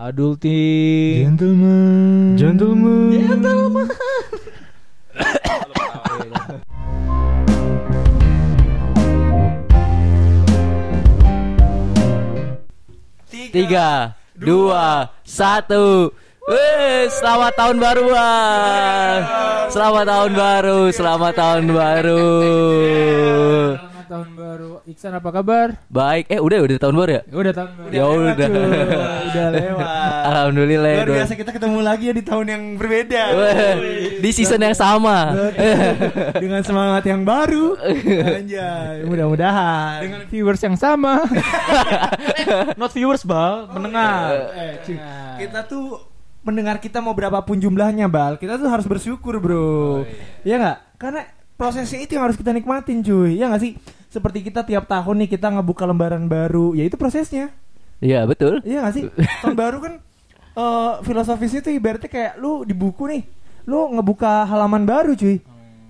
Adulting. 0.00 1.28
Gentleman. 1.28 2.32
Gentleman. 2.40 3.12
Gentleman. 3.12 3.88
Tiga, 13.52 14.16
dua, 14.40 15.12
satu. 15.20 16.16
Wih, 16.48 17.04
selamat 17.12 17.52
tahun 17.60 17.76
baru 17.76 18.04
bang. 18.08 19.20
Selamat 19.68 20.04
tahun 20.08 20.32
baru, 20.32 20.78
selamat 20.96 21.32
tahun 21.36 21.64
baru. 21.76 22.24
Selamat 23.76 24.06
tahun 24.08 24.30
baru. 24.32 24.79
Iksan 24.90 25.14
apa 25.14 25.30
kabar? 25.30 25.78
Baik, 25.86 26.26
eh 26.26 26.42
udah 26.42 26.66
udah 26.66 26.74
tahun 26.82 26.94
baru 26.98 27.10
ya? 27.14 27.22
Udah 27.30 27.52
tahun 27.54 27.70
baru. 27.78 27.90
Ya 27.94 28.04
udah. 28.10 28.48
Udah 29.30 29.46
lewat. 29.54 29.86
Alhamdulillah. 30.26 30.94
Luar 30.98 31.10
biasa 31.22 31.32
kita 31.38 31.50
ketemu 31.54 31.78
lagi 31.78 32.04
ya 32.10 32.14
di 32.18 32.24
tahun 32.26 32.46
yang 32.50 32.62
berbeda. 32.74 33.22
Di 34.26 34.30
season 34.34 34.58
yang 34.58 34.74
sama. 34.74 35.30
Dengan 36.34 36.66
semangat 36.66 37.06
yang 37.06 37.22
baru. 37.22 37.78
Anjay, 38.42 39.06
mudah-mudahan. 39.06 40.02
Dengan 40.02 40.20
viewers 40.26 40.58
yang 40.58 40.74
sama. 40.74 41.22
Not 42.74 42.90
viewers 42.90 43.22
bal, 43.22 43.70
mendengar. 43.70 44.50
Eh, 44.58 44.74
cuy, 44.82 44.98
kita 45.38 45.70
tuh 45.70 46.02
pendengar 46.42 46.82
kita 46.82 46.98
mau 46.98 47.14
berapapun 47.14 47.62
jumlahnya, 47.62 48.10
Bal. 48.10 48.42
Kita 48.42 48.58
tuh 48.58 48.66
harus 48.66 48.90
bersyukur, 48.90 49.38
Bro. 49.38 50.02
Iya 50.42 50.58
nggak? 50.58 50.78
Karena 50.98 51.22
prosesnya 51.54 52.02
itu 52.02 52.18
yang 52.18 52.26
harus 52.26 52.34
kita 52.34 52.50
nikmatin, 52.50 53.06
cuy. 53.06 53.38
Ya 53.38 53.46
nggak 53.46 53.62
sih? 53.62 53.78
Seperti 54.10 54.42
kita 54.42 54.66
tiap 54.66 54.90
tahun 54.90 55.22
nih 55.24 55.38
kita 55.38 55.54
ngebuka 55.54 55.86
lembaran 55.86 56.26
baru, 56.26 56.74
ya 56.74 56.82
itu 56.82 56.98
prosesnya. 56.98 57.54
Iya 58.02 58.26
betul. 58.26 58.58
Iya 58.66 58.82
gak 58.82 58.94
sih? 58.98 59.04
Tahun 59.46 59.54
baru 59.54 59.78
kan 59.78 59.92
eh 60.50 60.92
filosofisnya 61.06 61.62
tuh 61.62 61.70
ibaratnya 61.70 62.10
kayak 62.10 62.32
lu 62.42 62.66
di 62.66 62.74
buku 62.74 63.06
nih, 63.06 63.22
lu 63.70 63.94
ngebuka 63.94 64.50
halaman 64.50 64.82
baru 64.82 65.14
cuy. 65.14 65.38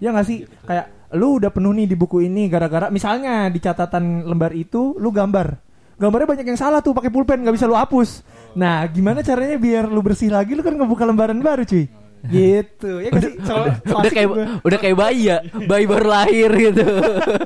Iya 0.05 0.13
gak 0.13 0.27
sih? 0.29 0.45
Kayak 0.69 0.93
lu 1.17 1.41
udah 1.41 1.49
penuh 1.49 1.73
nih 1.73 1.89
di 1.89 1.97
buku 1.97 2.23
ini 2.23 2.47
gara-gara 2.47 2.87
misalnya 2.93 3.49
di 3.49 3.59
catatan 3.59 4.29
lembar 4.29 4.53
itu 4.53 5.01
lu 5.01 5.09
gambar. 5.11 5.57
Gambarnya 5.97 6.29
banyak 6.29 6.47
yang 6.49 6.61
salah 6.61 6.81
tuh 6.81 6.97
pakai 6.97 7.13
pulpen 7.13 7.45
nggak 7.45 7.57
bisa 7.57 7.69
lu 7.69 7.77
hapus. 7.77 8.25
Nah, 8.57 8.85
gimana 8.89 9.21
caranya 9.21 9.61
biar 9.61 9.85
lu 9.85 10.01
bersih 10.01 10.33
lagi 10.33 10.57
lu 10.57 10.65
kan 10.65 10.73
ngebuka 10.73 11.05
lembaran 11.05 11.37
baru 11.41 11.65
cuy. 11.65 11.89
Gitu. 12.27 12.91
Ya 13.01 13.09
gak 13.09 13.23
sih? 13.23 13.35
Soal- 13.41 13.81
Udah 13.81 14.13
kayak 14.13 14.29
gua. 14.29 14.37
udah 14.61 14.79
kayak 14.79 14.97
bayi 14.99 15.23
ya, 15.29 15.39
bayi 15.65 15.85
baru 15.89 16.07
lahir 16.07 16.51
gitu. 16.53 16.85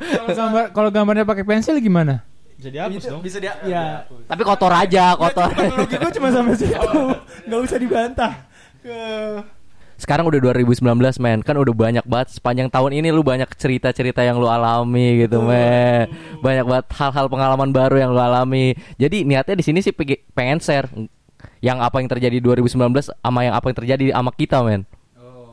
Kalau 0.03 0.35
gambar 0.35 0.65
kalau 0.75 0.89
gambarnya 0.91 1.25
pakai 1.25 1.45
pensil 1.45 1.79
gimana? 1.79 2.27
Bisa 2.55 2.69
dihapus 2.71 2.97
Bisa- 2.97 3.11
dong. 3.13 3.23
Bisa 3.23 3.39
dia 3.39 3.55
ya. 3.63 4.03
Tapi 4.27 4.43
kotor 4.43 4.73
aja, 4.73 5.15
kotor. 5.15 5.53
Teknologi 5.53 5.95
gue 5.95 6.13
cuma 6.17 6.29
sampai 6.33 6.55
situ. 6.57 6.75
Nggak 7.45 7.61
usah 7.61 7.79
dibantah. 7.79 8.33
Sekarang 9.95 10.27
udah 10.27 10.37
2019 10.53 10.85
men 11.17 11.41
Kan 11.41 11.57
udah 11.57 11.73
banyak 11.73 12.05
banget 12.05 12.37
Sepanjang 12.37 12.69
tahun 12.69 13.01
ini 13.01 13.09
lu 13.09 13.25
banyak 13.25 13.49
cerita-cerita 13.57 14.21
yang 14.21 14.37
lu 14.37 14.45
alami 14.45 15.25
gitu 15.25 15.41
men 15.41 16.11
Banyak 16.45 16.65
banget 16.67 16.87
hal-hal 16.93 17.27
pengalaman 17.31 17.71
baru 17.73 17.97
yang 17.97 18.11
lu 18.13 18.21
alami 18.21 18.77
Jadi 19.01 19.25
niatnya 19.25 19.57
di 19.57 19.65
sini 19.65 19.81
sih 19.81 19.95
pengen 20.35 20.61
share 20.61 20.91
Yang 21.65 21.79
apa 21.81 21.97
yang 22.05 22.09
terjadi 22.13 22.37
2019 22.45 22.77
Sama 23.09 23.41
yang 23.41 23.57
apa 23.57 23.73
yang 23.73 23.77
terjadi 23.81 24.05
sama 24.13 24.31
kita 24.37 24.61
men 24.61 24.85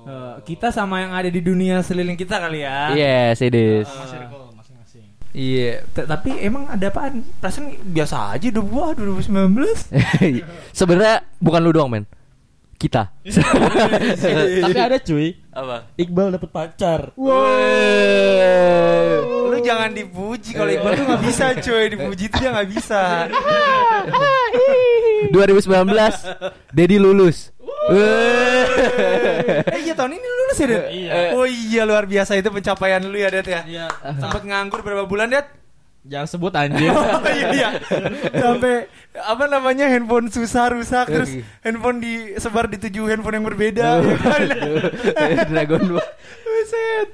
Eh, 0.01 0.35
kita 0.49 0.73
sama 0.73 0.97
yang 0.97 1.13
ada 1.13 1.29
di 1.29 1.37
dunia 1.45 1.85
seliling 1.85 2.17
kita 2.17 2.41
kali 2.41 2.65
ya. 2.65 2.89
Yes 2.97 3.37
it 3.45 3.53
is 3.53 3.85
masing-masing. 3.85 5.05
Iya. 5.31 5.85
Tapi 5.93 6.41
emang 6.41 6.65
ada 6.67 6.89
apaan? 6.89 7.21
Perasaan 7.37 7.77
biasa 7.85 8.33
aja 8.33 8.49
udah 8.49 8.65
buah 8.65 8.89
2019. 8.97 9.93
Sebenarnya 10.73 11.21
bukan 11.37 11.61
lu 11.61 11.71
doang 11.71 11.89
men 11.93 12.05
Kita 12.81 13.13
Tapi 14.65 14.79
ada 14.81 14.97
cuy. 14.97 15.37
Apa? 15.53 15.93
Iqbal 16.01 16.33
dapet 16.33 16.49
pacar. 16.49 17.13
Lu 19.45 19.57
jangan 19.61 19.93
dipuji 19.93 20.57
kalau 20.57 20.73
Iqbal 20.73 20.97
tuh 20.97 21.05
nggak 21.05 21.21
bisa 21.21 21.45
cuy 21.61 21.93
dipuji 21.93 22.25
tuh 22.33 22.41
dia 22.41 22.49
nggak 22.57 22.69
bisa. 22.73 23.29
2019 25.29 25.69
Dedi 26.73 26.97
lulus 26.97 27.53
eh 27.89 29.81
iya 29.81 29.93
tahun 29.97 30.13
ini 30.17 30.27
lulus 30.27 30.57
ya 30.61 30.67
Det? 30.69 30.81
Iya. 30.93 31.13
Oh 31.33 31.45
iya 31.49 31.81
luar 31.85 32.05
biasa 32.05 32.37
itu 32.37 32.53
pencapaian 32.53 33.01
lu 33.01 33.17
ya 33.17 33.29
Det 33.33 33.47
ya. 33.49 33.61
Iya. 33.65 33.87
Sempat 34.21 34.45
nganggur 34.45 34.85
berapa 34.85 35.09
bulan 35.09 35.33
Det? 35.33 35.60
Jangan 36.01 36.27
sebut 36.27 36.53
anjir. 36.53 36.89
Oh 36.97 37.21
iya 37.29 37.47
iya. 37.53 37.69
Sampai 38.33 38.89
apa 39.13 39.45
namanya 39.45 39.85
handphone 39.85 40.27
susah 40.27 40.73
rusak 40.73 41.05
terus 41.05 41.29
Oke. 41.29 41.45
handphone 41.61 42.01
disebar 42.01 42.65
di 42.65 42.77
tujuh 42.79 43.05
handphone 43.05 43.37
yang 43.37 43.45
berbeda. 43.45 44.01
ya 44.01 44.15
kan? 44.17 44.41
Dragon 45.53 45.81
Ball 45.93 46.07
Buset. 46.41 47.07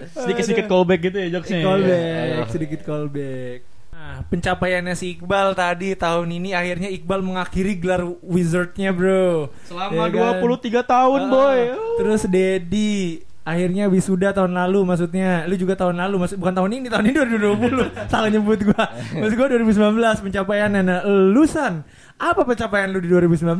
Sedikit-sedikit 0.00 0.64
callback 0.66 1.00
gitu 1.04 1.16
ya 1.20 1.28
jokesnya. 1.30 1.60
Callback, 1.60 2.46
sedikit 2.48 2.80
callback. 2.82 3.58
Nah, 3.92 4.24
pencapaiannya 4.24 4.96
si 4.96 5.12
Iqbal 5.12 5.52
tadi 5.52 5.92
tahun 5.92 6.32
ini 6.32 6.56
akhirnya 6.56 6.88
Iqbal 6.88 7.20
mengakhiri 7.20 7.76
gelar 7.76 8.08
wizardnya 8.24 8.96
bro. 8.96 9.52
Selama 9.68 10.08
Ya 10.08 10.32
kan? 10.32 10.40
23 10.40 10.80
tahun 10.88 11.20
Ah, 11.20 11.28
boy. 11.28 11.60
Terus 12.00 12.22
Dedi 12.24 13.20
akhirnya 13.50 13.90
wisuda 13.90 14.30
tahun 14.30 14.54
lalu 14.54 14.86
maksudnya. 14.86 15.42
Lu 15.50 15.58
juga 15.58 15.74
tahun 15.74 15.98
lalu 15.98 16.22
maksud 16.22 16.38
bukan 16.38 16.54
tahun 16.54 16.70
ini 16.78 16.86
tahun 16.86 17.04
ini 17.10 17.14
2020 17.58 17.90
salah 18.12 18.30
nyebut 18.30 18.62
gua. 18.62 18.84
Maksud 19.18 19.34
gua 19.34 19.46
2019 19.50 20.30
pencapaiannya 20.30 20.80
nah 20.80 20.98
elusan 21.02 21.82
apa 22.20 22.44
pencapaian 22.44 22.92
lu 22.92 23.00
di 23.00 23.08
2019 23.08 23.56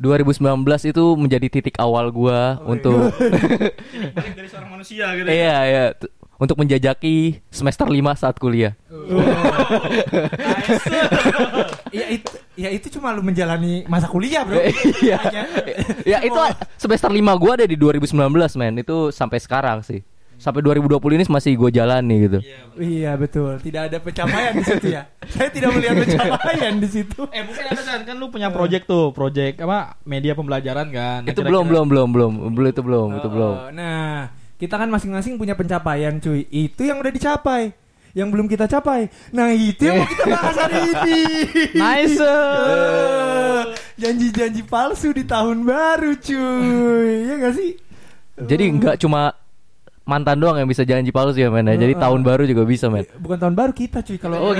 2019 0.00 0.40
itu 0.88 1.04
menjadi 1.20 1.46
titik 1.52 1.76
awal 1.76 2.08
gua 2.08 2.56
untuk 2.64 3.12
Balik 4.16 4.32
dari 4.40 4.48
seorang 4.48 4.72
manusia 4.72 5.12
gitu. 5.20 5.28
iya 5.28 5.56
iya. 5.68 5.84
T- 5.92 6.08
untuk 6.40 6.56
menjajaki 6.56 7.44
semester 7.52 7.84
5 7.84 8.00
saat 8.16 8.40
kuliah. 8.40 8.72
ya 11.90 12.06
itu 12.10 12.30
ya 12.54 12.68
itu 12.70 12.86
cuma 12.98 13.10
lu 13.10 13.22
menjalani 13.22 13.84
masa 13.86 14.06
kuliah 14.06 14.42
bro 14.46 14.58
Iya. 15.04 15.18
Ya 16.06 16.18
itu 16.22 16.40
semester 16.74 17.10
5 17.10 17.20
gua 17.42 17.52
ada 17.58 17.66
di 17.66 17.76
2019 17.76 18.16
men 18.56 18.74
itu 18.80 19.10
sampai 19.10 19.38
sekarang 19.42 19.82
sih. 19.82 20.00
Sampai 20.40 20.64
2020 20.64 21.20
ini 21.20 21.24
masih 21.28 21.52
gua 21.52 21.68
jalani 21.68 22.16
gitu. 22.24 22.38
Iya 22.80 23.12
betul, 23.20 23.60
tidak 23.60 23.92
ada 23.92 24.00
pencapaian 24.00 24.56
di 24.56 24.64
situ 24.64 24.86
ya. 24.88 25.04
Saya 25.36 25.52
tidak 25.52 25.68
melihat 25.76 26.00
pencapaian 26.00 26.74
di 26.80 26.88
situ. 26.88 27.28
Eh 27.28 27.44
mungkin 27.44 27.64
ada 27.68 27.82
kan 27.84 28.00
kan 28.08 28.16
lu 28.16 28.32
punya 28.32 28.48
project 28.48 28.88
tuh, 28.88 29.12
project 29.12 29.60
apa 29.60 30.00
media 30.08 30.32
pembelajaran 30.32 30.88
kan. 30.88 31.28
Nah, 31.28 31.32
itu 31.36 31.44
belum 31.44 31.68
belum 31.68 31.84
belum 31.92 32.08
belum 32.08 32.32
belum 32.56 32.68
itu 32.72 32.80
belum 32.80 33.08
itu 33.20 33.28
belum. 33.28 33.54
Oh, 33.68 33.70
Nah, 33.76 34.32
kita 34.56 34.80
kan 34.80 34.88
masing-masing 34.88 35.36
punya 35.36 35.52
pencapaian, 35.52 36.16
cuy. 36.20 36.48
Itu 36.48 36.88
yang 36.88 37.04
udah 37.04 37.12
dicapai. 37.12 37.76
Yang 38.10 38.28
belum 38.34 38.46
kita 38.50 38.66
capai. 38.66 39.06
Nah, 39.30 39.54
itu 39.54 39.86
yang 39.86 40.02
mau 40.02 40.08
kita 40.10 40.24
bahas 40.26 40.56
hari 40.58 40.80
ini. 40.82 41.20
Nice. 41.78 42.18
Eh, 42.18 43.60
Janji-janji 44.00 44.62
palsu 44.64 45.14
di 45.14 45.22
tahun 45.22 45.62
baru, 45.62 46.16
cuy. 46.18 47.10
Ya 47.28 47.34
gak 47.38 47.54
sih? 47.54 47.70
Jadi 48.40 48.64
nggak 48.72 48.96
cuma 49.04 49.36
mantan 50.08 50.40
doang 50.40 50.56
yang 50.58 50.66
bisa 50.66 50.82
janji 50.82 51.12
palsu 51.12 51.38
ya 51.38 51.52
men 51.52 51.68
ya. 51.68 51.76
Jadi 51.76 51.94
Uh, 51.94 51.98
uh. 52.00 52.02
tahun 52.08 52.20
baru 52.24 52.42
juga 52.48 52.64
bisa 52.64 52.88
men. 52.88 53.04
Bukan 53.20 53.36
tahun 53.38 53.54
baru 53.54 53.70
kita, 53.70 54.00
cuy. 54.02 54.18
Kalau 54.18 54.40
oh, 54.40 54.52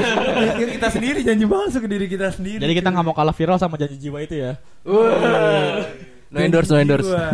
kita 0.77 0.89
sendiri 0.93 1.25
janji 1.25 1.49
palsu 1.49 1.81
ke 1.81 1.89
diri 1.89 2.07
kita 2.07 2.31
sendiri. 2.31 2.61
Jadi 2.61 2.73
kita 2.77 2.89
nggak 2.93 3.05
mau 3.09 3.17
kalah 3.17 3.35
viral 3.35 3.59
sama 3.59 3.75
janji 3.81 3.97
jiwa 3.99 4.21
itu 4.23 4.37
ya. 4.39 4.61
Wah. 4.87 5.83
No 6.31 6.39
endorse, 6.39 6.71
no 6.71 6.79
endorse. 6.79 7.11
jiwa. 7.11 7.27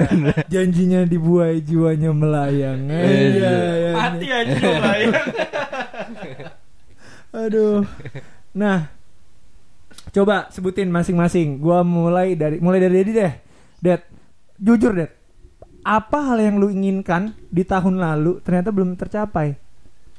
Janjinya 0.49 1.05
dibuai, 1.05 1.61
jiwanya 1.61 2.17
melayang. 2.17 2.89
Eh, 2.89 3.05
Iya. 3.37 3.53
iya, 3.77 3.91
Mati 3.93 4.25
iya. 4.25 4.37
aja 4.41 4.57
lah 4.81 4.97
ya. 4.97 5.11
Aduh. 7.47 7.85
Nah, 8.57 8.89
coba 10.11 10.49
sebutin 10.49 10.89
masing-masing. 10.89 11.61
Gua 11.61 11.85
mulai 11.85 12.39
dari 12.39 12.63
mulai 12.63 12.81
dari 12.81 12.95
Dedi 13.03 13.13
deh. 13.13 13.33
Det, 13.81 14.01
jujur 14.57 14.93
Det. 14.97 15.11
Apa 15.87 16.35
hal 16.35 16.43
yang 16.43 16.59
lu 16.59 16.67
inginkan 16.67 17.31
di 17.47 17.63
tahun 17.63 18.03
lalu 18.03 18.43
ternyata 18.43 18.75
belum 18.75 18.99
tercapai? 18.99 19.55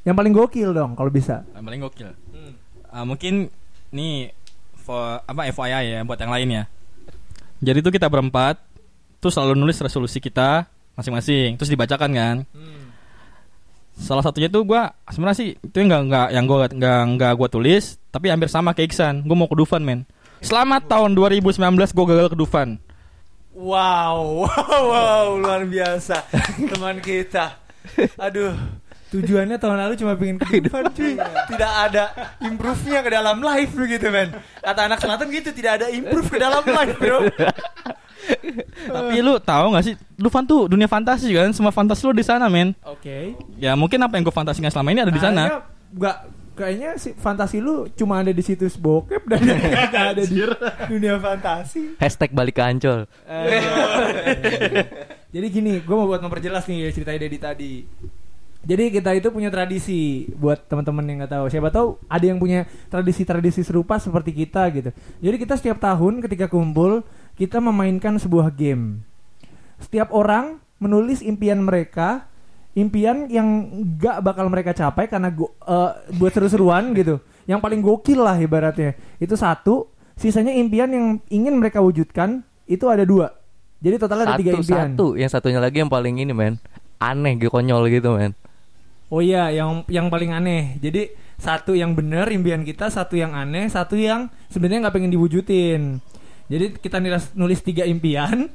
Yang 0.07 0.15
paling 0.15 0.33
gokil 0.33 0.69
dong 0.71 0.95
kalau 0.95 1.11
bisa. 1.11 1.43
Yang 1.51 1.65
paling 1.67 1.81
gokil. 1.83 2.09
Ah, 2.87 3.03
mungkin 3.03 3.51
nih 3.91 4.31
for, 4.79 5.19
apa 5.27 5.51
FYI 5.51 5.99
ya 5.99 5.99
buat 6.07 6.15
yang 6.15 6.31
lain 6.31 6.47
ya. 6.47 6.63
Jadi 7.59 7.83
itu 7.83 7.91
kita 7.91 8.07
berempat 8.07 8.63
tuh 9.19 9.27
selalu 9.27 9.59
nulis 9.59 9.75
resolusi 9.83 10.23
kita 10.23 10.69
masing-masing 10.95 11.59
terus 11.59 11.67
dibacakan 11.67 12.11
kan. 12.15 12.37
Salah 13.97 14.21
satunya 14.21 14.45
tuh 14.47 14.61
gua 14.61 14.93
sebenarnya 15.09 15.37
sih 15.41 15.49
itu 15.57 15.77
nggak 15.81 16.01
nggak 16.05 16.27
yang 16.31 16.45
gua 16.45 16.69
nggak 16.69 17.01
nggak 17.17 17.31
gua 17.33 17.49
tulis 17.49 17.97
tapi 18.13 18.29
hampir 18.29 18.47
sama 18.47 18.77
kayak 18.77 18.93
Iksan. 18.93 19.25
Gua 19.25 19.33
mau 19.33 19.49
ke 19.49 19.57
Dufan 19.57 19.81
men. 19.81 20.05
Selamat 20.39 20.85
tahun 20.85 21.17
2019 21.17 21.57
gua 21.97 22.05
gagal 22.05 22.27
ke 22.31 22.37
Dufan. 22.37 22.77
Wow, 23.57 24.45
wow, 24.45 24.81
wow, 24.85 25.25
luar 25.41 25.65
biasa 25.65 26.29
teman 26.69 27.01
kita. 27.01 27.57
Aduh, 28.21 28.53
Tujuannya 29.07 29.55
tahun 29.55 29.79
lalu 29.87 29.93
cuma 29.95 30.19
pengen 30.19 30.35
kehidupan 30.35 30.91
cuy. 30.91 31.15
Tidak 31.47 31.71
ada 31.87 32.11
improve-nya 32.43 32.99
ke 32.99 33.09
dalam 33.15 33.39
life 33.39 33.71
begitu 33.71 34.11
men. 34.11 34.35
Kata 34.59 34.91
anak 34.91 34.99
selatan 34.99 35.31
gitu, 35.31 35.55
tidak 35.55 35.79
ada 35.79 35.87
improve 35.87 36.27
ke 36.27 36.35
dalam 36.35 36.59
life 36.67 36.99
bro. 36.99 37.23
Tapi 38.95 39.15
lu 39.23 39.39
tahu 39.41 39.65
gak 39.73 39.85
sih, 39.85 39.93
lu 40.19 40.27
fan 40.27 40.43
tuh 40.43 40.67
dunia 40.71 40.87
fantasi 40.89 41.31
kan, 41.33 41.49
semua 41.51 41.73
fantasi 41.73 42.01
lu 42.07 42.13
di 42.13 42.25
sana, 42.25 42.47
men. 42.47 42.75
Oke. 42.83 43.33
Ya 43.57 43.73
mungkin 43.73 44.01
apa 44.03 44.15
yang 44.17 44.23
gue 44.27 44.35
fantasikan 44.35 44.69
selama 44.69 44.93
ini 44.93 45.01
ada 45.03 45.13
di 45.13 45.21
sana. 45.21 45.65
Nggak, 45.93 46.17
kayaknya 46.57 46.89
sih 46.97 47.13
fantasi 47.13 47.61
lu 47.61 47.85
cuma 47.93 48.19
ada 48.19 48.33
di 48.33 48.41
situs 48.41 48.75
bokep 48.75 49.23
dan 49.29 49.39
nggak 49.93 50.05
ada 50.17 50.23
di 50.25 50.37
dunia 50.89 51.21
fantasi. 51.21 51.95
Hashtag 52.01 52.33
balik 52.33 52.57
ke 52.57 52.63
Ancol. 52.65 53.05
Jadi 55.35 55.47
gini, 55.53 55.83
gue 55.85 55.95
mau 55.95 56.09
buat 56.09 56.23
memperjelas 56.23 56.65
nih 56.65 56.89
ceritanya 56.89 57.19
Dedi 57.29 57.37
tadi. 57.37 57.73
Jadi 58.67 58.99
kita 58.99 59.15
itu 59.15 59.31
punya 59.31 59.47
tradisi 59.47 60.27
buat 60.35 60.59
teman-teman 60.67 61.05
yang 61.07 61.17
nggak 61.23 61.33
tahu. 61.39 61.45
Siapa 61.47 61.71
tahu 61.71 62.01
ada 62.09 62.25
yang 62.25 62.35
punya 62.35 62.67
tradisi-tradisi 62.91 63.63
serupa 63.63 63.95
seperti 63.95 64.35
kita 64.35 64.67
gitu. 64.75 64.89
Jadi 65.23 65.35
kita 65.39 65.55
setiap 65.55 65.79
tahun 65.79 66.19
ketika 66.19 66.51
kumpul 66.51 67.05
kita 67.37 67.61
memainkan 67.61 68.17
sebuah 68.17 68.49
game. 68.51 69.05
Setiap 69.77 70.09
orang 70.09 70.57
menulis 70.81 71.21
impian 71.21 71.61
mereka, 71.61 72.25
impian 72.73 73.29
yang 73.29 73.47
nggak 73.85 74.25
bakal 74.25 74.49
mereka 74.49 74.73
capai 74.73 75.05
karena 75.05 75.29
go- 75.29 75.53
eh, 75.63 75.91
buat 76.17 76.33
seru-seruan 76.33 76.91
gitu. 76.99 77.21
Yang 77.45 77.59
paling 77.63 77.79
gokil 77.85 78.19
lah 78.19 78.35
ibaratnya. 78.41 78.97
Itu 79.21 79.37
satu. 79.37 79.87
Sisanya 80.17 80.49
impian 80.49 80.89
yang 80.89 81.05
ingin 81.29 81.61
mereka 81.61 81.77
wujudkan 81.77 82.41
itu 82.65 82.89
ada 82.89 83.05
dua. 83.05 83.37
Jadi 83.77 83.95
totalnya 84.01 84.33
ada 84.33 84.41
tiga 84.41 84.57
impian. 84.57 84.97
satu, 84.97 85.13
yang 85.13 85.29
satunya 85.29 85.61
lagi 85.61 85.77
yang 85.85 85.93
paling 85.93 86.17
ini 86.17 86.33
men, 86.33 86.57
aneh 86.97 87.37
gitu 87.37 87.53
konyol 87.53 87.85
gitu 87.93 88.17
men. 88.17 88.33
Oh 89.13 89.21
iya, 89.21 89.53
yang 89.53 89.85
yang 89.85 90.09
paling 90.09 90.33
aneh. 90.33 90.81
Jadi 90.81 91.13
satu 91.37 91.77
yang 91.77 91.93
bener 91.93 92.25
impian 92.33 92.65
kita, 92.65 92.89
satu 92.89 93.13
yang 93.13 93.37
aneh, 93.37 93.69
satu 93.69 93.93
yang 93.93 94.33
sebenarnya 94.49 94.89
nggak 94.89 94.95
pengen 94.97 95.13
diwujudin. 95.13 96.01
Jadi 96.47 96.79
kita 96.79 96.97
nulis, 96.97 97.25
nulis 97.33 97.59
tiga 97.59 97.83
impian, 97.83 98.47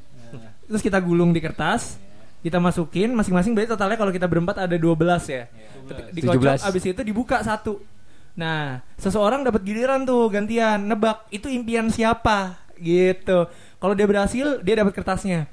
terus 0.64 0.80
kita 0.80 0.96
gulung 0.96 1.30
di 1.30 1.38
kertas, 1.38 2.00
kita 2.40 2.56
masukin 2.56 3.12
masing-masing. 3.12 3.52
Berarti 3.52 3.70
totalnya 3.70 3.96
kalau 3.96 4.08
kita 4.08 4.24
berempat 4.24 4.56
ada 4.58 4.76
12 4.76 5.28
ya. 5.28 5.44
Ketika- 5.84 6.08
Dikocok, 6.10 6.40
17. 6.56 6.68
abis 6.68 6.82
itu 6.88 7.02
dibuka 7.04 7.36
satu. 7.40 7.84
Nah, 8.32 8.80
seseorang 8.96 9.44
dapat 9.44 9.60
giliran 9.60 10.08
tuh 10.08 10.32
gantian 10.32 10.88
nebak 10.88 11.28
itu 11.28 11.52
impian 11.52 11.92
siapa 11.92 12.56
gitu. 12.80 13.44
Kalau 13.76 13.92
dia 13.92 14.08
berhasil, 14.08 14.64
dia 14.64 14.74
dapat 14.74 14.96
kertasnya. 14.96 15.44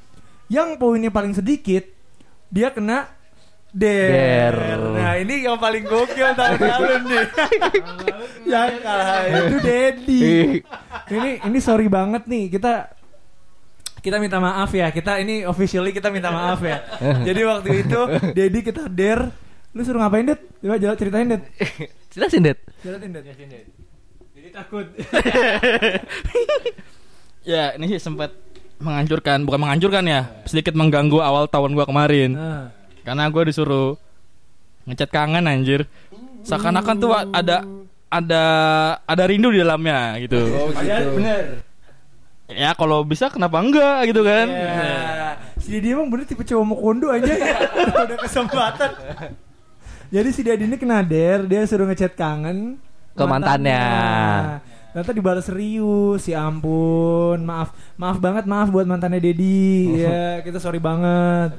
Yang 0.47 0.79
poinnya 0.79 1.11
paling 1.11 1.35
sedikit, 1.35 1.83
dia 2.47 2.71
kena 2.71 3.11
der. 3.73 4.53
Der. 4.55 4.77
Nah, 4.77 5.13
ini 5.17 5.45
yang 5.45 5.57
paling 5.61 5.85
gokil 5.85 6.33
tahun 6.33 6.59
lalu 6.59 6.93
nih. 7.09 7.25
yang 8.51 8.71
kalah 8.81 9.21
itu 9.29 9.57
Dedi. 9.61 10.29
ini 11.15 11.29
ini 11.41 11.57
sorry 11.61 11.85
banget 11.85 12.25
nih 12.25 12.49
kita 12.49 12.93
kita 13.99 14.17
minta 14.17 14.41
maaf 14.41 14.71
ya. 14.73 14.89
Kita 14.89 15.21
ini 15.21 15.45
officially 15.45 15.93
kita 15.93 16.09
minta 16.09 16.33
maaf 16.33 16.59
ya. 16.63 16.81
Jadi 16.99 17.41
waktu 17.45 17.69
itu 17.85 17.99
Dedi 18.33 18.59
kita 18.63 18.87
der. 18.89 19.29
Lu 19.69 19.85
suruh 19.85 20.01
ngapain, 20.01 20.25
Det? 20.25 20.41
Coba 20.65 20.81
jawab 20.81 20.97
ceritain, 20.97 21.29
Det. 21.29 21.45
Jelasin 22.09 22.41
Det. 22.41 22.57
Jelasin, 22.81 23.13
Det. 23.13 23.21
Jadi 24.33 24.49
takut. 24.49 24.89
Ya, 27.45 27.77
ini 27.77 27.85
sih 27.85 28.01
sempat 28.01 28.33
menghancurkan, 28.81 29.45
bukan 29.45 29.59
menghancurkan 29.61 30.03
ya, 30.09 30.25
sedikit 30.49 30.73
mengganggu 30.73 31.21
awal 31.21 31.45
tahun 31.45 31.77
gua 31.77 31.85
kemarin. 31.85 32.33
Nah. 32.33 32.78
Karena 33.09 33.25
gue 33.25 33.43
disuruh 33.49 33.97
ngecat 34.85 35.09
kangen 35.09 35.49
anjir. 35.49 35.89
Seakan-akan 36.45 36.95
tuh 37.01 37.09
ada 37.09 37.65
ada 38.13 38.43
ada 39.01 39.23
rindu 39.25 39.49
di 39.49 39.65
dalamnya 39.65 40.13
gitu. 40.21 40.37
Padahal 40.69 41.09
bener. 41.17 41.43
Ya 42.53 42.73
kalau 42.77 43.01
bisa 43.01 43.33
kenapa 43.33 43.61
enggak 43.65 44.13
gitu 44.13 44.21
kan? 44.21 44.45
Ya. 44.45 45.41
Si 45.57 45.73
Dedi 45.73 45.97
emang 45.97 46.09
bener 46.09 46.29
tipe 46.29 46.45
cowok 46.45 46.65
mau 46.65 46.77
kondo 46.77 47.09
aja 47.09 47.33
udah, 47.33 48.05
udah 48.13 48.17
kesempatan. 48.21 48.91
Jadi 50.13 50.29
si 50.29 50.41
Dedi 50.45 50.69
ini 50.69 50.77
kena 50.77 51.01
der, 51.01 51.49
dia 51.49 51.65
suruh 51.65 51.89
ngechat 51.89 52.13
kangen 52.13 52.77
Ke 53.17 53.25
mantannya. 53.25 53.85
Ternyata 54.89 55.13
dibalas 55.13 55.45
serius, 55.45 56.25
si 56.25 56.33
ampun, 56.33 57.45
maaf, 57.45 57.73
maaf 57.93 58.17
banget, 58.17 58.49
maaf 58.49 58.73
buat 58.73 58.89
mantannya 58.89 59.21
Dedi, 59.21 59.93
ya 60.05 60.41
kita 60.41 60.57
sorry 60.57 60.81
banget. 60.81 61.53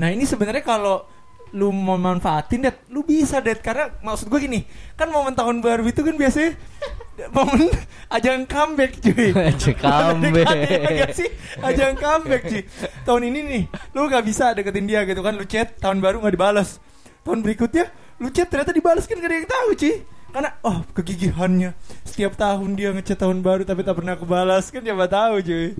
Nah 0.00 0.08
ini 0.08 0.24
sebenarnya 0.24 0.64
kalau 0.64 1.04
lu 1.52 1.68
mau 1.74 1.98
manfaatin, 2.00 2.64
det, 2.64 2.88
lu 2.88 3.02
bisa 3.02 3.42
det, 3.42 3.60
karena 3.60 3.90
maksud 4.00 4.30
gue 4.30 4.40
gini, 4.40 4.60
kan 4.94 5.10
momen 5.10 5.34
tahun 5.34 5.58
baru 5.60 5.82
itu 5.84 6.00
kan 6.00 6.14
biasanya 6.14 6.54
momen 7.36 7.68
ajang 8.08 8.46
comeback 8.46 8.96
cuy. 9.02 9.34
Ajang 9.50 9.76
comeback. 9.76 10.46
Nggak 10.88 11.12
sih? 11.12 11.28
Ajang 11.60 11.98
comeback 11.98 12.42
cuy. 12.48 12.62
Tahun 13.04 13.22
ini 13.28 13.40
nih, 13.44 13.62
lu 13.92 14.08
gak 14.08 14.24
bisa 14.24 14.54
deketin 14.56 14.86
dia 14.88 15.04
gitu 15.04 15.20
kan, 15.20 15.36
lu 15.36 15.44
chat 15.44 15.76
tahun 15.76 16.00
baru 16.00 16.22
gak 16.24 16.34
dibalas. 16.38 16.80
Tahun 17.26 17.44
berikutnya, 17.44 17.92
lu 18.22 18.32
chat 18.32 18.48
ternyata 18.48 18.72
dibalas 18.72 19.04
kan 19.04 19.20
gak 19.20 19.28
ada 19.28 19.36
yang 19.36 19.50
tahu 19.50 19.68
cuy. 19.76 19.94
Karena 20.30 20.50
oh 20.60 20.86
kegigihannya 20.90 21.70
setiap 22.02 22.34
tahun 22.34 22.74
dia 22.74 22.90
ngechat 22.90 23.18
tahun 23.18 23.40
baru 23.40 23.62
tapi 23.62 23.82
tak 23.82 23.94
pernah 23.94 24.14
kebalas 24.14 24.68
kan 24.68 24.80
siapa 24.80 25.06
tahu 25.06 25.34
cuy. 25.40 25.74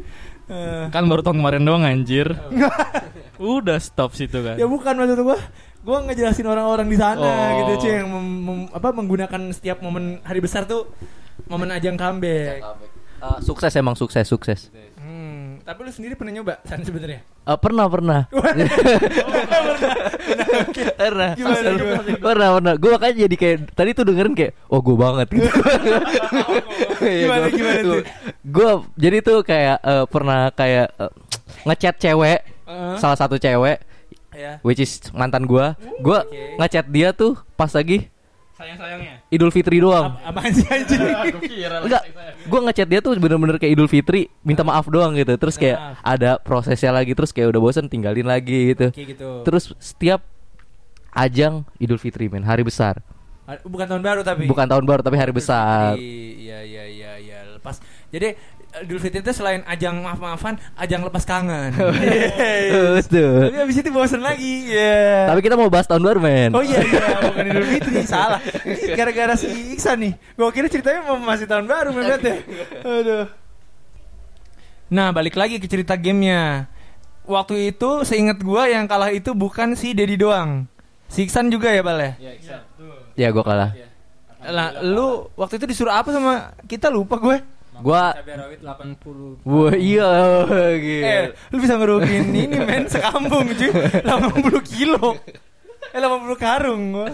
Eh, 0.47 0.85
Kan 0.89 1.07
baru 1.07 1.23
tahun 1.23 1.39
kemarin 1.39 1.63
doang 1.63 1.83
anjir. 1.83 2.35
Udah 3.39 3.79
stop 3.79 4.13
situ 4.13 4.37
kan. 4.39 4.55
ya 4.55 4.67
bukan 4.67 4.93
maksud 4.93 5.23
gua 5.23 5.39
gua 5.81 6.03
ngejelasin 6.03 6.45
orang-orang 6.45 6.85
di 6.85 6.99
sana 6.99 7.25
Oh. 7.25 7.57
gitu 7.59 7.87
cuy 7.87 7.93
yang 7.95 8.09
mem- 8.09 8.43
mem- 8.43 8.71
apa 8.71 8.89
menggunakan 8.91 9.41
setiap 9.51 9.79
momen 9.79 10.21
hari 10.21 10.39
besar 10.39 10.65
tuh 10.65 10.91
momen 11.47 11.71
ajang 11.71 11.95
comeback. 11.95 12.61
Eh, 12.61 13.39
sukses 13.41 13.73
emang 13.75 13.95
sukses 13.95 14.25
sukses. 14.25 14.69
Tapi 15.71 15.87
lu 15.87 15.93
sendiri 15.95 16.19
pernah 16.19 16.35
nyoba 16.35 16.59
San 16.67 16.83
sebenarnya? 16.83 17.23
Eh, 17.23 17.59
pernah 17.63 17.87
pernah. 17.87 18.27
pernah. 20.99 21.31
Gimana, 21.39 21.69
gimana? 21.79 22.11
Pernah 22.19 22.49
pernah. 22.59 22.75
Gue 22.75 22.91
makanya 22.91 23.31
jadi 23.31 23.37
kayak 23.39 23.71
tadi 23.79 23.95
tuh 23.95 24.03
dengerin 24.11 24.35
kayak 24.35 24.59
oh 24.67 24.83
gue 24.83 24.99
banget 24.99 25.31
gitu. 25.31 25.47
Gimana, 27.23 27.47
gimana 27.55 27.79
tuh? 27.87 28.03
Gue 28.43 28.71
jadi 28.99 29.17
tuh 29.23 29.47
kayak 29.47 29.79
eh, 29.79 30.05
pernah 30.11 30.51
kayak 30.51 30.91
eh, 30.91 31.13
ngechat 31.63 32.03
cewek 32.03 32.43
Heeh. 32.67 32.95
salah 32.99 33.15
satu 33.15 33.39
cewek 33.39 33.79
Ya. 34.35 34.59
which 34.67 34.83
is 34.83 34.99
mantan 35.15 35.47
gua. 35.47 35.79
Gua 36.03 36.27
Oke. 36.27 36.59
ngechat 36.59 36.91
dia 36.91 37.15
tuh 37.15 37.39
pas 37.55 37.71
lagi 37.71 38.11
Sayang-sayangnya. 38.61 39.25
Idul 39.33 39.49
Fitri 39.49 39.81
doang. 39.81 40.21
Apaan 40.21 40.53
sih 40.53 40.69
anjing? 40.69 41.01
Enggak, 41.81 42.03
gue 42.45 42.61
ngechat 42.61 42.89
dia 42.93 43.01
tuh 43.01 43.17
bener-bener 43.17 43.57
kayak 43.57 43.73
Idul 43.73 43.89
Fitri 43.89 44.29
minta 44.45 44.61
maaf 44.61 44.85
doang 44.85 45.17
gitu. 45.17 45.33
Terus 45.41 45.57
kayak 45.57 45.97
ada 46.05 46.37
prosesnya 46.37 46.93
lagi 46.93 47.17
terus 47.17 47.33
kayak 47.33 47.57
udah 47.57 47.61
bosen 47.65 47.89
tinggalin 47.89 48.29
lagi 48.29 48.77
gitu. 48.77 48.93
Gitu. 48.93 49.49
Terus 49.49 49.73
setiap 49.81 50.21
ajang 51.17 51.65
Idul 51.81 51.97
Fitri 51.97 52.29
men 52.29 52.45
hari 52.45 52.61
besar. 52.61 53.01
Bukan 53.65 53.89
tahun 53.89 54.05
baru 54.05 54.21
tapi. 54.21 54.45
Bukan 54.45 54.67
tahun 54.69 54.85
baru 54.85 55.01
tapi 55.01 55.17
hari 55.17 55.33
besar. 55.33 55.97
Iya 55.97 56.61
iya 56.61 56.85
iya 56.85 57.13
iya 57.17 57.39
lepas. 57.57 57.81
Jadi 58.13 58.37
Idul 58.71 59.03
Fitri 59.03 59.19
itu 59.19 59.35
selain 59.35 59.67
ajang 59.67 59.99
maaf-maafan, 59.99 60.55
ajang 60.79 61.03
lepas 61.03 61.27
kangen. 61.27 61.75
Yes. 61.75 63.03
Betul. 63.11 63.51
Tapi 63.51 63.57
abis 63.67 63.77
itu 63.83 63.91
bosen 63.91 64.23
lagi. 64.23 64.71
Iya. 64.71 65.35
Tapi 65.35 65.41
kita 65.43 65.59
mau 65.59 65.67
bahas 65.67 65.91
tahun 65.91 66.07
baru 66.07 66.23
men. 66.23 66.55
Oh 66.55 66.63
iya 66.63 66.79
iya 66.79 67.19
bukan 67.19 67.45
Idul 67.51 67.67
Fitri 67.67 68.07
salah. 68.07 68.39
Ini 68.63 68.95
Gara-gara 68.95 69.35
si 69.35 69.51
Iksan 69.75 69.99
nih. 70.07 70.13
Gua 70.39 70.55
kira 70.55 70.71
ceritanya 70.71 71.03
mau 71.03 71.19
masih 71.19 71.51
tahun 71.51 71.67
baru 71.67 71.91
men 71.91 72.15
ya. 72.15 72.19
Aduh. 72.87 73.27
Nah, 74.91 75.11
balik 75.11 75.35
lagi 75.35 75.59
ke 75.59 75.67
cerita 75.67 75.99
gamenya. 75.99 76.71
Waktu 77.27 77.75
itu 77.75 78.07
seingat 78.07 78.39
gua 78.43 78.71
yang 78.71 78.87
kalah 78.87 79.11
itu 79.11 79.35
bukan 79.35 79.75
si 79.75 79.95
Dedi 79.99 80.15
doang. 80.15 80.71
Si 81.11 81.27
Iksan 81.27 81.51
juga 81.51 81.75
ya, 81.75 81.83
Bal 81.83 81.99
ya? 81.99 82.13
Ya 83.19 83.29
gue 83.35 83.43
kalah. 83.43 83.75
Lah, 84.41 84.79
lu 84.81 85.27
waktu 85.35 85.59
itu 85.59 85.67
disuruh 85.69 85.93
apa 85.93 86.15
sama 86.15 86.55
kita 86.71 86.87
lupa 86.87 87.19
gue. 87.19 87.60
Gua 87.81 88.13
Cabai 88.13 88.37
rawit 88.37 88.61
80 88.63 89.49
Wah 89.49 89.75
iya 89.75 90.11
gitu. 90.77 91.05
Eh, 91.05 91.25
lu 91.53 91.57
bisa 91.59 91.75
ngerugiin 91.81 92.29
ini 92.33 92.57
men 92.61 92.85
sekambung 92.87 93.49
cuy. 93.57 93.71
80 93.73 94.71
kilo. 94.71 95.17
Eh 95.91 96.01
80 96.01 96.37
karung 96.37 96.83
gua. 96.95 97.09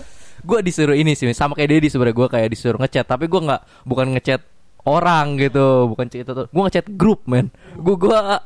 Gue 0.46 0.58
disuruh 0.62 0.94
ini 0.94 1.18
sih 1.18 1.26
sama 1.34 1.58
kayak 1.58 1.70
Dedi 1.74 1.90
sebenarnya 1.90 2.14
gue 2.14 2.28
kayak 2.30 2.48
disuruh 2.54 2.78
ngechat 2.78 3.06
tapi 3.08 3.26
gue 3.26 3.40
nggak 3.40 3.62
bukan 3.82 4.14
ngechat 4.14 4.46
orang 4.86 5.34
gitu 5.42 5.90
bukan 5.90 6.06
cerita 6.06 6.30
tuh 6.32 6.46
gue 6.46 6.62
ngechat 6.62 6.86
grup 6.94 7.26
men 7.26 7.50
gue 7.74 7.94
gua 7.98 8.38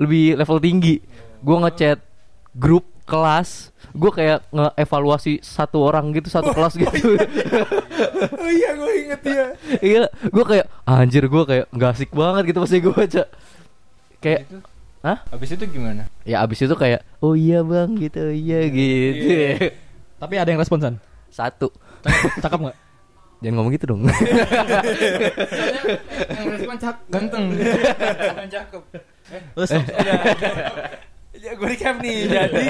lebih 0.00 0.40
level 0.40 0.56
tinggi 0.56 0.96
gue 1.44 1.56
ngechat 1.68 2.00
grup 2.56 2.88
kelas 3.08 3.72
gue 3.90 4.10
kayak 4.12 4.44
ngeevaluasi 4.52 5.40
satu 5.40 5.80
orang 5.80 6.12
gitu 6.12 6.28
satu 6.28 6.52
kelas 6.52 6.76
gitu 6.76 7.16
Oh 8.36 8.50
iya 8.52 8.76
gue 8.76 8.92
inget 9.00 9.22
ya. 9.24 9.46
iya 9.80 10.02
gue 10.06 10.44
kayak 10.44 10.66
anjir 10.84 11.24
gue 11.24 11.42
kayak 11.42 11.66
nggak 11.72 11.90
asik 11.96 12.10
banget 12.12 12.52
gitu 12.52 12.58
pas 12.60 12.70
gue 12.70 12.92
baca 12.94 13.22
kayak 14.20 14.40
Hah? 14.98 15.18
Habis 15.30 15.54
itu 15.54 15.64
gimana? 15.70 16.10
ya 16.26 16.42
abis 16.42 16.66
itu 16.66 16.74
kayak 16.74 17.06
oh 17.22 17.32
iya 17.32 17.62
bang 17.62 17.94
gitu 17.96 18.28
iya 18.28 18.66
gitu 18.66 19.70
Tapi 20.18 20.34
ada 20.34 20.50
yang 20.50 20.58
respon 20.58 20.82
San. 20.82 20.94
Satu. 21.30 21.70
Cakep, 22.02 22.42
cakep 22.42 22.58
nggak? 22.66 22.76
Jangan 23.38 23.54
ngomong 23.54 23.70
gitu 23.70 23.84
dong. 23.86 24.02
Yang 26.26 26.46
respon 26.58 26.76
cak 26.76 26.96
ganteng. 27.06 27.44
Bukan 27.54 28.48
cakep. 28.50 28.82
Terus 29.54 29.70
Ya, 31.38 31.54
gue 31.54 31.68
recap 31.70 32.02
nih. 32.02 32.26
Jadi 32.26 32.66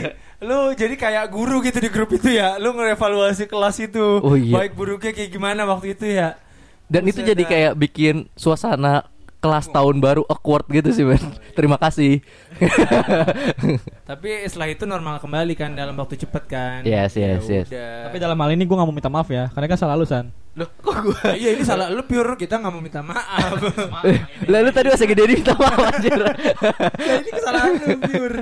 lu 0.49 0.73
jadi 0.73 0.97
kayak 0.97 1.29
guru 1.29 1.61
gitu 1.61 1.79
di 1.79 1.93
grup 1.93 2.11
itu 2.17 2.33
ya. 2.33 2.57
Lu 2.57 2.73
ngerevaluasi 2.73 3.45
kelas 3.45 3.77
itu. 3.85 4.25
Oh, 4.25 4.33
iya. 4.33 4.57
Baik 4.57 4.73
buruknya 4.73 5.13
kayak 5.13 5.31
gimana 5.31 5.69
waktu 5.69 5.93
itu 5.93 6.09
ya. 6.09 6.41
Dan 6.89 7.05
itu 7.05 7.21
jadi 7.21 7.45
dah. 7.45 7.49
kayak 7.53 7.73
bikin 7.77 8.33
suasana 8.33 9.05
kelas 9.39 9.71
tahun 9.71 10.03
baru 10.03 10.27
awkward 10.27 10.67
gitu 10.73 10.91
sih, 10.91 11.05
men. 11.07 11.21
Terima 11.55 11.79
kasih. 11.79 12.25
Tapi 14.09 14.29
setelah 14.51 14.69
itu 14.73 14.83
normal 14.83 15.23
kembali 15.23 15.55
kan 15.55 15.77
dalam 15.79 15.95
waktu 15.95 16.19
cepet 16.19 16.45
kan. 16.51 16.81
Yes, 16.83 17.15
yes, 17.15 17.47
Ya 17.47 17.63
yes. 17.63 17.67
udah. 17.71 17.93
Tapi 18.11 18.17
dalam 18.19 18.39
hal 18.41 18.51
ini 18.57 18.67
gue 18.67 18.75
gak 18.75 18.89
mau 18.89 18.97
minta 18.97 19.13
maaf 19.13 19.31
ya, 19.31 19.47
karena 19.55 19.67
kan 19.71 19.79
salah 19.79 19.95
lu 19.95 20.09
San. 20.09 20.35
Loh, 20.59 20.67
kok 20.83 20.97
gua? 21.07 21.39
iya 21.39 21.55
ini 21.55 21.63
salah 21.63 21.87
lu 21.87 22.03
pure 22.03 22.35
kita 22.35 22.59
nggak 22.59 22.73
mau 22.75 22.83
minta 22.83 22.99
maaf. 22.99 23.63
Lalu 24.53 24.69
tadi 24.77 24.91
masih 24.91 25.07
gede 25.07 25.23
minta 25.31 25.55
maaf 25.55 25.79
anjir. 25.95 26.19
ya 27.07 27.15
ini 27.23 27.31
kesalahan 27.31 27.73
lu 27.79 27.97
pure. 28.03 28.39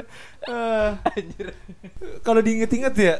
Eh, 0.49 0.91
Kalau 2.25 2.41
diinget-inget 2.41 2.95
ya, 2.97 3.15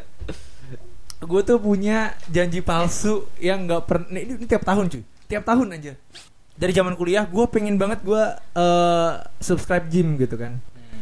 gue 1.21 1.41
tuh 1.45 1.61
punya 1.61 2.17
janji 2.33 2.65
palsu 2.65 3.29
yang 3.37 3.69
nggak 3.69 3.85
pernah. 3.85 4.09
Ini, 4.17 4.41
ini 4.41 4.47
tiap 4.49 4.65
tahun 4.65 4.89
cuy, 4.89 5.05
tiap 5.29 5.45
tahun 5.45 5.77
aja. 5.77 5.93
Dari 6.57 6.73
zaman 6.73 6.97
kuliah, 6.97 7.29
gue 7.29 7.45
pengen 7.53 7.77
banget 7.77 8.01
gue 8.01 8.23
eh, 8.57 9.13
subscribe 9.45 9.93
gym 9.93 10.17
gitu 10.17 10.41
kan. 10.41 10.57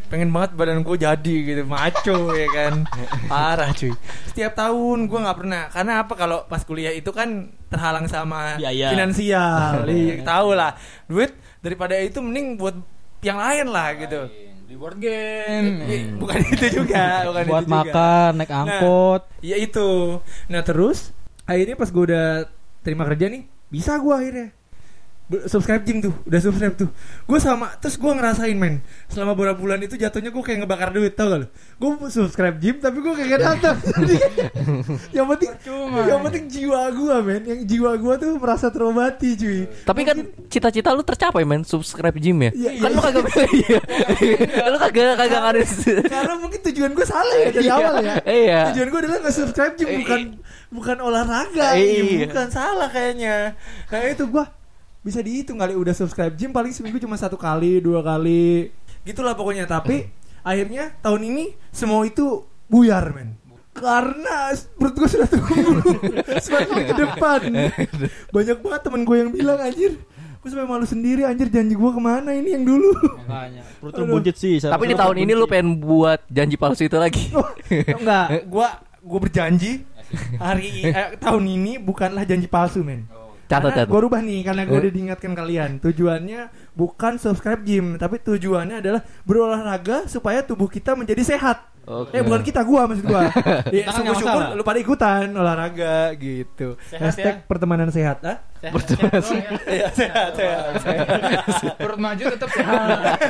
Pengen 0.04 0.30
banget 0.30 0.54
badan 0.54 0.80
gue 0.80 0.96
jadi 0.96 1.34
gitu, 1.42 1.62
maco 1.64 2.18
ya 2.30 2.48
kan. 2.48 2.74
Parah 3.30 3.70
cuy. 3.70 3.90
Setiap 4.26 4.52
tahun 4.54 5.06
gue 5.06 5.18
nggak 5.18 5.38
pernah. 5.38 5.62
Karena 5.68 5.92
apa? 6.00 6.14
Kalau 6.14 6.38
pas 6.44 6.62
kuliah 6.62 6.90
itu 6.90 7.10
kan 7.10 7.50
terhalang 7.66 8.06
sama 8.06 8.54
Biaya. 8.54 8.92
finansial. 8.92 9.84
Iya, 9.84 10.22
tahu 10.22 10.54
lah. 10.54 10.76
Duit 11.04 11.32
daripada 11.58 11.96
itu 11.96 12.18
mending 12.18 12.54
buat 12.54 12.76
yang 13.20 13.36
lain 13.36 13.66
lah 13.68 13.88
gitu. 13.96 14.20
Di 14.64 14.74
board 14.74 14.96
game. 14.96 15.82
Eh, 15.82 16.14
Bukan 16.14 16.38
itu 16.52 16.66
juga, 16.82 17.24
bukan 17.26 17.44
Buat 17.44 17.62
itu 17.62 17.68
juga. 17.68 17.80
makan, 17.82 18.30
naik 18.36 18.52
angkot. 18.52 19.22
Ya 19.40 19.56
itu. 19.56 20.20
Nah 20.46 20.60
terus 20.60 21.10
akhirnya 21.44 21.74
pas 21.74 21.88
gue 21.88 22.04
udah 22.04 22.26
terima 22.80 23.04
kerja 23.04 23.28
nih, 23.28 23.42
bisa 23.66 23.96
gue 23.96 24.12
akhirnya 24.12 24.48
subscribe 25.48 25.80
gym 25.88 26.04
tuh, 26.04 26.12
udah 26.28 26.36
subscribe 26.36 26.76
tuh. 26.76 26.88
Gue 27.24 27.40
sama, 27.40 27.72
terus 27.80 27.96
gue 27.96 28.12
ngerasain 28.12 28.52
men, 28.52 28.84
selama 29.08 29.32
beberapa 29.32 29.56
bulan 29.56 29.80
itu 29.80 29.96
jatuhnya 29.96 30.28
gue 30.28 30.42
kayak 30.44 30.68
ngebakar 30.68 30.92
duit 30.92 31.16
tau 31.16 31.32
gak 31.32 31.38
lu? 31.40 31.48
Gue 31.80 32.12
subscribe 32.12 32.60
gym 32.60 32.76
tapi 32.76 33.00
gue 33.00 33.14
kayak 33.16 33.40
datang. 33.40 33.76
yang 35.16 35.24
penting, 35.32 35.50
yang 36.04 36.20
penting 36.20 36.44
jiwa 36.52 36.92
gue 36.92 37.16
men, 37.24 37.42
yang 37.48 37.60
jiwa 37.64 37.92
gue 37.96 38.14
tuh 38.20 38.32
merasa 38.36 38.68
terobati 38.68 39.32
cuy. 39.32 39.64
Tapi 39.88 40.00
kan 40.04 40.16
cita-cita 40.52 40.92
lu 40.92 41.00
tercapai, 41.00 41.48
men. 41.48 41.64
Subscribe 41.64 42.20
gym 42.20 42.44
ya. 42.44 42.50
Iya, 42.52 42.70
kan 42.84 42.90
iya. 42.92 42.96
lu 42.96 43.00
kagak 43.00 43.24
iya. 43.64 43.80
Lu 44.68 44.76
kagak 44.76 45.16
kagak 45.16 45.40
ngaris. 45.40 45.72
Karena 46.04 46.34
mungkin 46.36 46.60
tujuan 46.68 46.90
gue 46.92 47.06
salah 47.08 47.36
ya 47.40 47.48
dari 47.48 47.64
Iya. 47.64 47.74
awal 47.80 47.94
ya. 48.04 48.14
Iya. 48.28 48.60
Tujuan 48.76 48.88
gue 48.92 49.00
adalah 49.08 49.18
nge-subscribe 49.24 49.74
gym 49.80 49.88
Iya. 49.88 49.98
bukan 50.04 50.20
bukan 50.68 50.96
olahraga, 51.00 51.80
Iya. 51.80 52.28
bukan 52.28 52.48
salah 52.52 52.92
kayaknya. 52.92 53.56
Kayak 53.88 54.20
itu 54.20 54.28
gue 54.28 54.44
bisa 55.04 55.20
dihitung 55.20 55.60
kali 55.60 55.76
udah 55.76 55.92
subscribe 55.92 56.32
gym 56.32 56.48
paling 56.48 56.72
seminggu 56.72 56.96
cuma 56.96 57.20
satu 57.20 57.36
kali, 57.36 57.76
dua 57.84 58.00
kali. 58.00 58.72
Gitulah 59.04 59.36
pokoknya. 59.36 59.68
Tapi 59.68 60.08
akhirnya 60.40 60.96
tahun 61.04 61.28
ini 61.28 61.44
semua 61.68 62.08
itu 62.08 62.48
buyar, 62.72 63.12
men. 63.12 63.36
Karena 63.76 64.54
perut 64.80 64.94
gue 64.96 65.08
sudah 65.10 65.28
tumbuh 65.28 65.82
semakin 66.44 66.78
ke 66.88 66.94
depan. 66.94 67.40
Banyak 68.32 68.58
banget 68.64 68.80
temen 68.80 69.02
gue 69.04 69.16
yang 69.20 69.30
bilang 69.34 69.60
anjir. 69.60 70.00
Gue 70.40 70.48
sampai 70.48 70.68
malu 70.68 70.86
sendiri 70.88 71.24
anjir 71.28 71.52
janji 71.52 71.76
gue 71.76 71.90
ke 71.90 72.00
mana 72.00 72.32
ini 72.32 72.56
yang 72.56 72.64
dulu. 72.64 72.94
Makanya. 73.28 73.60
Perut 73.82 73.92
lu 74.00 74.04
buncit 74.08 74.36
sih. 74.40 74.56
Tapi 74.62 74.88
di 74.88 74.96
tahun 74.96 75.16
ini 75.20 75.32
lu 75.36 75.44
pengen 75.44 75.84
buat 75.84 76.24
janji 76.32 76.56
palsu 76.56 76.88
itu 76.88 76.96
lagi. 76.96 77.28
Oh, 77.36 77.50
enggak, 77.74 78.46
gua 78.46 78.78
gua 79.02 79.18
berjanji 79.20 79.82
hari 80.38 80.86
eh, 80.86 81.18
tahun 81.18 81.44
ini 81.44 81.82
bukanlah 81.82 82.22
janji 82.22 82.46
palsu, 82.46 82.86
men. 82.86 83.10
Catat 83.10 83.23
Catat. 83.50 83.84
Gua 83.90 84.00
rubah 84.06 84.22
nih 84.22 84.40
karena 84.46 84.62
gua 84.64 84.78
Eh. 84.78 84.82
udah 84.88 84.92
diingatkan 84.94 85.32
kalian. 85.34 85.70
Tujuannya 85.82 86.40
bukan 86.72 87.18
subscribe 87.18 87.60
gym, 87.66 87.86
tapi 87.98 88.22
tujuannya 88.22 88.80
adalah 88.80 89.02
berolahraga 89.28 90.08
supaya 90.08 90.40
tubuh 90.40 90.70
kita 90.70 90.96
menjadi 90.96 91.20
sehat. 91.36 91.73
Oke. 91.84 92.16
Eh 92.16 92.22
bukan 92.22 92.40
kita 92.40 92.60
gua 92.62 92.88
maksud 92.88 93.04
gua. 93.04 93.28
ya, 93.68 93.84
Kita 93.84 93.86
kan 93.86 93.96
syukur-syukur 94.00 94.40
masalah. 94.40 94.56
lu 94.56 94.62
pada 94.62 94.78
ikutan 94.78 95.26
olahraga 95.30 95.96
gitu. 96.16 96.80
Sehat 96.82 97.02
Hashtag 97.04 97.34
ya. 97.36 97.44
pertemanan 97.44 97.88
sehat. 97.88 98.18
Hah? 98.20 98.38
Sehat, 98.64 99.20
sehat, 99.20 99.60
Iya, 99.68 99.86
sehat, 99.92 100.30
sehat. 100.32 100.72
sehat. 100.80 101.76
Perut 101.76 102.00
maju 102.00 102.22
tetap 102.24 102.48
sehat. 102.48 102.88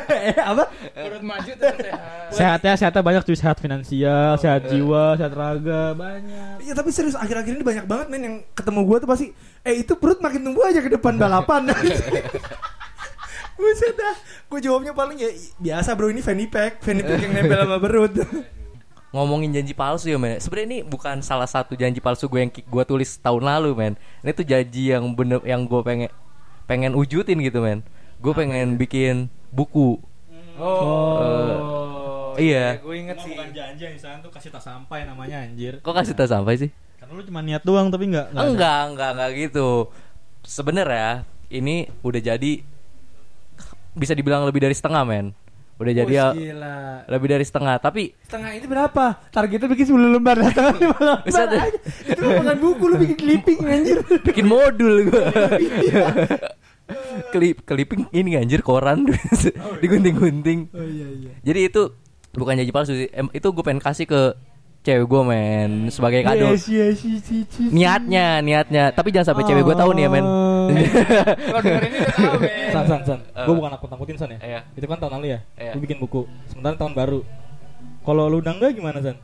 eh 0.08 0.38
apa? 0.54 0.64
Perut 0.88 1.24
maju 1.24 1.50
tetap 1.50 1.74
sehat. 1.74 2.28
Sehatnya 2.30 2.72
sehatnya 2.76 3.02
banyak 3.02 3.22
cuy 3.22 3.34
sehat 3.34 3.58
finansial, 3.58 4.38
sehat 4.38 4.70
jiwa, 4.70 5.18
sehat 5.18 5.34
raga 5.34 5.90
banyak. 5.92 6.62
Iya 6.62 6.72
tapi 6.72 6.94
serius 6.94 7.18
akhir-akhir 7.18 7.50
ini 7.52 7.64
banyak 7.64 7.82
banget 7.84 8.06
men 8.06 8.22
yang 8.22 8.36
ketemu 8.54 8.80
gua 8.84 8.96
tuh 8.96 9.10
pasti 9.10 9.26
eh 9.60 9.74
itu 9.76 9.92
perut 9.94 10.22
makin 10.22 10.40
tumbuh 10.40 10.62
aja 10.62 10.78
ke 10.78 10.88
depan 10.88 11.18
balapan. 11.18 11.66
Buset 13.54 13.94
dah. 13.94 14.16
Gue 14.50 14.58
jawabnya 14.58 14.90
paling 14.90 15.18
ya 15.18 15.30
biasa 15.62 15.94
bro 15.94 16.10
ini 16.10 16.20
fanny 16.20 16.50
pack, 16.50 16.82
fanny 16.82 17.06
pack 17.06 17.22
yang 17.22 17.34
nempel 17.38 17.62
sama 17.62 17.78
perut. 17.78 18.12
Ngomongin 19.14 19.54
janji 19.54 19.78
palsu 19.78 20.10
ya, 20.10 20.18
men. 20.18 20.42
Sebenarnya 20.42 20.66
ini 20.66 20.78
bukan 20.82 21.22
salah 21.22 21.46
satu 21.46 21.78
janji 21.78 22.02
palsu 22.02 22.26
gue 22.26 22.40
yang 22.42 22.50
gue 22.50 22.84
tulis 22.84 23.14
tahun 23.22 23.46
lalu, 23.46 23.70
men. 23.78 23.94
Ini 24.26 24.30
tuh 24.34 24.42
janji 24.42 24.90
yang 24.90 25.06
bener 25.14 25.38
yang 25.46 25.62
gue 25.70 25.80
pengen 25.86 26.10
pengen 26.66 26.98
wujudin 26.98 27.38
gitu, 27.38 27.62
men. 27.62 27.86
Gue 28.18 28.34
pengen 28.34 28.74
bikin 28.74 29.30
buku. 29.54 30.02
Oh. 30.58 32.34
iya. 32.38 32.82
Gue 32.82 33.06
inget 33.06 33.22
sih. 33.22 33.38
bukan 33.38 33.54
janji 33.54 33.82
yang 33.86 33.98
sana 34.02 34.18
tuh 34.18 34.34
kasih 34.34 34.50
tak 34.50 34.66
sampai 34.66 35.06
namanya 35.06 35.46
anjir. 35.46 35.78
Kok 35.78 35.94
kasih 35.94 36.14
tak 36.18 36.30
sampai 36.34 36.58
sih? 36.58 36.70
Karena 36.98 37.14
lu 37.14 37.22
cuma 37.22 37.38
niat 37.38 37.62
doang 37.62 37.94
tapi 37.94 38.10
enggak 38.10 38.34
enggak. 38.34 38.46
Enggak, 38.50 38.80
enggak, 38.90 39.10
enggak 39.14 39.30
gitu. 39.38 39.68
Sebenarnya 40.42 41.22
ini 41.54 41.86
udah 42.02 42.18
jadi 42.18 42.52
bisa 43.94 44.12
dibilang 44.12 44.42
lebih 44.44 44.60
dari 44.62 44.74
setengah, 44.74 45.02
men. 45.06 45.32
Udah 45.74 45.90
jadi 45.90 46.14
ya 46.14 46.26
gila. 46.30 47.02
lebih 47.10 47.28
dari 47.34 47.42
setengah, 47.42 47.82
tapi 47.82 48.14
Setengah 48.30 48.54
ini 48.54 48.66
berapa? 48.70 49.18
Targetnya 49.34 49.66
bikin 49.66 49.86
10 49.90 50.14
lembar, 50.14 50.38
setengah 50.38 50.74
5 50.78 51.02
lembar. 51.02 51.50
Itu 52.06 52.22
bukan 52.22 52.56
buku 52.62 52.84
lu 52.86 52.96
bikin 53.02 53.18
clipping 53.18 53.58
anjir. 53.66 53.98
bikin 54.22 54.46
modul 54.46 55.10
gue. 55.10 55.24
Klip 57.34 57.66
clipping 57.66 58.06
ini 58.14 58.38
anjir 58.38 58.62
koran 58.62 59.10
digunting-gunting. 59.82 60.70
Oh 60.70 60.86
iya 60.86 61.08
iya. 61.10 61.32
Jadi 61.42 61.60
itu 61.72 61.82
bukan 62.38 62.54
janji 62.54 62.70
palsu 62.70 62.92
sih. 62.94 63.10
Em, 63.10 63.26
itu 63.34 63.46
gue 63.50 63.64
pengen 63.66 63.82
kasih 63.82 64.06
ke 64.06 64.38
cewek 64.84 65.08
gue 65.08 65.22
men 65.24 65.88
sebagai 65.88 66.20
kado. 66.20 66.52
Yes, 66.52 66.68
yes, 66.68 67.00
yes, 67.00 67.24
yes, 67.32 67.48
yes. 67.56 67.72
Niatnya, 67.72 68.44
niatnya. 68.44 68.92
Tapi 68.92 69.08
jangan 69.08 69.32
sampai 69.32 69.48
cewek 69.48 69.64
gue 69.64 69.76
tahu 69.80 69.90
nih 69.96 70.04
ya 70.04 70.10
men. 70.12 70.26
Kalau 71.40 71.60
denger 71.64 71.82
ini 71.88 71.96
udah 71.96 72.12
tahu, 72.12 72.34
men. 72.36 72.52
San, 72.68 72.84
san, 72.84 73.00
san. 73.08 73.20
Eh. 73.24 73.44
Gue 73.48 73.54
bukan 73.56 73.70
nakut-nakutin 73.72 74.16
san 74.20 74.28
ya. 74.36 74.38
Iya. 74.44 74.60
Itu 74.76 74.84
kan 74.84 75.00
tahun 75.00 75.12
lalu 75.18 75.26
ya. 75.32 75.38
Iya. 75.56 75.72
Gue 75.72 75.82
bikin 75.88 75.98
buku. 76.04 76.28
Sementara 76.52 76.76
tahun 76.76 76.92
baru. 76.92 77.24
Kalau 78.04 78.28
lu 78.28 78.44
udah 78.44 78.52
enggak 78.60 78.76
gimana 78.76 79.00
san? 79.00 79.16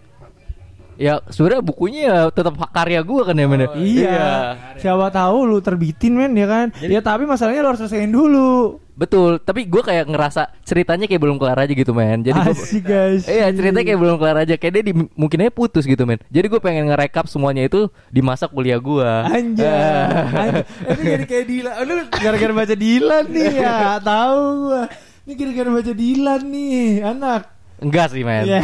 Ya 1.00 1.25
sebenarnya 1.33 1.64
bukunya 1.64 2.00
ya 2.04 2.19
tetap 2.28 2.61
karya 2.69 3.00
gue 3.00 3.23
kan 3.25 3.33
ya 3.33 3.47
men. 3.49 3.64
ya? 3.64 3.71
Iya. 3.73 4.28
Siapa 4.76 5.09
tahu 5.09 5.49
lu 5.49 5.59
terbitin 5.64 6.12
men 6.12 6.37
ya 6.37 6.45
kan. 6.45 6.66
ya 6.85 7.00
tapi 7.00 7.25
masalahnya 7.25 7.64
lu 7.64 7.73
harus 7.73 7.80
selesaiin 7.80 8.12
dulu. 8.12 8.76
Betul. 9.00 9.40
Tapi 9.40 9.64
gue 9.64 9.80
kayak 9.80 10.12
ngerasa 10.12 10.61
ceritanya 10.61 11.09
kayak 11.09 11.25
belum 11.25 11.40
kelar 11.40 11.57
aja 11.57 11.73
gitu 11.73 11.97
men. 11.97 12.21
Jadi 12.21 12.37
gue 12.37 12.52
Asik 12.52 12.85
guys. 12.85 13.25
Iya 13.25 13.49
ceritanya 13.49 13.87
kayak 13.88 14.00
belum 14.04 14.16
kelar 14.21 14.38
aja 14.45 14.54
Kayak 14.61 14.73
dia 14.76 14.85
di, 14.85 14.95
mungkin 15.16 15.40
aja 15.40 15.52
putus 15.57 15.88
gitu 15.88 16.04
men 16.04 16.21
Jadi 16.28 16.47
gue 16.52 16.61
pengen 16.61 16.92
ngerekap 16.92 17.25
semuanya 17.25 17.64
itu 17.64 17.88
Di 18.12 18.21
masa 18.21 18.45
kuliah 18.45 18.76
gue 18.76 19.09
Anjay. 19.25 20.04
Anjay. 20.45 20.64
Ini 20.85 21.02
jadi 21.16 21.25
kayak 21.25 21.45
Dilan. 21.49 21.73
Oh, 21.73 21.85
Lu 21.88 21.95
gara-gara 22.12 22.52
baca 22.52 22.75
Dilan 22.76 23.25
nih 23.33 23.52
ya. 23.57 23.78
Tahu 24.04 24.40
gua. 24.69 24.83
Ini 25.25 25.33
gara-gara 25.37 25.71
baca 25.71 25.92
Dilan 25.97 26.42
nih, 26.45 26.88
anak. 27.07 27.60
Enggak 27.80 28.12
sih 28.12 28.20
men 28.20 28.44
Ya. 28.44 28.60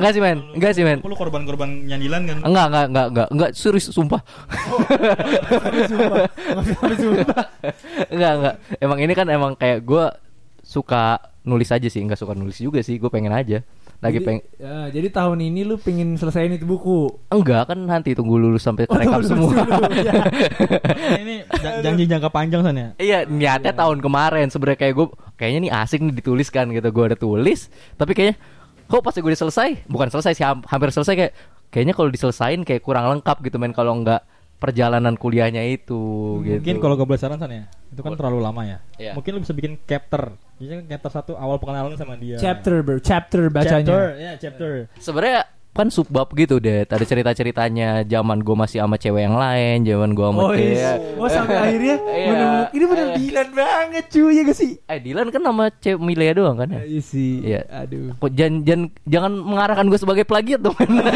Enggak 0.00 0.12
sih 0.16 0.22
men 0.24 0.38
Enggak 0.56 0.72
sih 0.72 0.84
men 0.84 0.98
Lu 1.04 1.12
korban-korban 1.12 1.68
nyanyilan 1.84 2.24
kan? 2.24 2.36
Enggak 2.40 2.66
enggak 2.72 2.84
enggak 2.88 3.06
enggak 3.12 3.28
Enggak 3.30 3.50
serius 3.52 3.92
sumpah 3.92 4.20
Sumpah. 5.84 6.24
Maksudnya 6.56 6.96
sumpah. 6.96 7.44
Enggak 8.08 8.32
enggak 8.40 8.54
Emang 8.80 8.98
ini 9.04 9.12
kan 9.12 9.26
emang 9.28 9.52
kayak 9.54 9.84
gue 9.84 10.04
Suka 10.64 11.20
nulis 11.44 11.68
aja 11.68 11.84
sih 11.84 12.00
Enggak 12.00 12.16
suka 12.16 12.32
nulis 12.32 12.56
juga 12.56 12.80
sih 12.80 12.96
Gue 12.96 13.12
pengen 13.12 13.36
aja 13.36 13.60
Lagi 14.04 14.20
Jadi- 14.20 14.26
pengen 14.28 14.42
ya, 14.54 14.76
jadi 14.92 15.08
tahun 15.08 15.38
ini 15.40 15.60
lu 15.64 15.80
pengen 15.80 16.12
selesaiin 16.14 16.54
itu 16.54 16.62
buku. 16.62 17.08
Enggak 17.26 17.72
kan 17.72 17.78
nanti 17.80 18.12
tunggu 18.12 18.36
lulus 18.36 18.60
sampai 18.60 18.84
Oh, 18.84 18.94
rekap 18.94 19.16
lulus 19.16 19.32
semua 19.32 19.48
dulu, 19.48 19.64
ya. 20.04 20.12
ini 21.16 21.34
ja- 21.56 21.80
janji 21.80 22.04
jangka 22.04 22.28
panjang 22.28 22.60
san 22.60 22.76
ya. 22.76 22.88
Iya 22.96 23.18
niatnya 23.24 23.72
tahun 23.72 23.98
kemarin 23.98 24.52
sebenarnya 24.52 24.78
kayak 24.78 24.94
gue 24.94 25.06
kayaknya 25.34 25.60
nih 25.62 25.72
asik 25.74 25.98
nih 25.98 26.14
dituliskan 26.14 26.68
gitu 26.68 26.84
gue 26.86 27.04
udah 27.06 27.18
tulis 27.18 27.66
tapi 27.94 28.12
kayaknya 28.12 28.36
kok 28.84 29.00
pas 29.00 29.10
gue 29.10 29.24
udah 29.24 29.40
selesai 29.40 29.88
bukan 29.88 30.12
selesai 30.12 30.32
sih 30.34 30.44
ham- 30.44 30.62
hampir 30.62 30.92
selesai 30.92 31.14
kayak 31.16 31.32
kayaknya 31.68 31.94
kalau 31.96 32.06
diselesain 32.06 32.60
kayak 32.62 32.80
kurang 32.80 33.08
lengkap 33.08 33.40
gitu 33.40 33.56
men 33.56 33.72
kalau 33.72 33.96
nggak 33.96 34.20
perjalanan 34.54 35.12
kuliahnya 35.14 35.60
itu 35.66 36.00
gitu. 36.40 36.60
Mungkin 36.62 36.78
kalau 36.78 36.94
gue 36.94 37.04
boleh 37.04 37.20
saran 37.20 37.36
San, 37.36 37.50
ya, 37.50 37.68
itu 37.86 38.00
kan 38.00 38.16
terlalu 38.16 38.40
lama 38.40 38.62
ya. 38.64 38.78
Iya. 38.96 39.12
Mungkin 39.12 39.36
lu 39.36 39.40
bisa 39.40 39.52
bikin 39.52 39.76
chapter. 39.84 40.32
Jadi 40.54 40.70
kan 40.70 40.80
chapter 40.88 41.10
satu 41.12 41.32
awal 41.34 41.56
pengenalan 41.56 41.94
sama 41.94 42.14
dia. 42.14 42.36
Chapter 42.36 42.80
bro, 42.80 42.96
chapter 42.98 43.48
bacanya. 43.48 43.82
Chapter, 43.82 44.02
ya 44.14 44.32
chapter. 44.36 44.70
sebenarnya 44.96 45.40
kan 45.74 45.88
subbab 45.88 46.28
gitu 46.32 46.56
deh. 46.56 46.84
Ada 46.84 47.02
cerita-ceritanya 47.02 48.04
zaman 48.04 48.38
gue 48.38 48.54
masih 48.54 48.78
sama 48.78 48.94
cewek 48.94 49.20
yang 49.20 49.34
lain, 49.34 49.82
zaman 49.82 50.10
gue 50.10 50.24
sama 50.24 50.38
Oh, 50.38 50.48
cewek. 50.48 50.72
iya. 50.72 50.90
oh 51.18 51.26
sampai 51.26 51.56
akhirnya 51.58 51.96
Iya. 52.14 52.26
menemukan 52.30 52.70
ini 52.70 52.84
bener 52.86 53.04
Eh. 53.04 53.16
Dilan 53.16 53.48
banget 53.50 54.04
cuy 54.08 54.30
ya 54.30 54.40
gak 54.44 54.54
sih? 54.54 54.70
Eh 54.80 54.98
Dilan 55.02 55.26
kan 55.28 55.42
nama 55.42 55.64
cewek 55.74 55.98
Milea 55.98 56.32
doang 56.32 56.54
kan 56.54 56.68
ya? 56.70 56.78
Iya 56.80 57.00
sih. 57.02 57.42
Iya. 57.42 57.60
Aduh. 57.74 58.14
Kok 58.14 58.30
jangan, 58.30 58.54
jangan 58.62 58.82
jangan 59.04 59.32
mengarahkan 59.34 59.84
gue 59.84 59.98
sebagai 59.98 60.22
plagiat 60.22 60.62
dong. 60.62 60.76
Nah, 60.78 61.10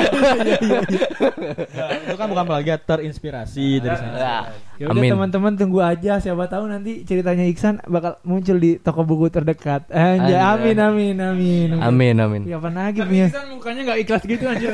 itu 2.02 2.16
kan 2.16 2.26
bukan 2.26 2.44
plagiat 2.44 2.80
terinspirasi 2.82 3.78
dari 3.78 3.94
sana. 3.94 4.12
Nah, 4.12 4.42
Ya 4.78 4.86
udah 4.86 4.94
Amin. 4.94 5.10
teman-teman 5.10 5.52
tunggu 5.58 5.82
aja 5.82 6.22
siapa 6.22 6.46
tahu 6.46 6.70
nanti 6.70 7.02
ceritanya 7.02 7.42
Iksan 7.50 7.82
bakal 7.90 8.22
muncul 8.22 8.62
di 8.62 8.78
toko 8.78 9.02
buku 9.02 9.26
terdekat. 9.26 9.90
Anjay, 9.90 10.38
Anjay. 10.38 10.38
amin 10.38 10.76
amin 10.78 11.16
amin. 11.18 11.68
Amin 11.82 12.14
amin. 12.16 12.42
Ya 12.46 12.62
apa 12.62 12.70
lagi 12.70 13.02
Tapi 13.02 13.10
punya? 13.10 13.26
Iksan 13.26 13.44
mukanya 13.50 13.80
nggak 13.90 13.98
ikhlas 14.06 14.22
gitu 14.22 14.44
anjir. 14.46 14.70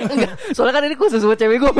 Enggak, 0.00 0.32
Soalnya 0.56 0.74
kan 0.80 0.84
ini 0.88 0.96
khusus 0.96 1.20
buat 1.20 1.36
cewek 1.36 1.60
gue. 1.60 1.72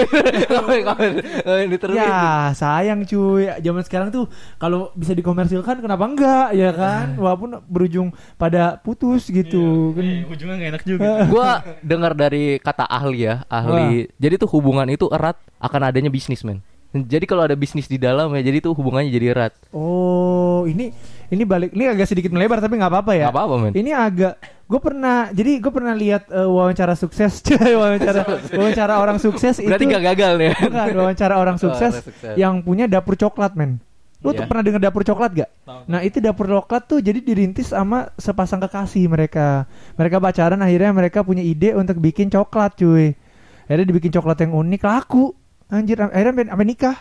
Ini 1.67 1.77
terus. 1.81 1.97
Ya 1.97 2.53
sayang 2.53 3.09
cuy 3.09 3.49
Zaman 3.65 3.81
sekarang 3.81 4.09
tuh 4.13 4.29
Kalau 4.61 4.93
bisa 4.93 5.17
dikomersilkan 5.17 5.81
Kenapa 5.81 6.05
enggak 6.05 6.53
Ya 6.53 6.69
kan 6.77 7.17
Walaupun 7.17 7.65
berujung 7.65 8.13
Pada 8.37 8.77
putus 8.77 9.33
gitu 9.33 9.97
kan 9.97 10.05
Eh, 10.05 10.29
ujungnya 10.29 10.55
gak 10.61 10.71
enak 10.77 10.83
juga. 10.85 11.09
Gua 11.33 11.51
dengar 11.81 12.13
dari 12.13 12.59
kata 12.61 12.85
ahli 12.85 13.27
ya, 13.27 13.43
ahli. 13.47 14.11
Jadi 14.19 14.35
tuh 14.41 14.51
hubungan 14.53 14.87
itu 14.91 15.07
erat 15.09 15.39
akan 15.61 15.81
adanya 15.93 16.11
bisnis, 16.13 16.43
men. 16.43 16.61
Jadi 16.91 17.23
kalau 17.23 17.47
ada 17.47 17.55
bisnis 17.55 17.87
di 17.87 17.97
dalam 17.97 18.35
ya, 18.35 18.43
jadi 18.43 18.59
tuh 18.59 18.75
hubungannya 18.75 19.15
jadi 19.15 19.31
erat. 19.31 19.53
Oh 19.71 20.67
ini 20.67 20.91
Ini 21.31 21.43
balik 21.47 21.71
Ini 21.71 21.95
agak 21.95 22.11
sedikit 22.11 22.35
melebar 22.35 22.59
Tapi 22.59 22.75
nggak 22.75 22.91
apa-apa 22.91 23.13
ya 23.15 23.31
Nggak 23.31 23.37
apa-apa, 23.39 23.55
men. 23.63 23.73
Ini 23.73 23.91
agak 23.95 24.35
Gue 24.67 24.81
pernah 24.83 25.31
Jadi 25.31 25.63
gue 25.63 25.73
pernah 25.73 25.95
lihat 25.95 26.27
eh, 26.29 26.43
Wawancara 26.43 26.99
sukses 26.99 27.39
cuy, 27.47 27.79
Wawancara 27.79 28.27
Wawancara 28.51 28.99
orang 28.99 29.23
sukses 29.23 29.63
Berarti 29.63 29.87
itu 29.87 29.91
nggak 29.95 30.05
gagal 30.11 30.33
nih. 30.37 30.51
Bukan 30.59 30.97
Wawancara 30.99 31.35
orang 31.39 31.57
sukses 31.57 31.93
orang 31.95 32.07
sukses. 32.11 32.35
Yang 32.35 32.55
punya 32.67 32.85
dapur 32.91 33.15
coklat 33.15 33.55
men 33.55 33.79
Lu 34.21 34.37
tuh 34.37 34.45
Iya. 34.45 34.49
pernah 34.53 34.61
dengar 34.67 34.81
dapur 34.85 35.01
coklat 35.01 35.31
gak? 35.33 35.51
Nah 35.89 36.05
itu 36.05 36.21
dapur 36.21 36.45
coklat 36.45 36.85
tuh 36.85 37.01
jadi 37.01 37.25
dirintis 37.25 37.73
sama 37.73 38.13
sepasang 38.21 38.61
kekasih 38.61 39.09
mereka. 39.09 39.65
Mereka 39.97 40.21
pacaran 40.21 40.61
akhirnya 40.61 40.93
mereka 40.93 41.25
punya 41.25 41.41
ide 41.41 41.73
untuk 41.73 41.97
bikin 42.05 42.29
coklat 42.29 42.77
cuy. 42.77 43.17
Akhirnya 43.65 43.87
dibikin 43.89 44.13
coklat 44.13 44.45
yang 44.45 44.53
unik 44.53 44.83
laku. 44.85 45.33
Anjir 45.71 45.97
akhirnya 45.97 46.35
sampai- 46.35 46.51
sampai 46.51 46.67
nikah. 46.67 46.97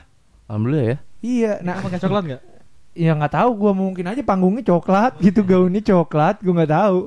Alhamdulillah 0.46 0.86
ya. 0.86 0.98
Iya, 1.20 1.52
nah 1.60 1.82
Pakai 1.82 2.00
coklat 2.00 2.24
gak? 2.26 2.42
ya 3.04 3.12
nggak 3.14 3.34
tahu 3.34 3.50
gua 3.56 3.72
mungkin 3.72 4.06
aja 4.06 4.22
panggungnya 4.22 4.66
coklat 4.66 5.18
gitu 5.20 5.46
gaunnya 5.46 5.82
coklat 5.82 6.40
gua 6.40 6.54
nggak 6.56 6.74
tahu. 6.74 7.00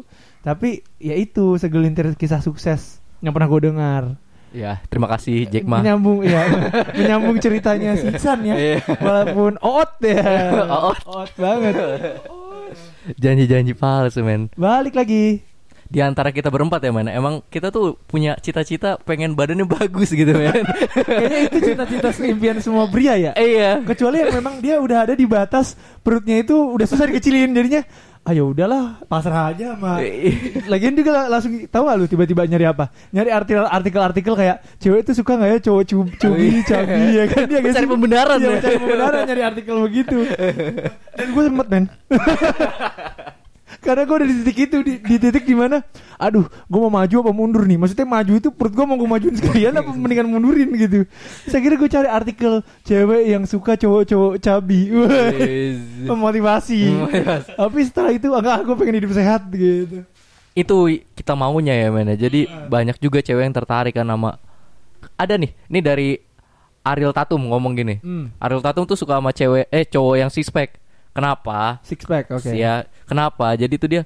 Tapi 0.43 0.69
ya 0.99 1.15
itu 1.15 1.55
segelintir 1.55 2.19
kisah 2.19 2.43
sukses 2.43 2.99
yang 3.23 3.31
pernah 3.31 3.47
gue 3.47 3.63
dengar. 3.63 4.19
Ya, 4.51 4.83
terima 4.91 5.07
kasih 5.07 5.47
Jack 5.47 5.65
Ma. 5.65 5.79
Menyambung 5.81 6.27
ya, 6.27 6.45
menyambung 6.99 7.39
ceritanya 7.39 7.95
si 7.95 8.11
Iksan 8.11 8.45
ya. 8.45 8.53
Iya. 8.53 8.79
Walaupun 8.99 9.57
oot 9.63 9.93
ya. 10.03 10.23
Oot. 10.83 10.99
Oot 11.09 11.33
banget. 11.39 11.75
Janji-janji 13.17 13.73
palsu, 13.73 14.21
men. 14.21 14.51
Balik 14.53 14.93
lagi. 14.93 15.41
Di 15.93 16.01
antara 16.01 16.33
kita 16.33 16.49
berempat 16.49 16.81
ya, 16.81 16.89
men. 16.89 17.05
Emang 17.07 17.45
kita 17.47 17.69
tuh 17.69 18.01
punya 18.09 18.33
cita-cita 18.41 18.97
pengen 18.97 19.37
badannya 19.37 19.69
bagus 19.77 20.09
gitu, 20.09 20.33
men. 20.33 20.65
Kayaknya 20.97 21.41
itu 21.47 21.59
cita-cita 21.63 22.09
impian 22.25 22.57
semua 22.59 22.89
pria 22.89 23.21
ya. 23.21 23.33
Iya. 23.37 23.85
Kecuali 23.85 24.25
yang 24.25 24.33
memang 24.33 24.57
dia 24.59 24.81
udah 24.81 25.05
ada 25.05 25.13
di 25.13 25.29
batas 25.29 25.77
perutnya 26.01 26.41
itu 26.41 26.57
udah 26.57 26.89
susah 26.89 27.05
dikecilin 27.07 27.53
jadinya. 27.53 27.85
Ayo 28.23 28.55
udahlah 28.55 29.03
pasrah 29.05 29.51
aja 29.51 29.75
sama. 29.75 29.99
Lagian 30.71 30.95
juga 30.95 31.11
la- 31.11 31.27
langsung 31.27 31.59
tahu 31.67 31.91
gak 31.91 31.97
lu 31.99 32.07
tiba-tiba 32.07 32.47
nyari 32.47 32.71
apa? 32.71 32.95
Nyari 33.11 33.35
artikel 33.35 33.67
artikel-artikel 33.67 34.35
kayak 34.39 34.57
cewek 34.79 35.03
itu 35.03 35.13
suka 35.13 35.35
nggak 35.35 35.51
ya 35.51 35.59
cowok 35.59 35.83
cub 35.91 36.07
cubi 36.23 36.63
cabi 36.63 37.19
ya 37.19 37.25
kan 37.27 37.51
dia 37.51 37.59
Mencari 37.59 37.83
pembenaran 37.91 38.39
Iya, 38.39 38.47
ya. 38.47 38.51
mencari 38.55 38.77
pembenaran 38.79 39.21
nyari 39.27 39.43
artikel 39.43 39.77
begitu. 39.83 40.19
Dan 41.19 41.27
gue 41.35 41.43
sempet 41.51 41.67
men. 41.67 41.85
Karena 43.83 44.07
gue 44.07 44.15
udah 44.15 44.29
di 44.31 44.35
titik 44.47 44.59
itu 44.71 44.77
di, 44.87 44.95
di 45.03 45.17
titik 45.19 45.43
di 45.43 45.59
mana 45.59 45.83
Aduh 46.15 46.47
gue 46.47 46.79
mau 46.79 46.89
maju 46.89 47.15
apa 47.27 47.33
mundur 47.35 47.67
nih? 47.67 47.75
Maksudnya 47.83 48.07
maju 48.07 48.33
itu 48.39 48.49
perut 48.55 48.73
gue 48.79 48.87
mau 48.87 48.95
gue 48.95 49.11
majuin 49.11 49.35
sekalian 49.35 49.75
Apa 49.75 49.91
mendingan 49.91 50.31
mundurin 50.31 50.71
gitu. 50.79 51.03
Saya 51.51 51.61
kira 51.61 51.75
gue 51.75 51.91
cari 51.91 52.07
artikel 52.07 52.63
Cewek 52.87 53.23
yang 53.27 53.43
suka 53.43 53.75
cowok-cowok 53.75 54.39
cabi. 54.39 54.95
Wah, 54.95 55.35
Memotivasi. 56.15 56.81
Tapi 57.59 57.79
setelah 57.83 58.15
itu 58.15 58.31
Enggak 58.31 58.63
gue 58.63 58.75
pengen 58.79 58.97
hidup 59.03 59.13
sehat 59.19 59.51
gitu. 59.51 60.07
Itu 60.55 60.87
kita 61.19 61.35
maunya 61.35 61.75
ya 61.75 61.89
men 61.91 62.13
ya. 62.15 62.29
jadi 62.29 62.69
banyak 62.71 63.03
juga 63.03 63.19
cewek 63.25 63.43
yang 63.51 63.57
tertarik 63.57 63.97
kan 63.97 64.05
sama 64.05 64.37
ada 65.17 65.35
nih 65.41 65.51
ini 65.73 65.81
dari 65.81 66.09
Ariel 66.83 67.15
Tatum 67.15 67.39
ngomong 67.47 67.73
gini. 67.79 68.03
Hmm. 68.03 68.35
Ariel 68.43 68.63
Tatum 68.63 68.85
tuh 68.85 68.99
suka 68.99 69.17
sama 69.17 69.31
cewek 69.31 69.71
eh 69.71 69.87
cowok 69.87 70.15
yang 70.19 70.31
six 70.31 70.51
pack 70.51 70.82
kenapa? 71.13 71.79
Six 71.87 72.05
pack 72.05 72.33
oke. 72.33 72.51
Ya 72.53 72.85
kenapa? 73.07 73.55
Jadi 73.57 73.75
itu 73.77 73.87
dia 73.89 74.03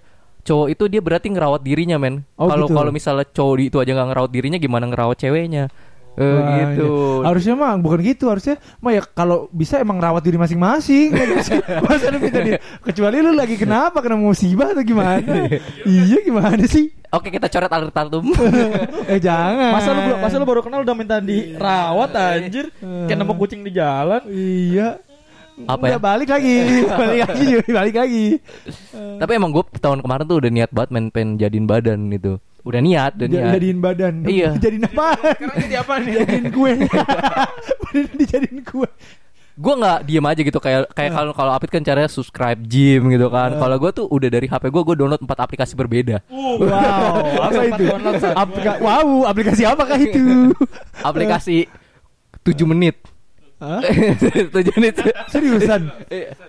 cowok 0.47 0.67
itu 0.71 0.85
dia 0.87 1.01
berarti 1.03 1.27
ngerawat 1.33 1.63
dirinya 1.67 1.99
men. 1.99 2.23
Oh, 2.39 2.47
kalau 2.47 2.71
gitu. 2.71 2.77
kalau 2.79 2.91
misalnya 2.95 3.27
cowok 3.27 3.55
itu 3.67 3.77
aja 3.83 3.91
nggak 3.97 4.09
ngerawat 4.15 4.31
dirinya 4.31 4.59
gimana 4.63 4.85
ngerawat 4.87 5.17
ceweknya? 5.19 5.67
Eh, 6.17 6.25
Wah, 6.25 6.73
gitu. 6.73 6.89
iya. 7.21 7.25
Harusnya 7.29 7.55
mah 7.61 7.77
bukan 7.77 8.01
gitu 8.01 8.33
Harusnya 8.33 8.57
mah 8.81 8.97
ya 8.97 9.05
kalau 9.05 9.53
bisa 9.53 9.77
emang 9.85 10.01
rawat 10.01 10.25
diri 10.25 10.41
masing-masing 10.41 11.13
Masa 11.85 12.09
lu 12.09 12.17
minta 12.17 12.41
dia? 12.41 12.57
Kecuali 12.81 13.21
lu 13.21 13.37
lagi 13.37 13.61
kenapa? 13.61 14.01
Kena 14.01 14.17
musibah 14.17 14.73
atau 14.73 14.81
gimana? 14.81 15.21
Iya 15.85 16.25
gimana 16.25 16.65
sih? 16.65 16.89
Oke 17.13 17.29
kita 17.29 17.53
coret 17.53 17.69
Ariel 17.69 17.93
Tatum 17.93 18.33
Eh 19.13 19.21
jangan. 19.21 19.77
Masa 19.77 19.89
lu 19.93 20.01
masa 20.17 20.35
lu 20.41 20.49
baru 20.49 20.65
kenal 20.65 20.81
udah 20.89 20.97
minta 20.97 21.21
dirawat 21.21 22.17
anjir? 22.17 22.73
Kayak 22.81 23.19
nemu 23.21 23.35
kucing 23.37 23.61
di 23.61 23.77
jalan. 23.77 24.25
Iya 24.33 24.97
apa 25.65 25.81
Udah 25.81 25.97
ya? 25.97 25.99
balik 25.99 26.29
lagi. 26.29 26.57
Balik 27.01 27.21
lagi 27.25 27.47
Balik 27.67 27.97
lagi. 27.97 28.27
Tapi 28.93 29.33
emang 29.33 29.51
gue 29.51 29.65
tahun 29.75 30.05
kemarin 30.05 30.25
tuh 30.25 30.37
udah 30.37 30.51
niat 30.53 30.71
banget 30.71 30.91
men 30.93 31.09
pengen 31.09 31.41
jadiin 31.41 31.65
badan 31.65 32.13
gitu. 32.13 32.37
Udah 32.61 32.81
niat 32.81 33.17
udah 33.17 33.25
niat. 33.27 33.53
Jadiin 33.57 33.79
badan. 33.81 34.15
Iya. 34.23 34.51
Jadiin 34.63 34.85
apa? 34.85 35.17
Sekarang 35.17 35.57
jadi 35.63 35.77
apa 35.81 35.95
nih? 35.97 36.13
Jadiin 36.19 36.47
kue. 36.51 36.73
Badan 37.81 38.15
dijadiin 38.21 38.61
kue. 38.63 38.89
Gue 39.57 39.73
nggak 39.73 39.99
diem 40.05 40.21
aja 40.21 40.41
gitu 40.45 40.61
kayak 40.61 40.93
kayak 40.93 41.17
kalau 41.17 41.33
kalau 41.33 41.53
Apit 41.57 41.73
kan 41.73 41.81
caranya 41.81 42.13
subscribe 42.13 42.61
gym 42.61 43.09
gitu 43.09 43.33
kan. 43.33 43.57
Kalau 43.57 43.77
gue 43.81 43.91
tuh 43.91 44.05
udah 44.05 44.29
dari 44.29 44.45
HP 44.45 44.69
gue 44.69 44.83
gue 44.85 44.97
download 45.01 45.25
empat 45.25 45.39
aplikasi 45.41 45.73
berbeda. 45.73 46.21
Wow. 46.29 47.41
Apa 47.41 47.61
itu 47.65 47.85
Aplika- 48.37 48.79
Wow 48.79 49.25
Aplikasi 49.25 49.65
apakah 49.65 49.97
itu? 49.97 50.53
Aplikasi 51.01 51.65
7 52.45 52.53
menit 52.69 53.01
Hah? 53.57 53.81
7 54.53 54.53
menit 54.77 55.01
Seriusan 55.27 55.89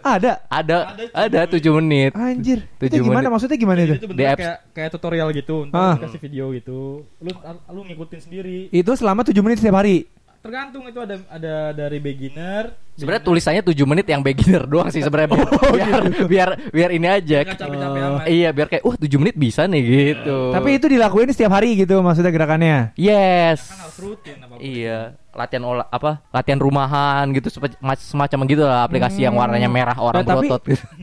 Ada 0.04 0.44
ada 0.46 0.78
ada 1.14 1.40
7 1.48 1.56
menit 1.80 2.12
Anjir 2.12 2.68
Tujuh 2.78 2.92
Itu 2.92 3.06
gimana 3.06 3.24
menit. 3.24 3.32
maksudnya 3.32 3.56
gimana 3.56 3.80
itu 3.82 3.96
Itu 3.96 4.08
Di 4.12 4.24
apps. 4.24 4.40
kayak 4.40 4.58
kayak 4.76 4.90
tutorial 4.92 5.28
gitu, 5.32 5.56
Ah. 5.70 5.96
ntar 5.96 6.04
kasih 6.04 6.20
video 6.20 6.52
gitu. 6.52 7.08
Lu 7.18 7.32
lu 7.70 7.82
ngikutin 7.86 8.20
sendiri. 8.22 8.60
Itu 8.70 8.92
selama 8.94 9.24
7 9.24 9.40
menit 9.40 9.58
setiap 9.58 9.80
hari 9.80 10.04
Tergantung 10.48 10.84
itu 10.86 10.96
ada 10.98 11.16
ada 11.28 11.54
dari 11.76 12.00
beginner. 12.00 12.72
sebenarnya 12.94 13.20
tulisannya 13.22 13.62
7 13.62 13.78
menit 13.84 14.08
yang 14.08 14.20
beginner 14.20 14.64
doang 14.64 14.88
sih 14.88 15.00
sebenarnya 15.00 15.30
biar, 15.36 15.52
biar 15.70 16.02
biar 16.26 16.50
biar 16.72 16.90
ini 16.90 17.06
aja 17.06 17.44
Nggak 17.44 17.60
capek-capek 17.60 18.00
amat. 18.02 18.26
iya 18.26 18.50
biar 18.50 18.68
kayak 18.68 18.84
uh 18.84 18.96
7 18.98 19.22
menit 19.22 19.36
bisa 19.36 19.62
nih 19.64 19.84
gitu 19.86 20.50
Tapi 20.50 20.70
itu 20.74 20.88
dilakuin 20.88 21.30
setiap 21.30 21.52
hari 21.52 21.78
gitu 21.78 22.00
Maksudnya 22.00 22.32
gerakannya 22.32 22.96
yes 22.96 23.68
Kan 23.68 23.78
harus 23.84 23.98
rutin 24.00 24.36
apa 24.40 24.56
Iya, 24.58 25.00
latihan 25.30 25.64
olah 25.68 25.86
apa? 25.86 26.26
Latihan 26.32 26.58
rumahan 26.58 27.30
gitu 27.30 27.54
semacam 27.94 28.40
gitu 28.48 28.64
lah 28.64 28.82
aplikasi 28.82 29.22
yang 29.22 29.36
warnanya 29.36 29.68
merah 29.68 29.94
orang 29.96 30.24
Nah, 30.24 30.32
tapi- 30.32 30.48
berotot 30.48 30.64
gitu. 30.66 30.86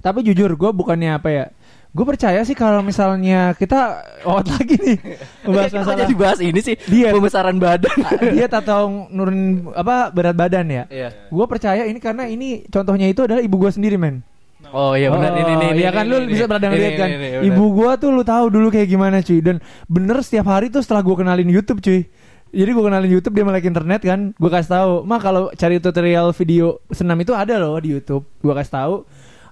Tapi 0.00 0.22
jujur 0.22 0.48
gue 0.50 0.70
bukannya 0.70 1.12
apa 1.12 1.28
ya 1.28 1.44
Gue 1.90 2.06
percaya 2.06 2.38
sih 2.46 2.54
kalau 2.54 2.86
misalnya 2.86 3.50
kita 3.58 4.06
out 4.22 4.46
lagi 4.46 4.78
nih 4.78 4.96
Membahas 5.46 5.70
Kenapa 5.74 5.78
masalah 5.82 5.98
jadi 6.06 6.14
bahas 6.14 6.38
ini 6.38 6.60
sih? 6.62 6.78
Diet. 6.86 7.10
Pembesaran 7.10 7.58
badan. 7.58 7.90
diet 8.34 8.52
atau 8.54 9.10
nurunin 9.10 9.74
apa 9.74 10.14
berat 10.14 10.38
badan 10.38 10.66
ya 10.70 10.84
Iya. 10.86 11.08
Gue 11.28 11.46
percaya 11.50 11.82
ini 11.90 11.98
karena 11.98 12.30
ini 12.30 12.62
contohnya 12.70 13.10
itu 13.10 13.26
adalah 13.26 13.42
ibu 13.42 13.56
gue 13.58 13.70
sendiri 13.74 13.98
men 13.98 14.22
Oh 14.70 14.94
iya 14.94 15.10
benar 15.10 15.34
ini 15.34 15.50
ini 15.50 15.66
ini. 15.72 15.80
Iya 15.82 15.90
kan 15.90 16.04
ini, 16.06 16.12
lu 16.14 16.16
ini. 16.22 16.30
bisa 16.30 16.44
pernah 16.46 16.70
lihat 16.70 16.94
kan 16.94 17.08
ini, 17.10 17.28
ini. 17.42 17.48
Ibu 17.50 17.64
gua 17.74 17.96
tuh 17.98 18.12
lu 18.14 18.22
tahu 18.22 18.54
dulu 18.54 18.68
kayak 18.70 18.86
gimana 18.86 19.18
cuy 19.18 19.40
Dan 19.42 19.58
bener 19.90 20.22
setiap 20.22 20.46
hari 20.46 20.70
tuh 20.70 20.78
setelah 20.84 21.02
gua 21.02 21.16
kenalin 21.18 21.48
YouTube 21.48 21.82
cuy 21.82 22.06
jadi 22.50 22.70
gue 22.74 22.82
kenalin 22.82 23.10
YouTube 23.10 23.34
dia 23.34 23.46
melek 23.46 23.66
internet 23.70 24.02
kan 24.02 24.34
gue 24.34 24.50
kasih 24.50 24.70
tahu 24.74 24.92
mah 25.06 25.22
kalau 25.22 25.54
cari 25.54 25.78
tutorial 25.78 26.34
video 26.34 26.82
senam 26.90 27.14
itu 27.22 27.30
ada 27.30 27.62
loh 27.62 27.78
di 27.78 27.94
YouTube 27.94 28.26
gue 28.42 28.52
kasih 28.58 28.72
tahu 28.74 28.94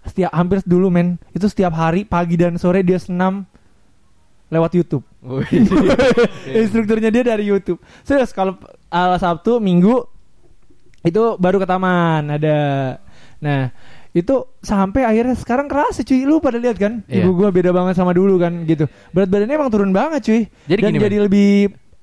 setiap 0.08 0.32
hampir 0.32 0.58
dulu 0.64 0.88
men 0.88 1.20
itu 1.30 1.46
setiap 1.46 1.76
hari 1.76 2.02
pagi 2.02 2.34
dan 2.34 2.56
sore 2.56 2.82
dia 2.82 2.96
senam 2.96 3.44
lewat 4.48 4.72
YouTube. 4.74 5.04
Instrukturnya 6.64 7.12
dia 7.12 7.24
dari 7.24 7.44
YouTube. 7.44 7.78
Serius 8.00 8.32
kalau 8.32 8.56
uh, 8.88 9.16
Sabtu, 9.20 9.60
Minggu 9.60 10.08
itu 11.04 11.36
baru 11.36 11.60
ke 11.60 11.66
taman 11.68 12.26
ada. 12.32 12.56
Nah, 13.38 13.70
itu 14.10 14.34
sampai 14.64 15.04
akhirnya 15.06 15.36
sekarang 15.36 15.70
kerasa 15.70 16.02
cuy 16.02 16.24
lu 16.26 16.40
pada 16.40 16.58
lihat 16.58 16.80
kan 16.80 17.04
Iya. 17.06 17.22
ibu 17.22 17.38
gua 17.38 17.52
beda 17.54 17.70
banget 17.70 17.94
sama 17.94 18.16
dulu 18.16 18.40
kan 18.40 18.64
gitu 18.66 18.88
berat 19.14 19.28
badannya 19.30 19.54
emang 19.54 19.70
turun 19.70 19.92
banget 19.94 20.20
cuy 20.26 20.42
Jadi 20.66 20.80
dan 20.80 20.90
gini, 20.96 21.02
jadi 21.06 21.16
lebih 21.28 21.50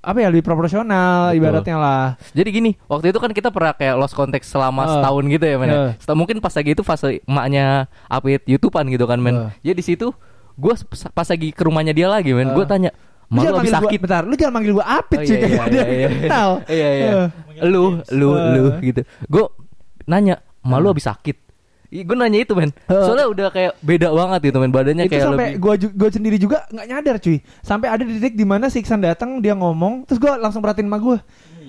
apa 0.06 0.22
ya 0.22 0.30
lebih 0.30 0.46
proporsional 0.46 1.34
Betul. 1.34 1.38
ibaratnya 1.42 1.76
lah 1.76 2.06
Jadi 2.32 2.50
gini, 2.52 2.72
waktu 2.86 3.10
itu 3.10 3.18
kan 3.18 3.32
kita 3.32 3.50
pernah 3.50 3.74
kayak 3.74 3.98
lost 3.98 4.14
contact 4.14 4.46
selama 4.46 4.86
Eh. 4.86 4.90
setahun 4.94 5.24
gitu 5.28 5.46
ya, 5.46 5.56
men. 5.58 5.68
ya. 5.68 5.78
Setelah 5.98 6.18
mungkin 6.18 6.38
pas 6.38 6.54
lagi 6.54 6.70
itu 6.72 6.84
fase 6.86 7.26
emaknya 7.26 7.66
update 8.06 8.46
YouTubean 8.46 8.86
gitu 8.88 9.06
kan, 9.06 9.18
men. 9.18 9.50
Eh. 9.50 9.52
Jadi 9.66 9.76
di 9.76 9.84
situ 9.84 10.14
gue 10.56 10.74
pas 11.12 11.26
lagi 11.26 11.50
ke 11.50 11.62
rumahnya 11.62 11.92
dia 11.92 12.06
lagi, 12.06 12.32
men. 12.32 12.50
Eh. 12.50 12.54
Gue 12.54 12.64
tanya, 12.64 12.94
Lu 13.26 13.34
"Ma 13.34 13.42
lu 13.42 13.42
jangan 13.42 13.58
habis 13.58 13.66
manggil 13.66 13.74
gua, 13.74 13.90
sakit?" 13.90 14.00
bentar 14.00 14.22
lu 14.22 14.34
jangan 14.38 14.54
manggil 14.54 14.74
gua 14.78 14.86
apit 14.86 15.18
Oh, 15.18 15.26
cuy 15.26 15.34
iya, 15.34 15.48
iya, 15.50 15.66
iya, 15.66 15.86
iya. 15.90 16.08
Iya, 16.70 16.90
iya. 16.94 17.10
Eh. 17.10 17.28
Lu, 17.66 17.84
lu, 18.14 18.30
lu 18.38 18.64
gitu. 18.80 19.02
Gue 19.26 19.44
nanya, 20.06 20.36
"Ma 20.62 20.78
lu 20.78 20.88
habis 20.88 21.10
sakit?" 21.10 21.42
Gue 22.02 22.16
nanya 22.16 22.40
itu, 22.42 22.52
men. 22.52 22.74
Eh. 22.84 22.92
Soalnya 23.00 23.28
udah 23.28 23.48
kayak 23.50 23.72
beda 23.80 24.10
banget 24.10 24.40
gitu, 24.44 24.58
men. 24.58 24.70
Badannya 24.70 25.06
itu 25.06 25.14
kayak 25.14 25.24
sampai 25.24 25.46
lebih 25.48 25.62
gua 25.62 25.74
ju- 25.78 25.94
gua 25.94 26.10
sendiri 26.10 26.36
juga 26.36 26.58
nggak 26.68 26.88
nyadar 26.90 27.16
cuy 27.18 27.38
sampai 27.62 27.88
ada 27.88 28.02
di 28.02 28.18
titik 28.18 28.34
di 28.34 28.44
mana 28.44 28.68
si 28.68 28.80
Iksan 28.80 29.00
datang 29.00 29.38
dia 29.38 29.54
ngomong 29.54 30.04
terus 30.04 30.18
gua 30.18 30.36
langsung 30.36 30.60
perhatiin 30.60 30.86
sama 30.86 30.98
gua 30.98 31.18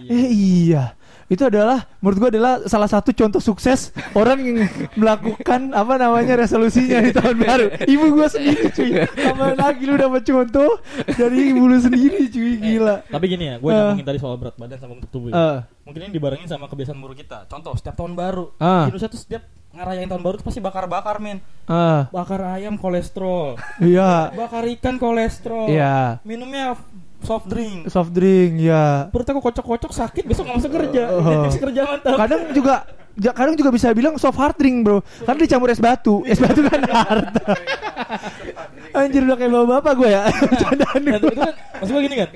eh 0.04 0.26
iya 0.28 0.94
itu 1.26 1.42
adalah 1.42 1.82
menurut 1.98 2.16
gua 2.16 2.30
adalah 2.30 2.52
salah 2.64 2.86
satu 2.86 3.10
contoh 3.10 3.38
sukses 3.38 3.90
orang 4.12 4.38
yang 4.38 4.58
melakukan 5.00 5.70
apa 5.70 5.94
namanya 5.96 6.38
resolusinya 6.38 7.00
di 7.00 7.10
tahun 7.10 7.36
baru 7.36 7.66
ibu 7.84 8.04
gua 8.12 8.26
sendiri 8.26 8.70
cuy 8.70 8.90
sama 9.04 9.50
lagi 9.52 9.82
lu 9.84 9.94
dapat 9.94 10.22
contoh 10.22 10.78
dari 11.08 11.50
ibu 11.50 11.62
lu 11.64 11.76
sendiri 11.76 12.26
cuy 12.26 12.52
gila 12.56 13.02
Tapi 13.04 13.24
gini 13.26 13.44
ya, 13.44 13.54
gue 13.56 13.66
Eh. 13.66 13.74
nyambungin 13.74 14.06
tadi 14.06 14.18
soal 14.18 14.36
berat 14.36 14.54
badan 14.54 14.76
sama 14.76 14.92
bentuk 14.94 15.10
tubuh. 15.10 15.28
ya. 15.28 15.34
Eh, 15.34 15.58
Mungkin 15.82 16.00
ini 16.00 16.12
dibarengin 16.12 16.46
sama 16.46 16.66
kebiasaan 16.66 16.96
buruk 16.96 17.14
kita. 17.16 17.46
Contoh, 17.46 17.74
setiap 17.74 17.94
tahun 17.94 18.14
baru, 18.14 18.50
Ah. 18.56 18.84
Indonesia 18.84 19.06
tuh 19.06 19.18
setiap 19.18 19.42
ngerayain 19.76 20.06
tahun 20.06 20.22
baru 20.22 20.34
tuh 20.36 20.46
pasti 20.46 20.58
bakar-bakar, 20.58 21.16
men. 21.18 21.38
eh, 21.62 22.00
Bakar 22.08 22.40
ayam 22.52 22.74
kolesterol, 22.74 23.60
iya 23.78 24.32
bakar 24.32 24.64
ikan 24.70 24.96
kolesterol. 24.96 25.68
iya 25.68 26.18
Minumnya 26.22 26.74
soft 27.18 27.46
drink. 27.46 27.86
soft 27.86 28.10
drink 28.10 28.60
ya 28.60 29.08
Perut 29.08 29.26
aku 29.26 29.40
kocok-kocok 29.42 29.90
sakit, 29.90 30.24
besok 30.24 30.46
nggak 30.46 30.58
masuk 30.58 30.72
kerja. 30.72 31.02
Oh. 31.10 31.44
Masuk 31.44 31.62
kerja 31.62 31.80
mantap. 31.84 32.16
kadang 32.16 32.40
juga 32.50 32.74
ja- 33.16 33.32
kadang 33.32 33.54
juga 33.54 33.70
bisa 33.70 33.88
bilang 33.90 34.14
soft 34.16 34.36
hard 34.36 34.54
drink 34.54 34.80
bro 34.80 35.00
karena 35.22 35.40
dicampur 35.40 35.68
es 35.68 35.80
batu 35.80 36.20
es 36.22 36.36
batu 36.36 36.60
kan 36.62 36.80
hard 36.94 37.32
anjir 38.92 39.22
udah 39.22 39.36
kayak 39.36 39.50
bapak 39.50 39.68
bapak 39.74 39.92
gue 39.94 40.08
ya 40.10 40.22
Bercandaan 40.42 41.00
Dan 41.00 41.12
gua. 41.14 41.16
itu 41.24 41.28
kan, 41.34 41.52
maksud 41.74 41.92
gue 41.92 42.02
gini 42.02 42.16
kan. 42.16 42.28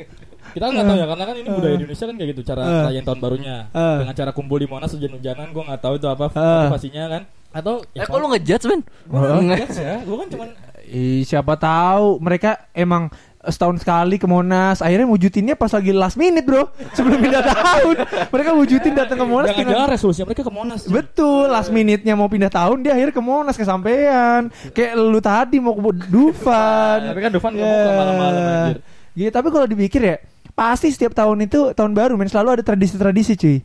Kita 0.51 0.65
nggak 0.67 0.85
tahu 0.85 0.97
ya, 0.97 1.07
karena 1.07 1.25
kan 1.25 1.35
ini 1.37 1.49
budaya 1.49 1.75
Indonesia 1.75 2.05
kan 2.05 2.15
kayak 2.15 2.31
gitu 2.31 2.43
cara 2.43 2.61
Eh. 2.63 2.83
rayain 2.87 3.05
tahun 3.05 3.19
barunya. 3.19 3.57
Eh. 3.69 3.97
Dengan 4.01 4.15
cara 4.15 4.31
kumpul 4.31 4.59
di 4.59 4.67
Monas 4.67 4.91
hujan-hujanan, 4.91 5.47
gue 5.49 5.63
nggak 5.65 5.81
tahu 5.81 5.95
itu 5.97 6.07
apa 6.07 6.27
Eh. 6.27 6.39
motivasinya 6.67 7.05
kan. 7.09 7.23
Atau 7.51 7.83
Eh, 7.91 8.03
kok 8.03 8.17
lu 8.17 8.27
ngejudge, 8.29 8.65
men? 8.65 8.81
Gue 9.05 9.19
nggak 9.19 9.59
ya, 9.73 9.95
gue 9.99 10.17
kan 10.17 10.29
cuman 10.29 10.49
Ih, 10.83 11.23
siapa 11.23 11.55
tahu 11.55 12.19
mereka 12.19 12.67
emang 12.73 13.15
setahun 13.41 13.79
sekali 13.79 14.19
ke 14.19 14.27
Monas 14.27 14.83
akhirnya 14.83 15.07
wujudinnya 15.07 15.55
pas 15.55 15.71
lagi 15.71 15.95
last 15.95 16.19
minute 16.19 16.43
bro 16.43 16.67
sebelum 16.93 17.17
pindah 17.17 17.41
tahun 17.55 17.97
mereka 18.27 18.51
wujudin 18.53 18.93
datang 18.93 19.17
ke 19.17 19.25
Monas 19.25 19.49
jangan-jangan 19.49 19.71
dengan 19.73 19.89
resolusi 19.89 20.21
mereka 20.21 20.43
ke 20.43 20.51
Monas. 20.51 20.85
cuy. 20.85 20.93
betul 20.93 21.47
last 21.47 21.71
minute-nya 21.71 22.13
mau 22.13 22.27
pindah 22.27 22.51
tahun 22.51 22.83
dia 22.83 22.93
akhirnya 22.93 23.15
ke 23.15 23.23
Monas 23.23 23.55
kesampean 23.55 24.51
kayak 24.75 24.93
lu 24.93 25.21
tadi 25.21 25.57
mau 25.57 25.73
ke 25.73 25.81
Dufan 26.11 26.99
Tapi 27.07 27.19
kan 27.19 27.31
Dufan 27.31 27.51
nggak 27.55 27.65
mau 27.65 27.79
ke 27.79 27.91
malam-malam, 27.95 28.43
anjir. 28.43 28.79
Gitu, 29.11 29.31
tapi 29.31 29.49
kalau 29.49 29.67
dipikir 29.67 30.01
ya 30.03 30.17
pasti 30.61 30.93
setiap 30.93 31.17
tahun 31.17 31.49
itu 31.49 31.73
tahun 31.73 31.97
baru 31.97 32.21
men 32.21 32.29
selalu 32.29 32.61
ada 32.61 32.63
tradisi-tradisi 32.69 33.33
cuy 33.41 33.59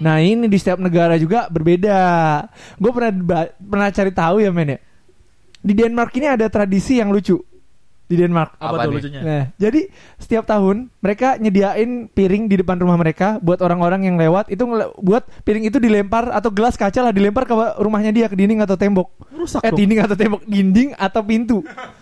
Nah 0.00 0.16
ini 0.24 0.48
di 0.48 0.56
setiap 0.56 0.80
negara 0.80 1.20
juga 1.20 1.46
berbeda. 1.52 2.00
Gue 2.80 2.90
pernah 2.90 3.12
pernah 3.52 3.88
cari 3.92 4.10
tahu 4.10 4.40
ya 4.40 4.48
men 4.48 4.74
ya. 4.74 4.78
Di 5.60 5.76
Denmark 5.76 6.10
ini 6.16 6.26
ada 6.26 6.48
tradisi 6.48 6.96
yang 6.96 7.12
lucu. 7.12 7.36
Di 8.08 8.16
Denmark. 8.16 8.56
Apa, 8.58 8.74
Apa 8.74 8.88
tuh 8.88 8.92
lucunya? 8.96 9.20
Nah, 9.22 9.44
jadi 9.54 9.86
setiap 10.18 10.48
tahun 10.48 10.90
mereka 10.98 11.38
nyediain 11.38 12.10
piring 12.10 12.48
di 12.50 12.58
depan 12.58 12.80
rumah 12.80 12.96
mereka 12.98 13.38
buat 13.38 13.60
orang-orang 13.62 14.08
yang 14.08 14.16
lewat 14.18 14.50
itu 14.50 14.66
buat 14.98 15.28
piring 15.44 15.68
itu 15.68 15.78
dilempar 15.78 16.32
atau 16.32 16.50
gelas 16.50 16.74
kaca 16.74 17.06
lah 17.06 17.12
dilempar 17.14 17.46
ke 17.46 17.54
rumahnya 17.78 18.10
dia 18.10 18.26
ke 18.26 18.34
dinding 18.34 18.64
atau 18.64 18.74
tembok. 18.74 19.14
Rusak 19.30 19.62
eh 19.62 19.70
dong. 19.70 19.78
dinding 19.78 20.00
atau 20.00 20.16
tembok, 20.16 20.42
dinding 20.48 20.90
atau 20.96 21.20
pintu. 21.22 21.60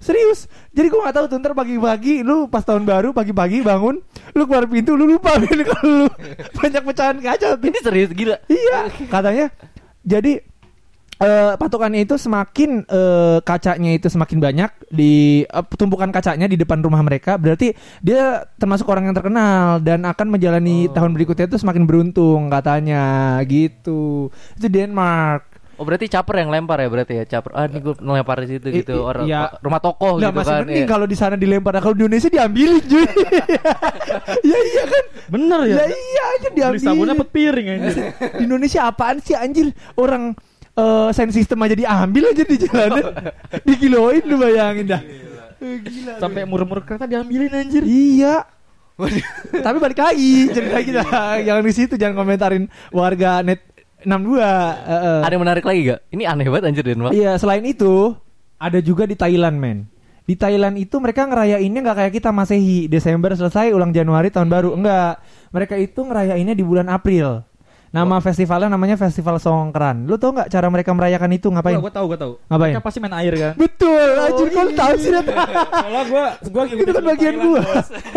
Serius. 0.00 0.48
Jadi 0.72 0.88
gua 0.88 1.06
nggak 1.06 1.16
tahu 1.20 1.26
tuh 1.28 1.36
ntar 1.44 1.52
pagi-pagi 1.52 2.24
lu 2.24 2.48
pas 2.48 2.64
tahun 2.64 2.88
baru 2.88 3.12
pagi-pagi 3.12 3.60
bangun 3.60 4.00
lu 4.32 4.42
keluar 4.48 4.64
pintu 4.64 4.96
lu 4.96 5.04
lupa 5.04 5.36
men 5.42 5.60
kalau 5.60 6.08
lu 6.08 6.08
banyak 6.56 6.82
pecahan 6.88 7.16
kaca 7.20 7.48
tuh. 7.60 7.68
Ini 7.68 7.78
serius 7.84 8.10
gila. 8.16 8.40
Iya, 8.48 8.88
katanya. 9.12 9.46
Jadi 10.00 10.40
eh, 11.20 11.52
patokannya 11.60 12.00
itu 12.08 12.16
semakin 12.16 12.88
eh, 12.88 13.38
kacanya 13.44 13.90
itu 13.92 14.08
semakin 14.08 14.40
banyak 14.40 14.70
di 14.88 15.44
eh, 15.44 15.64
tumpukan 15.76 16.08
kacanya 16.08 16.48
di 16.48 16.56
depan 16.56 16.80
rumah 16.80 17.04
mereka, 17.04 17.36
berarti 17.36 17.76
dia 18.00 18.48
termasuk 18.56 18.88
orang 18.88 19.12
yang 19.12 19.16
terkenal 19.16 19.84
dan 19.84 20.08
akan 20.08 20.26
menjalani 20.32 20.88
tahun 20.90 21.12
berikutnya 21.12 21.46
itu 21.52 21.60
semakin 21.60 21.84
beruntung 21.84 22.48
katanya 22.48 23.36
gitu. 23.44 24.32
Itu 24.56 24.66
Denmark. 24.72 25.49
Oh 25.80 25.88
berarti 25.88 26.12
caper 26.12 26.44
yang 26.44 26.52
lempar 26.52 26.76
ya 26.76 26.92
berarti 26.92 27.14
ya 27.16 27.24
caper. 27.24 27.56
Ah 27.56 27.64
ini 27.64 27.80
gue 27.80 27.96
ngelempar 27.96 28.36
di 28.44 28.48
situ 28.52 28.68
I- 28.68 28.84
gitu 28.84 29.00
orang 29.00 29.24
iya. 29.24 29.48
rumah 29.58 29.80
tokoh 29.80 30.20
Lah 30.20 30.28
gitu 30.28 30.36
masih 30.36 30.52
kan. 30.52 30.60
mending 30.68 30.84
iya. 30.84 30.92
kalau 30.92 31.06
di 31.08 31.16
sana 31.16 31.34
dilempar, 31.34 31.72
kalau 31.80 31.96
di 31.96 32.04
Indonesia 32.04 32.28
diambilin 32.28 32.84
cuy. 32.84 33.04
ya 34.52 34.58
iya 34.60 34.82
kan. 34.84 35.04
Bener 35.32 35.60
ya? 35.64 35.76
Ya 35.80 35.84
iya 35.88 36.24
aja 36.36 36.48
Beli 36.52 36.84
sabun 36.84 37.08
dapet 37.08 37.28
piring 37.32 37.66
anjir. 37.72 37.96
di 38.38 38.44
Indonesia 38.44 38.80
apaan 38.84 39.24
sih 39.24 39.32
anjir 39.32 39.72
orang 39.96 40.36
eh 40.70 41.08
sound 41.10 41.32
system 41.32 41.64
aja 41.64 41.74
diambil 41.74 42.30
aja 42.30 42.44
di 42.44 42.56
jalanan 42.56 43.04
dikiloin 43.68 44.22
lu 44.22 44.36
bayangin 44.38 44.86
dah 44.86 45.02
gila 45.58 46.14
Sampai 46.16 46.46
murmur 46.46 46.86
kereta 46.86 47.10
diambilin 47.10 47.50
anjir. 47.50 47.82
iya 47.82 48.44
tapi 49.50 49.80
balik 49.80 49.96
lagi 49.96 50.52
cerita 50.52 50.78
kita 50.78 51.02
jangan 51.40 51.62
di 51.64 51.72
situ 51.72 51.94
jangan 51.96 52.20
komentarin 52.20 52.68
warga 52.92 53.40
net 53.40 53.64
62 54.04 54.40
Heeh. 54.40 55.18
Ada 55.24 55.32
yang 55.34 55.42
menarik 55.44 55.64
lagi 55.64 55.80
gak? 55.92 56.00
Ini 56.12 56.22
aneh 56.28 56.46
banget 56.48 56.64
anjir 56.72 56.84
Denmark. 56.84 57.12
iya 57.12 57.36
selain 57.36 57.64
itu 57.64 58.16
ada 58.60 58.78
juga 58.80 59.04
di 59.08 59.16
Thailand 59.16 59.56
men 59.56 59.88
di 60.28 60.38
Thailand 60.38 60.78
itu 60.78 60.94
mereka 61.02 61.26
ngerayainnya 61.26 61.80
nggak 61.82 61.96
kayak 61.96 62.12
kita 62.14 62.30
Masehi 62.30 62.86
Desember 62.86 63.34
selesai 63.34 63.74
ulang 63.74 63.90
Januari 63.90 64.30
tahun 64.30 64.46
baru 64.46 64.78
enggak 64.78 65.18
mereka 65.50 65.74
itu 65.74 66.06
ngerayainnya 66.06 66.54
di 66.54 66.62
bulan 66.62 66.86
April 66.86 67.42
nama 67.90 68.22
festivalnya 68.22 68.70
namanya 68.70 68.94
Festival 68.94 69.42
Songkran 69.42 70.06
lu 70.06 70.14
tau 70.14 70.30
nggak 70.30 70.46
cara 70.46 70.70
mereka 70.70 70.94
merayakan 70.94 71.30
itu 71.34 71.50
ngapain 71.50 71.74
Gue 71.74 71.90
tau, 71.90 72.06
gue 72.06 72.18
tau. 72.18 72.32
Ngapain? 72.46 72.70
Mereka 72.70 72.86
pasti 72.86 72.98
main 73.02 73.14
air 73.18 73.34
kan. 73.34 73.52
Betul, 73.58 74.08
anjir 74.14 74.48
kau 74.54 74.68
tahu 74.70 74.94
sih 75.00 75.10
Nat? 75.10 75.26
Soalnya 75.26 76.02
gue, 76.06 76.24
gue 76.46 76.62
Itu 76.86 76.92
kan 76.94 77.04
bagian 77.04 77.34
gua. 77.42 77.62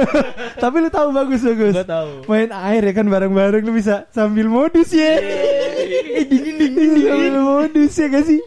Tapi 0.63 0.75
lu 0.77 0.89
tahu 0.93 1.07
bagus 1.09 1.41
bagus. 1.41 1.73
Gue 1.73 1.87
tahu. 1.87 2.11
Main 2.29 2.51
air 2.53 2.81
ya 2.85 2.93
kan 2.93 3.05
bareng-bareng 3.09 3.63
lu 3.65 3.73
bisa 3.73 4.05
sambil 4.13 4.45
modus 4.45 4.93
ya. 4.93 5.17
Eh, 5.17 6.25
ding 6.29 6.43
ding 6.43 6.57
ding 6.59 6.73
ding 6.77 6.93
sambil 7.09 7.35
modus 7.41 7.93
ya 7.97 8.07
gak 8.13 8.25
sih? 8.29 8.41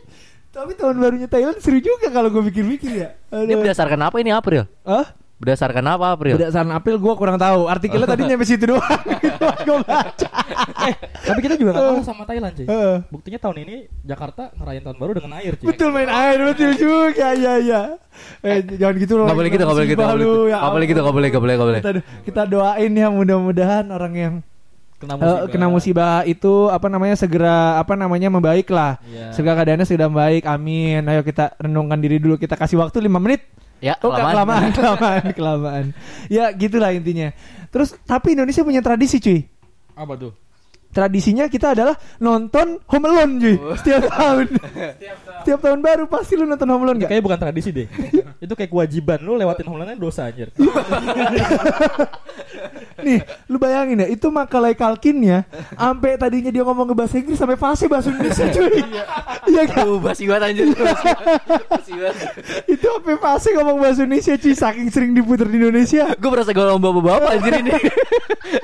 Tapi 0.55 0.73
tahun 0.79 0.97
barunya 0.97 1.29
Thailand 1.29 1.59
seru 1.59 1.83
juga 1.83 2.09
kalau 2.09 2.31
gue 2.31 2.43
pikir-pikir 2.49 2.93
ya. 2.97 3.09
Ini 3.35 3.51
Aduh. 3.51 3.61
berdasarkan 3.67 4.01
apa 4.05 4.17
ini 4.23 4.31
April? 4.31 4.65
Hah? 4.87 5.26
Berdasarkan 5.37 5.85
apa 5.85 6.17
April? 6.17 6.41
Berdasarkan 6.41 6.73
April 6.73 6.97
gue 6.97 7.15
kurang 7.15 7.37
tahu. 7.37 7.69
Artikelnya 7.69 8.09
tadi 8.09 8.25
nyampe 8.25 8.49
situ 8.49 8.73
doang. 8.73 8.81
gue 9.69 9.79
baca. 9.85 10.29
Tapi 11.13 11.41
kita 11.45 11.61
juga 11.61 11.77
gak 11.77 11.85
kalah 11.85 12.05
sama 12.09 12.25
Thailand 12.25 12.57
cuy. 12.57 12.65
Heeh. 12.65 12.97
Buktinya 13.13 13.39
tahun 13.45 13.57
ini 13.69 13.77
Jakarta 14.01 14.49
ngerayain 14.57 14.81
tahun 14.81 14.97
baru 14.97 15.13
dengan 15.21 15.33
air 15.37 15.53
cuy. 15.61 15.67
Betul 15.69 15.93
main 15.93 16.09
air 16.09 16.39
betul 16.41 16.73
juga 16.81 17.37
ya 17.37 17.61
ya. 17.61 17.81
Eh 18.41 18.65
jangan 18.81 18.97
gitu 18.97 19.15
loh. 19.21 19.27
Gak 19.29 19.37
boleh 19.37 19.51
gitu, 19.53 19.63
gak 19.69 19.77
boleh 19.77 19.89
gitu, 19.93 20.01
gak 20.01 20.15
boleh 20.17 20.25
gitu. 20.25 20.41
ya 20.49 20.57
Gak 20.57 20.73
boleh 20.73 20.87
gitu, 20.89 21.01
gak 21.05 21.15
boleh, 21.15 21.29
gak 21.29 21.43
boleh, 21.45 21.55
gak 21.55 21.69
boleh. 21.69 21.81
Kita, 22.25 22.43
doain 22.49 22.93
ya 22.97 23.09
mudah-mudahan 23.13 23.85
orang 23.93 24.15
yang 24.17 24.35
Kena 24.97 25.13
Eh, 25.13 25.21
musibah. 25.21 25.49
kena 25.53 25.67
musibah 25.69 26.17
itu 26.25 26.73
apa 26.73 26.89
namanya 26.89 27.21
segera 27.21 27.77
apa 27.77 27.93
namanya 27.93 28.33
membaik 28.33 28.73
lah. 28.73 28.97
Iya. 29.05 29.37
Segera 29.37 29.53
keadaannya 29.61 29.85
sudah 29.85 30.09
membaik. 30.09 30.49
Amin. 30.49 31.05
Ayo 31.05 31.21
kita 31.21 31.53
renungkan 31.61 32.01
diri 32.01 32.17
dulu. 32.17 32.41
Kita 32.41 32.57
kasih 32.57 32.81
waktu 32.81 33.05
5 33.05 33.21
menit. 33.21 33.45
Ya, 33.77 33.95
Oh, 34.01 34.09
kelamaan. 34.09 34.33
kelamaan, 34.33 34.71
kelamaan, 34.79 35.25
kelamaan. 35.37 35.85
Ya, 36.33 36.49
gitulah 36.57 36.91
intinya. 36.97 37.33
Terus 37.69 37.93
tapi 38.09 38.33
Indonesia 38.33 38.65
punya 38.65 38.81
tradisi, 38.81 39.21
cuy. 39.21 39.45
Apa 39.93 40.17
tuh? 40.17 40.33
Tradisinya 40.97 41.45
kita 41.45 41.77
adalah 41.77 41.93
nonton 42.17 42.81
Home 42.89 43.05
Alone, 43.05 43.33
cuy. 43.37 43.57
Setiap 43.85 44.09
tahun. 44.09 44.47
Setiap 45.45 45.61
tahun 45.61 45.81
baru 45.85 46.09
pasti 46.09 46.41
lu 46.41 46.49
nonton 46.49 46.65
Home 46.73 46.89
Alone 46.89 47.05
kayaknya 47.05 47.21
bukan 47.21 47.37
tradisi 47.37 47.69
deh. 47.69 47.85
itu 48.45 48.53
kayak 48.57 48.73
kewajiban 48.73 49.21
lu 49.21 49.37
lewatin 49.37 49.69
homelandnya 49.69 50.01
dosa 50.01 50.33
anjir. 50.33 50.49
Nih, 52.97 53.21
lu 53.53 53.61
bayangin 53.61 54.03
ya, 54.03 54.09
itu 54.09 54.33
Macaulay 54.33 54.73
Culkin 54.73 55.21
ya, 55.21 55.45
sampai 55.77 56.17
tadinya 56.17 56.49
dia 56.49 56.65
ngomong 56.65 56.91
ke 56.91 56.95
bahasa 56.97 57.21
Inggris 57.21 57.37
sampai 57.37 57.61
fasih 57.61 57.87
bahasa 57.93 58.09
Indonesia 58.09 58.49
cuy. 58.51 58.81
Iya 59.53 59.63
kan? 59.69 59.85
Tuh, 59.85 60.01
basi 60.01 60.25
banget 60.25 60.43
anjir. 60.49 60.67
Itu 62.65 62.87
sampai 62.89 63.17
fasih 63.21 63.53
ngomong 63.61 63.77
bahasa 63.85 64.01
Indonesia 64.01 64.35
cuy, 64.41 64.55
saking 64.57 64.89
sering 64.89 65.13
diputer 65.13 65.45
di 65.45 65.61
Indonesia. 65.61 66.09
Gue 66.17 66.31
berasa 66.33 66.57
gue 66.57 66.65
ngomong 66.65 66.83
bapak-bapak 66.83 67.31
anjir 67.37 67.53
ini. 67.61 67.73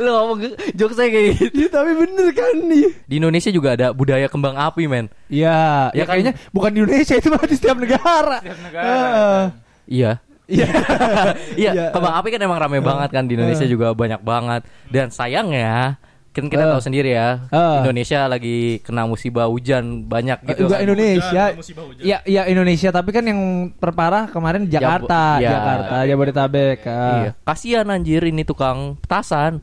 Lu 0.01 0.11
ngomong 0.11 0.39
jokes 0.75 0.97
saya 0.97 1.13
kayak 1.13 1.29
gitu. 1.37 1.53
Iya, 1.53 1.69
tapi 1.69 1.91
bener 1.93 2.22
kan 2.31 2.55
nih. 2.63 2.87
Di 3.03 3.15
Indonesia 3.19 3.51
juga 3.51 3.75
ada 3.75 3.91
budaya 3.91 4.27
kembang 4.27 4.55
api, 4.55 4.87
men. 4.87 5.11
Iya, 5.27 5.91
Ya 5.91 5.99
ya 5.99 6.05
kan? 6.05 6.15
kayaknya 6.15 6.33
bukan 6.51 6.71
di 6.71 6.79
Indonesia 6.81 7.15
itu 7.15 7.29
mah 7.29 7.43
di 7.43 7.57
setiap 7.57 7.77
negara. 7.77 8.39
Setiap 8.39 8.61
negara. 8.63 8.87
Heeh. 8.87 9.43
Iya. 9.89 10.13
Iya. 10.45 10.67
Iya, 11.57 11.71
Iya. 11.73 11.85
kembang 11.91 12.15
api 12.15 12.29
kan 12.29 12.41
emang 12.41 12.59
rame 12.59 12.79
banget 12.79 13.09
kan 13.11 13.25
di 13.25 13.35
Indonesia 13.35 13.65
juga 13.65 13.91
banyak 13.93 14.21
banget. 14.21 14.63
Dan 14.87 15.09
sayangnya 15.09 15.97
kan 16.33 16.49
kita 16.49 16.65
Eh. 16.65 16.71
tahu 16.71 16.81
sendiri 16.81 17.13
ya, 17.13 17.45
Eh. 17.47 17.77
Indonesia 17.81 18.25
lagi 18.25 18.57
kena 18.81 19.05
musibah 19.05 19.47
hujan 19.47 19.85
banyak 20.03 20.41
gitu. 20.47 20.65
Enggak 20.65 20.75
kan. 20.75 20.85
Indonesia. 20.85 21.43
Hujan, 21.45 21.51
musibah 21.55 21.85
hujan. 21.85 22.03
Iya, 22.03 22.19
iya 22.25 22.43
Indonesia, 22.47 22.89
tapi 22.89 23.11
kan 23.11 23.21
yang 23.23 23.41
terparah 23.75 24.25
kemarin 24.27 24.65
Jakarta, 24.65 25.37
iya. 25.39 25.51
Jakarta, 25.51 25.97
Jabodetabek. 26.03 26.79
ah. 26.85 26.97
Iya, 27.19 27.31
kasihan 27.39 27.87
anjir 27.87 28.23
ini 28.23 28.43
tukang 28.43 28.97
petasan. 28.99 29.61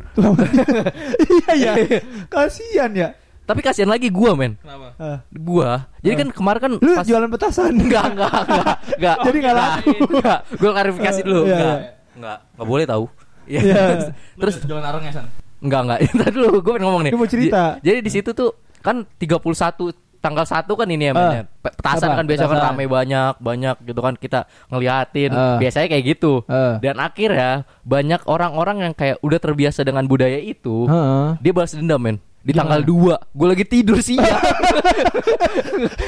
iya 1.50 1.72
ya. 1.76 2.00
Kasihan 2.32 2.92
ya. 2.94 3.10
Tapi 3.44 3.66
kasihan 3.66 3.90
lagi 3.90 4.08
gua, 4.08 4.38
men. 4.38 4.54
Kenapa? 4.56 4.94
Ah. 4.96 5.20
Gua. 5.32 5.90
Jadi 6.00 6.16
kan 6.16 6.30
kemarin 6.30 6.62
kan 6.62 6.72
Lu 6.76 6.94
pas 6.94 7.02
jualan 7.02 7.26
petasan. 7.28 7.74
enggak, 7.74 8.14
enggak, 8.14 8.30
enggak, 8.46 8.76
enggak. 8.94 9.18
Jadi 9.26 9.38
nggak 9.40 9.56
laku. 9.58 9.92
Enggak. 10.06 10.40
Gua 10.54 10.72
klarifikasi 10.72 11.20
dulu, 11.24 11.42
Iya, 11.42 11.50
enggak. 11.52 11.74
iya. 11.76 11.90
Enggak, 12.14 12.38
enggak 12.54 12.68
boleh 12.68 12.86
tahu. 12.86 13.06
Iya. 13.50 13.62
Iya. 13.66 13.84
Terus 14.46 14.56
jualan 14.62 14.86
arangnya 14.86 15.12
san. 15.12 15.26
Enggak 15.60 15.82
enggak. 15.82 16.00
Entar 16.06 16.30
dulu 16.30 16.48
gue 16.56 16.72
pengen 16.72 16.84
ngomong 16.84 17.02
nih. 17.04 17.12
Dia 17.12 17.20
mau 17.20 17.28
cerita. 17.28 17.64
J- 17.76 17.84
Jadi 17.86 18.00
di 18.00 18.12
situ 18.12 18.30
tuh 18.32 18.50
kan 18.80 19.04
31 19.16 19.92
tanggal 20.20 20.44
1 20.44 20.68
kan 20.70 20.84
ini 20.86 21.04
ya 21.06 21.14
men, 21.14 21.24
Eh. 21.24 21.44
Pe- 21.58 21.72
Petasan 21.74 22.12
kan 22.12 22.24
biasa 22.24 22.44
kan 22.44 22.60
rame 22.62 22.86
banyak, 22.86 23.40
banyak 23.40 23.76
gitu 23.84 24.00
kan 24.00 24.14
kita 24.14 24.40
ngeliatin. 24.68 25.32
Eh. 25.32 25.58
Biasanya 25.58 25.88
kayak 25.88 26.04
gitu. 26.10 26.44
Eh. 26.46 26.76
Dan 26.80 26.96
akhirnya 26.98 27.52
banyak 27.82 28.22
orang-orang 28.26 28.78
yang 28.82 28.94
kayak 28.94 29.20
udah 29.20 29.36
terbiasa 29.38 29.82
dengan 29.82 30.04
budaya 30.04 30.36
itu. 30.38 30.84
Heeh. 30.86 31.40
Dia 31.40 31.52
balas 31.52 31.72
dendam 31.72 32.00
men. 32.00 32.18
Di 32.40 32.52
Gimana? 32.52 32.80
tanggal 32.80 32.82
2 32.86 33.36
Gue 33.36 33.48
lagi 33.50 33.66
tidur 33.66 34.00
siang 34.00 34.24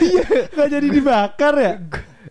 Iya, 0.01 0.23
nggak 0.49 0.69
jadi 0.69 0.87
dibakar 0.89 1.53
ya? 1.55 1.73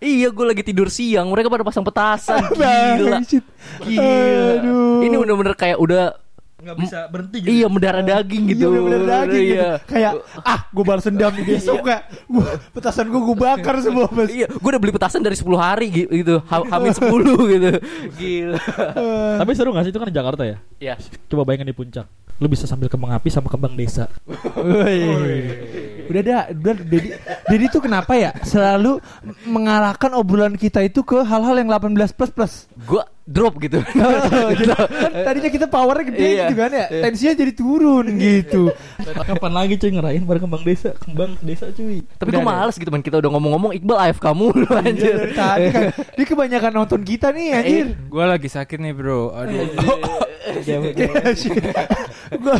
Iya 0.01 0.33
gue 0.33 0.47
lagi 0.47 0.63
tidur 0.63 0.89
siang 0.89 1.29
Mereka 1.29 1.53
pada 1.53 1.61
pasang 1.61 1.85
petasan 1.85 2.41
Gila 2.57 2.65
Bangsat. 3.13 3.45
Gila 3.85 4.09
Aduh. 4.57 5.05
Ini 5.05 5.15
bener-bener 5.15 5.53
kayak 5.53 5.77
udah 5.77 6.17
Nggak 6.61 6.77
bisa 6.79 6.99
berhenti 7.09 7.37
gitu. 7.41 7.51
Iya 7.51 7.67
mendarah 7.67 8.03
daging 8.03 8.43
gitu 8.49 8.67
Iya 8.67 8.81
bener 8.81 9.03
daging 9.03 9.45
gitu. 9.45 9.57
Iya. 9.57 9.69
Kayak 9.83 10.13
ah 10.41 10.61
gue 10.67 10.85
balas 10.85 11.03
dendam 11.03 11.33
nih 11.33 11.45
besok 11.49 11.81
kayak 11.81 12.03
gua 12.27 12.45
petasan 12.71 13.07
gue 13.09 13.21
gue 13.23 13.37
bakar 13.37 13.75
semua 13.81 14.07
mas. 14.09 14.29
Iya, 14.29 14.47
gue 14.47 14.69
udah 14.69 14.79
beli 14.79 14.93
petasan 14.93 15.21
dari 15.21 15.35
10 15.35 15.49
hari 15.57 15.87
gi- 15.89 16.11
gitu, 16.15 16.45
ha- 16.45 16.69
hamil 16.69 16.93
10 16.93 17.09
gitu. 17.51 17.71
Gila. 18.15 18.59
Eh, 18.61 19.35
Tapi 19.39 19.51
seru 19.53 19.71
gak 19.71 19.83
sih 19.83 19.91
itu 19.91 19.99
kan 19.99 20.07
di 20.07 20.15
Jakarta 20.15 20.43
ya? 20.45 20.57
Ya. 20.79 20.95
Coba 21.27 21.43
bayangin 21.43 21.67
di 21.67 21.75
puncak. 21.75 22.07
Lu 22.37 22.49
bisa 22.49 22.65
sambil 22.65 22.89
kembang 22.89 23.13
api 23.13 23.29
sama 23.29 23.49
kembang 23.49 23.73
desa. 23.75 24.09
Woi. 24.57 25.01
Udah 26.09 26.23
dah, 26.23 26.43
udah 26.51 26.75
Dedi, 26.75 27.09
Dedi 27.47 27.67
tuh 27.69 27.79
kenapa 27.79 28.17
ya 28.17 28.33
selalu 28.41 28.99
mengarahkan 29.45 30.11
obrolan 30.13 30.57
kita 30.57 30.81
itu 30.81 31.01
ke 31.01 31.21
hal-hal 31.21 31.55
yang 31.55 31.69
18 31.69 31.93
plus 32.11 32.31
plus. 32.31 32.53
Gue 32.83 33.05
drop 33.31 33.63
gitu. 33.63 33.79
Jadi, 33.79 34.65
kan 34.75 35.11
tadinya 35.23 35.51
kita 35.51 35.67
powernya 35.71 36.05
gede 36.11 36.19
Iya. 36.21 36.35
gitu 36.51 36.55
kan 36.59 36.71
ya, 36.75 36.87
tensinya 36.91 37.35
jadi 37.39 37.53
turun 37.55 38.07
gitu. 38.19 38.63
Kapan 39.15 39.53
lagi 39.55 39.75
cuy 39.79 39.91
ngerayain 39.95 40.25
bareng 40.27 40.43
kembang 40.43 40.63
desa? 40.67 40.91
Kembang 40.99 41.39
desa 41.41 41.71
cuy. 41.71 42.03
Tapi 42.19 42.29
gue 42.29 42.43
males 42.43 42.75
gitu 42.75 42.91
man 42.91 43.01
Kita 43.01 43.23
udah 43.23 43.31
ngomong-ngomong 43.31 43.71
Iqbal 43.79 43.99
AFK 44.11 44.27
mulu 44.35 44.67
Iya, 44.67 44.83
anjir. 44.83 45.15
dari 45.15 45.35
tadi 45.39 45.67
kan 45.71 45.83
dia 46.19 46.27
kebanyakan 46.27 46.73
nonton 46.75 47.01
kita 47.07 47.31
nih 47.31 47.47
anjir. 47.55 47.87
Gue 48.11 48.25
lagi 48.27 48.49
sakit 48.51 48.79
nih 48.83 48.93
bro. 48.93 49.31
Aduh. 49.31 49.71
Gua 52.35 52.57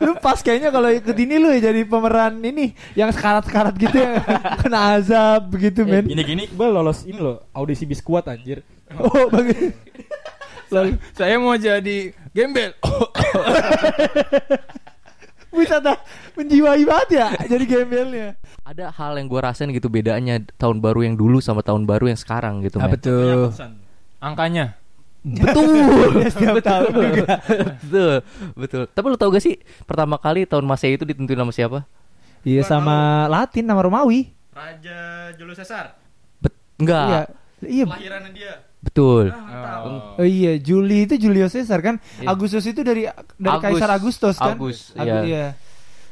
lu 0.00 0.12
pas 0.16 0.36
kayaknya 0.40 0.68
kalau 0.68 0.88
ikut 0.88 1.16
ini 1.16 1.36
lu 1.36 1.48
ya 1.52 1.72
jadi 1.72 1.84
pemeran 1.84 2.36
ini 2.40 2.72
yang 2.92 3.08
sekarat-sekarat 3.12 3.74
gitu 3.76 3.96
ya 3.96 4.20
kena 4.60 4.96
azab 4.96 5.48
begitu 5.48 5.84
men. 5.84 6.04
Gini 6.08 6.22
gini, 6.24 6.42
Iqbal 6.48 6.72
lolos 6.72 7.04
ini 7.04 7.20
loh 7.20 7.44
audisi 7.52 7.84
biskuat 7.84 8.28
anjir. 8.28 8.64
Oh 8.98 9.26
bagus. 9.30 9.74
Lalu 10.70 10.90
Saya 11.18 11.36
mau 11.38 11.54
jadi 11.54 12.14
gembel. 12.34 12.74
bisa 15.50 15.82
dah 15.82 15.98
menjiwai 16.38 16.86
banget 16.86 17.08
ya 17.20 17.28
jadi 17.50 17.64
gembelnya. 17.66 18.38
Ada 18.62 18.94
hal 18.94 19.18
yang 19.18 19.26
gue 19.26 19.40
rasain 19.42 19.66
gitu 19.74 19.90
bedanya 19.90 20.38
tahun 20.54 20.78
baru 20.78 21.02
yang 21.02 21.18
dulu 21.18 21.42
sama 21.42 21.60
tahun 21.66 21.90
baru 21.90 22.06
yang 22.06 22.18
sekarang 22.22 22.62
gitu 22.62 22.78
men. 22.78 22.94
tuh? 23.02 23.50
Angkanya. 24.22 24.78
Betul. 25.26 26.22
Setiap 26.32 26.62
tahun 26.62 26.92
juga. 26.94 27.34
betul. 27.82 28.14
Betul. 28.56 28.82
Tapi 28.94 29.06
lu 29.10 29.16
tau 29.18 29.28
gak 29.34 29.42
sih 29.42 29.58
pertama 29.84 30.16
kali 30.22 30.46
tahun 30.46 30.64
Masehi 30.64 30.94
itu 30.96 31.04
ditentuin 31.04 31.36
sama 31.42 31.52
siapa? 31.52 31.78
Iya 32.46 32.62
sama 32.64 33.26
Latin 33.28 33.66
nama 33.66 33.82
Romawi. 33.82 34.32
Raja 34.54 35.28
Julius 35.36 35.60
Caesar. 35.60 35.98
Bet 36.40 36.54
enggak. 36.78 37.04
Iya. 37.04 37.20
Iya. 37.60 37.84
Kelahirannya 37.90 38.30
dia. 38.32 38.54
Betul. 38.80 39.28
Oh. 39.30 40.20
Oh 40.20 40.26
iya, 40.26 40.56
Juli 40.56 41.04
itu 41.04 41.16
Julius 41.16 41.52
Caesar 41.52 41.80
kan. 41.80 41.96
Iya. 42.20 42.32
Agustus 42.32 42.64
itu 42.64 42.80
dari 42.80 43.08
dari 43.36 43.56
Agus. 43.56 43.64
Kaisar 43.64 43.90
Agustus 43.92 44.36
kan. 44.36 44.56
Agus, 44.56 44.92
Agu- 44.96 45.24
iya. 45.24 45.56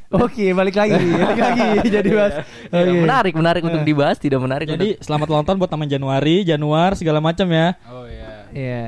Oke, 0.09 0.57
balik 0.57 0.73
lagi, 0.73 0.97
balik 1.21 1.37
lagi 1.37 1.65
jadi 2.01 2.09
mas. 2.17 2.33
Ya, 2.73 2.81
Oke. 2.81 2.97
menarik, 3.05 3.33
menarik 3.37 3.61
untuk 3.61 3.81
dibahas, 3.85 4.17
tidak 4.17 4.41
menarik 4.41 4.65
Jadi 4.65 4.97
untuk 4.97 5.05
selamat 5.05 5.27
ulang 5.29 5.45
tahun 5.45 5.57
buat 5.61 5.69
taman 5.69 5.85
Januari, 5.85 6.41
Januar 6.41 6.97
segala 6.97 7.21
macam 7.21 7.45
ya. 7.45 7.77
Oh 7.85 8.09
iya. 8.09 8.29
Iya. 8.49 8.85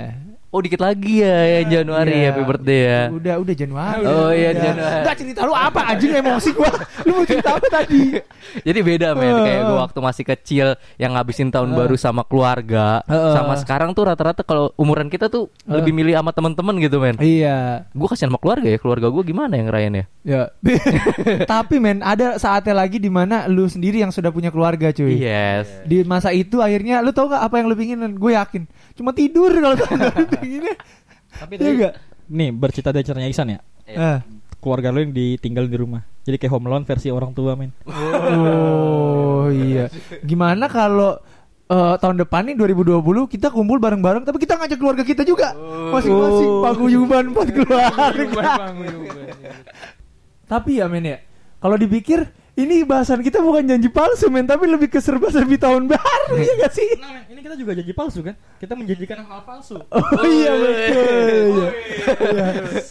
Oh 0.51 0.59
dikit 0.59 0.83
lagi 0.83 1.23
ya 1.23 1.63
yang 1.63 1.71
Januari 1.71 2.11
Iya. 2.11 2.27
happy 2.27 2.43
birthday 2.43 2.79
ya. 2.83 3.01
Udah, 3.07 3.35
udah 3.39 3.55
Januari. 3.55 4.03
Oh, 4.03 4.29
iya, 4.29 4.51
Udah. 4.51 4.63
Januari. 4.67 4.99
Enggak 4.99 5.15
cerita 5.15 5.39
lu 5.41 5.53
apa 5.55 5.79
anjing 5.87 6.11
emosi 6.11 6.49
gua. 6.51 6.71
Lu 7.07 7.11
mau 7.15 7.23
cerita 7.23 7.49
apa 7.55 7.67
tadi? 7.71 8.03
Jadi 8.67 8.79
beda 8.83 9.15
men 9.15 9.31
kayak 9.41 9.61
gue 9.63 9.77
waktu 9.79 9.99
masih 10.03 10.23
kecil 10.27 10.67
yang 10.99 11.15
ngabisin 11.15 11.47
tahun 11.49 11.71
Eh. 11.71 11.75
baru 11.79 11.95
sama 11.95 12.27
keluarga 12.27 12.99
eh. 13.07 13.31
sama 13.31 13.55
sekarang 13.55 13.95
tuh 13.95 14.03
rata-rata 14.03 14.43
kalau 14.43 14.75
umuran 14.75 15.07
kita 15.07 15.31
tuh 15.31 15.47
lebih 15.63 15.95
milih 15.95 16.19
sama 16.19 16.35
temen-temen 16.35 16.75
gitu 16.83 16.99
men. 16.99 17.15
Iya. 17.15 17.87
Gue 17.95 18.11
kasihan 18.11 18.27
sama 18.27 18.39
keluarga 18.43 18.67
ya 18.67 18.75
keluarga 18.75 19.07
gue 19.07 19.23
gimana 19.23 19.55
yang 19.55 19.71
ngerayain 19.71 20.03
ya? 20.03 20.05
Ya. 20.21 20.43
Tapi 21.47 21.79
men, 21.79 22.03
ada 22.03 22.35
saatnya 22.35 22.75
lagi 22.75 22.99
di 22.99 23.07
mana 23.07 23.47
lu 23.47 23.71
sendiri 23.71 24.03
yang 24.03 24.11
sudah 24.11 24.29
punya 24.29 24.51
keluarga, 24.51 24.91
cuy. 24.91 25.15
Yes. 25.15 25.71
Di 25.87 26.03
masa 26.03 26.35
itu 26.35 26.59
akhirnya 26.59 26.99
lu 26.99 27.15
tau 27.15 27.31
gak 27.31 27.39
apa 27.39 27.55
yang 27.55 27.71
lu 27.71 27.75
pingin? 27.75 28.03
Gue 28.19 28.35
yakin. 28.35 28.67
Cuma 29.01 29.11
tidur 29.11 29.49
kalau 29.51 29.73
tahun 29.75 29.97
baru 29.99 30.25
pinginnya. 30.31 30.75
Tapi 31.33 31.53
Iya 31.53 31.59
tadi, 31.59 31.75
nggak? 31.75 31.93
nih 32.29 32.49
bercita 32.53 32.89
dari 32.89 33.01
caranya 33.01 33.27
Isan 33.27 33.49
ya. 33.49 33.59
Eh. 33.83 34.19
Keluarga 34.55 34.93
lu 34.93 35.01
yang 35.01 35.09
ditinggal 35.09 35.65
di 35.65 35.73
rumah. 35.73 36.05
Jadi 36.21 36.37
kayak 36.37 36.53
home 36.53 36.69
alone 36.69 36.85
versi 36.85 37.09
orang 37.09 37.33
tua 37.33 37.57
men. 37.57 37.73
Oh 37.89 39.49
iya. 39.49 39.89
Gimana 40.21 40.69
kalau 40.69 41.17
eh, 41.65 41.95
tahun 41.97 42.21
depan 42.21 42.45
nih 42.45 42.55
2020 42.55 43.01
kita 43.27 43.49
kumpul 43.49 43.81
bareng-bareng 43.81 44.21
tapi 44.21 44.37
kita 44.37 44.53
ngajak 44.55 44.77
keluarga 44.77 45.01
kita 45.01 45.25
juga. 45.25 45.57
Masing-masing 45.89 46.45
Oh. 46.47 46.61
paguyuban 46.61 47.33
buat 47.33 47.49
keluarga. 47.49 48.69
Paguyuban. 48.69 49.33
tapi 50.45 50.77
ya 50.77 50.85
men 50.85 51.05
ya. 51.07 51.17
Kalau 51.57 51.73
dipikir 51.73 52.29
ini 52.51 52.83
bahasan 52.83 53.23
kita 53.23 53.39
bukan 53.39 53.63
janji 53.63 53.87
palsu 53.87 54.27
men 54.27 54.43
tapi 54.43 54.67
lebih 54.67 54.91
ke 54.91 54.99
serba-serbi 54.99 55.55
tahun 55.55 55.87
baru 55.87 56.35
ya 56.35 56.53
gak 56.59 56.73
sih? 56.75 56.89
Nah, 56.99 57.15
men, 57.15 57.23
ini 57.31 57.39
kita 57.39 57.55
juga 57.55 57.71
janji 57.73 57.93
palsu 57.95 58.19
kan? 58.19 58.35
Kita 58.59 58.73
menjanjikan 58.75 59.23
hal 59.23 59.41
palsu. 59.41 59.79
Oh 59.87 60.25
iya 60.27 60.51
betul. 60.51 60.75
Iya. 60.91 61.69
Iya. 62.11 62.47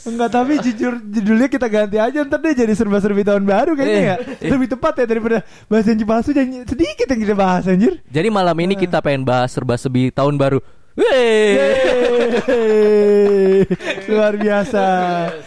Enggak 0.09 0.31
tapi 0.31 0.53
jujur 0.59 0.93
judulnya 0.99 1.49
kita 1.49 1.67
ganti 1.69 1.97
aja 1.97 2.25
ntar 2.25 2.41
deh 2.41 2.57
jadi 2.57 2.73
serba-serbi 2.73 3.21
tahun 3.21 3.45
baru 3.45 3.77
kayaknya 3.77 4.03
ya. 4.03 4.17
Lebih 4.49 4.69
tepat 4.73 4.95
ya 4.97 5.07
daripada 5.07 5.37
bahas 5.69 5.85
janji 5.85 6.05
palsu 6.05 6.31
janji 6.33 6.65
sedikit 6.65 7.07
yang 7.07 7.21
kita 7.21 7.35
bahas 7.37 7.65
anjir. 7.69 8.01
Jadi 8.09 8.29
malam 8.33 8.57
ini 8.59 8.75
Eh. 8.75 8.81
kita 8.81 9.05
pengen 9.05 9.23
bahas 9.23 9.53
serba-serbi 9.53 10.09
tahun 10.11 10.41
baru. 10.41 10.59
Wey. 10.99 11.55
Luar 14.11 14.35
biasa. 14.35 14.85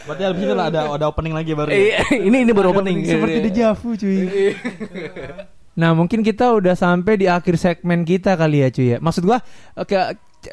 Berarti 0.08 0.23
habis 0.23 0.41
itu 0.47 0.53
lah 0.56 0.71
ada 0.71 0.88
ada 0.88 1.06
opening 1.12 1.36
lagi 1.36 1.51
baru. 1.51 1.69
Eh, 1.69 1.99
ini 2.15 2.47
ini 2.47 2.51
baru 2.56 2.71
opening. 2.71 3.03
Seperti 3.03 3.39
dejavu 3.51 3.89
cuy. 3.99 4.19
Nah 5.73 5.91
mungkin 5.97 6.21
kita 6.23 6.53
udah 6.53 6.77
sampai 6.77 7.17
di 7.19 7.27
akhir 7.27 7.60
segmen 7.60 8.08
kita 8.08 8.39
kali 8.39 8.63
ya 8.63 8.69
cuy 8.71 8.88
ya. 8.95 8.97
Maksud 9.03 9.23
gua 9.27 9.43
oke 9.75 9.95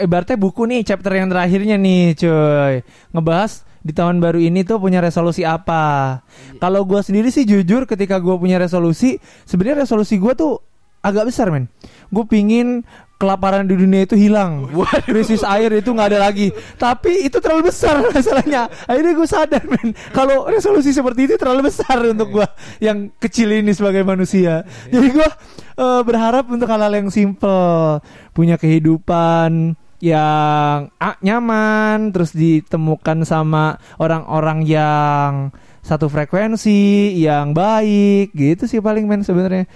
ibaratnya 0.01 0.37
buku 0.41 0.63
nih 0.67 0.81
chapter 0.83 1.13
yang 1.15 1.31
terakhirnya 1.31 1.77
nih 1.79 2.19
cuy. 2.19 2.83
Ngebahas 3.15 3.63
di 3.81 3.93
tahun 3.95 4.19
baru 4.19 4.43
ini 4.43 4.67
tuh 4.67 4.83
punya 4.83 4.99
resolusi 4.99 5.47
apa. 5.47 6.19
Kalau 6.59 6.83
gua 6.83 7.07
sendiri 7.07 7.31
sih 7.31 7.47
jujur 7.47 7.87
ketika 7.87 8.19
gua 8.19 8.41
punya 8.43 8.59
resolusi, 8.59 9.23
sebenarnya 9.47 9.87
resolusi 9.87 10.19
gua 10.19 10.35
tuh 10.35 10.59
agak 11.01 11.33
besar 11.33 11.49
men. 11.49 11.69
gue 12.13 12.25
pingin 12.29 12.85
kelaparan 13.21 13.69
di 13.69 13.77
dunia 13.77 14.09
itu 14.09 14.17
hilang. 14.17 14.65
Krisis 15.09 15.45
air 15.45 15.69
itu 15.77 15.93
nggak 15.93 16.17
ada 16.17 16.21
lagi. 16.25 16.49
Tapi 16.81 17.29
itu 17.29 17.37
terlalu 17.37 17.69
besar 17.69 18.01
masalahnya. 18.09 18.73
Akhirnya 18.89 19.13
gue 19.13 19.29
sadar 19.29 19.63
men. 19.69 19.93
Kalau 20.17 20.49
resolusi 20.49 20.97
seperti 20.97 21.29
itu 21.29 21.35
terlalu 21.37 21.69
besar 21.69 22.01
untuk 22.01 22.41
gue 22.41 22.49
yang 22.81 23.13
kecil 23.21 23.53
ini 23.53 23.77
sebagai 23.77 24.01
manusia. 24.01 24.65
Jadi 24.89 25.09
gue 25.13 25.29
eh, 25.77 26.03
berharap 26.09 26.49
untuk 26.49 26.65
hal-hal 26.73 26.97
yang 26.97 27.13
simple 27.13 28.01
punya 28.33 28.57
kehidupan 28.57 29.77
yang 30.01 30.89
ah, 30.97 31.17
nyaman 31.21 32.09
terus 32.09 32.33
ditemukan 32.33 33.29
sama 33.29 33.77
orang-orang 34.01 34.65
yang 34.65 35.53
satu 35.85 36.09
frekuensi 36.09 37.13
yang 37.21 37.53
baik. 37.53 38.33
Gitu 38.33 38.65
sih 38.65 38.81
paling 38.81 39.05
men 39.05 39.21
sebenarnya 39.21 39.69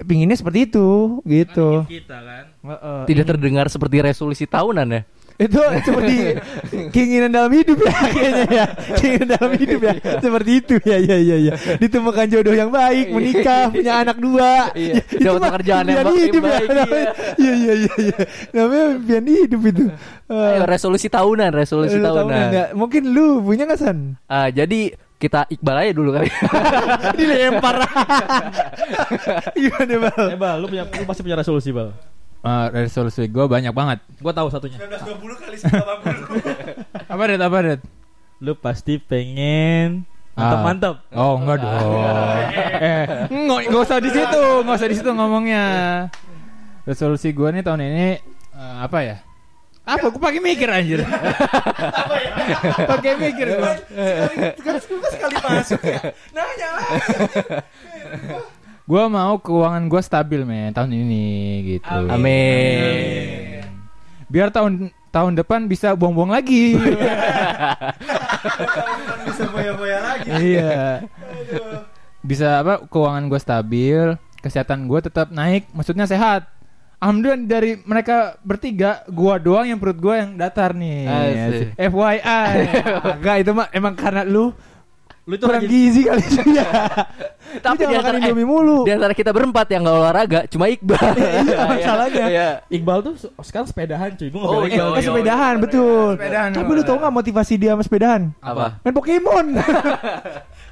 pinginnya 0.00 0.34
seperti 0.34 0.66
itu 0.66 0.88
gitu. 1.22 1.82
Kita 1.84 2.16
kan? 2.16 2.44
Heeh. 2.60 3.00
Tidak 3.06 3.24
terdengar 3.24 3.66
seperti 3.66 3.96
resolusi 3.98 4.44
tahunan 4.44 4.88
ya. 4.88 5.02
itu 5.38 5.54
seperti 5.86 6.34
keinginan 6.90 7.30
dalam 7.30 7.46
hidup 7.48 7.78
ya 7.78 7.94
kayaknya 8.10 8.46
ya. 8.48 8.66
Keinginan 8.98 9.28
dalam 9.32 9.52
hidup 9.54 9.80
ya. 9.80 9.92
Seperti 10.18 10.50
itu 10.56 10.74
ya 10.82 10.98
ya 10.98 11.16
ya 11.16 11.36
ya. 11.38 11.54
Ditemukan 11.82 12.26
jodoh 12.26 12.50
yang 12.52 12.70
baik 12.70 13.06
menikah 13.08 13.70
punya 13.70 14.02
anak 14.02 14.18
dua. 14.18 14.74
Iya, 14.74 14.98
Ya, 14.98 15.02
itu 15.06 15.22
dapat 15.24 15.38
mah 15.38 15.48
pekerjaan 15.48 15.84
yang 15.86 16.06
hidup 16.10 16.42
ya. 16.42 16.50
baik, 16.50 16.68
namanya. 16.68 17.10
iya 17.36 17.52
iya 17.54 17.72
iya 17.76 17.92
iya. 18.00 18.18
Namanya 18.50 18.84
impian 18.98 19.24
hidup 19.24 19.60
itu. 19.64 19.84
Eh, 20.26 20.34
Ayo 20.50 20.62
resolusi 20.66 21.06
tahunan, 21.06 21.50
resolusi 21.50 21.94
lu 21.94 22.04
tahu 22.04 22.16
tahunan. 22.18 22.46
nggak? 22.50 22.68
mungkin 22.74 23.02
lu 23.06 23.38
punya 23.38 23.62
nggak 23.64 23.78
san? 23.78 23.98
Ah, 24.26 24.50
jadi 24.50 24.98
kita 25.18 25.50
Iqbal 25.50 25.76
aja 25.76 25.92
dulu 25.92 26.10
kali. 26.14 26.30
dilempar 27.18 27.76
gimana 29.58 29.94
bal 30.00 30.26
Eh 30.30 30.38
bal, 30.38 30.56
lu 30.56 30.66
punya 30.66 30.84
lu 30.86 31.04
pasti 31.04 31.20
punya 31.20 31.36
resolusi 31.36 31.70
bal. 31.70 31.90
Eh, 32.38 32.66
resolusi 32.72 33.26
gue 33.26 33.44
banyak 33.44 33.74
banget. 33.74 33.98
Gua 34.18 34.30
tahu 34.30 34.46
satunya. 34.48 34.78
1920 34.78 35.42
kali 35.42 35.56
90 35.58 37.10
Apa 37.12 37.22
Red? 37.26 37.40
Apa 37.42 37.58
Red? 37.60 37.80
Lu 38.38 38.54
pasti 38.54 38.96
pengen 38.96 40.06
Ah. 40.32 40.54
mantap-mantap. 40.54 40.94
Oh 41.18 41.34
enggak 41.34 41.58
dong. 41.58 41.74
eh, 42.78 43.26
nggak 43.26 43.74
nggak 43.74 43.82
usah 43.82 43.98
di 43.98 44.10
situ, 44.14 44.42
nggak 44.62 44.76
usah 44.78 44.86
di 44.86 44.94
situ 44.94 45.10
ngomongnya. 45.10 45.64
Resolusi 46.86 47.34
gue 47.34 47.48
nih 47.50 47.66
tahun 47.66 47.82
ini 47.82 48.08
eh, 48.54 48.76
apa 48.78 48.98
ya? 49.02 49.16
Apa? 49.88 50.12
Gue 50.12 50.20
pakai 50.20 50.40
mikir 50.44 50.68
anjir. 50.68 51.00
pakai 52.92 53.12
mikir 53.16 53.56
gue. 53.56 53.72
sekali 54.60 54.78
sekali 54.84 55.36
masuk 55.40 55.80
ya 55.80 56.12
nanya 56.36 56.68
lah 56.76 56.88
Gue 58.88 59.04
mau 59.04 59.36
keuangan 59.36 59.84
gue 59.84 60.00
stabil 60.00 60.40
men 60.48 60.72
tahun 60.72 60.92
ini 60.92 61.26
gitu. 61.76 62.08
Amin. 62.08 63.60
Biar 64.32 64.48
tahun 64.48 64.88
tahun 65.12 65.32
depan 65.40 65.68
bisa 65.68 65.92
buang-buang 65.92 66.32
lagi. 66.32 66.72
bisa 69.28 69.44
boya-boya 69.52 69.98
lagi 70.00 70.28
iya. 70.40 71.04
Bisa 72.24 72.64
apa? 72.64 72.88
Keuangan 72.88 73.28
gue 73.28 73.40
stabil, 73.40 74.16
kesehatan 74.40 74.88
gue 74.88 75.00
tetap 75.04 75.28
naik, 75.36 75.68
maksudnya 75.76 76.08
sehat. 76.08 76.48
Alhamdulillah 76.98 77.46
dari 77.46 77.78
mereka 77.80 78.16
bertiga, 78.42 79.06
gua 79.06 79.38
doang 79.38 79.64
yang 79.64 79.78
perut 79.78 79.96
gua 79.96 80.18
yang 80.18 80.34
datar 80.34 80.74
nih. 80.74 81.06
Asik. 81.06 81.68
FYI. 81.78 82.54
enggak 83.18 83.36
itu 83.38 83.50
mah 83.52 83.66
emang 83.70 83.94
karena 83.94 84.22
lu 84.22 84.50
Lu 85.22 85.36
itu 85.36 85.44
kurang 85.44 85.68
gizi 85.68 86.08
kali 86.08 86.24
ya 86.56 86.64
Tapi 87.60 87.84
di 87.84 87.92
antara, 87.92 88.16
Indomie 88.16 88.48
mulu 88.48 88.88
di 88.88 88.96
antara 88.96 89.12
kita 89.12 89.28
berempat 89.28 89.68
yang 89.68 89.84
nggak 89.84 89.96
olahraga 90.00 90.40
cuma 90.48 90.72
Iqbal. 90.72 90.96
Iya, 91.44 91.58
masalahnya. 91.68 92.24
Iya. 92.26 92.48
Iqbal 92.72 92.98
tuh 93.04 93.14
se- 93.14 93.32
sekarang 93.44 93.68
sepedahan 93.68 94.16
cuy. 94.16 94.32
Gua 94.32 94.40
Oh, 94.40 94.64
ngebelain 94.64 94.72
iya, 94.72 94.80
Iqbal. 94.80 94.88
Kan 94.90 95.02
sepedahan 95.04 95.54
betul 95.60 96.08
Sepedahan, 96.16 96.50
tapi 96.50 96.70
lu 96.72 96.82
tau 96.82 96.96
nggak 96.96 97.14
motivasi 97.14 97.54
dia 97.54 97.70
sama 97.76 97.84
sepedahan 97.84 98.22
Apa? 98.40 98.80
main 98.80 98.94
Pokemon 98.96 99.46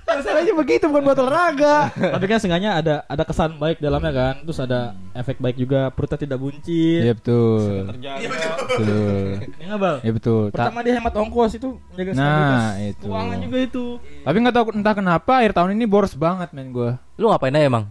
masalahnya 0.08 0.54
begitu 0.54 0.84
bukan 0.86 1.02
buat 1.02 1.18
olahraga 1.18 1.90
Tapi 1.90 2.24
kan 2.24 2.38
seenggaknya 2.38 2.70
ada 2.74 2.94
ada 3.04 3.22
kesan 3.22 3.56
baik 3.56 3.78
dalamnya 3.78 4.10
kan. 4.10 4.34
Terus 4.42 4.58
ada 4.58 4.80
efek 5.12 5.36
baik 5.36 5.56
juga 5.56 5.90
perutnya 5.90 6.18
tidak 6.18 6.38
buncit. 6.38 7.00
Iya 7.02 7.12
betul. 7.12 7.90
Terjaga. 7.90 8.28
Betul. 8.56 9.26
Iya 9.52 9.64
nggak, 9.66 9.80
Bal? 9.80 9.96
Ya 10.00 10.12
betul. 10.12 10.42
Ta- 10.48 10.54
Pertama 10.64 10.78
dia 10.80 10.94
hemat 10.94 11.14
ongkos 11.14 11.52
itu 11.52 11.68
menjaga 11.88 12.10
Nah, 12.12 12.16
stabilitas 12.16 12.64
itu. 12.88 13.04
keuangan 13.04 13.38
juga 13.40 13.58
itu. 13.60 13.84
Tapi 14.22 14.36
nggak 14.38 14.54
tahu 14.54 14.64
entah 14.72 14.94
kenapa 14.94 15.32
akhir 15.36 15.52
tahun 15.52 15.70
ini 15.72 15.84
boros 15.84 16.14
banget 16.14 16.48
men 16.50 16.70
gua. 16.70 16.90
Lu 17.14 17.26
ngapain 17.26 17.52
aja 17.52 17.66
emang? 17.66 17.84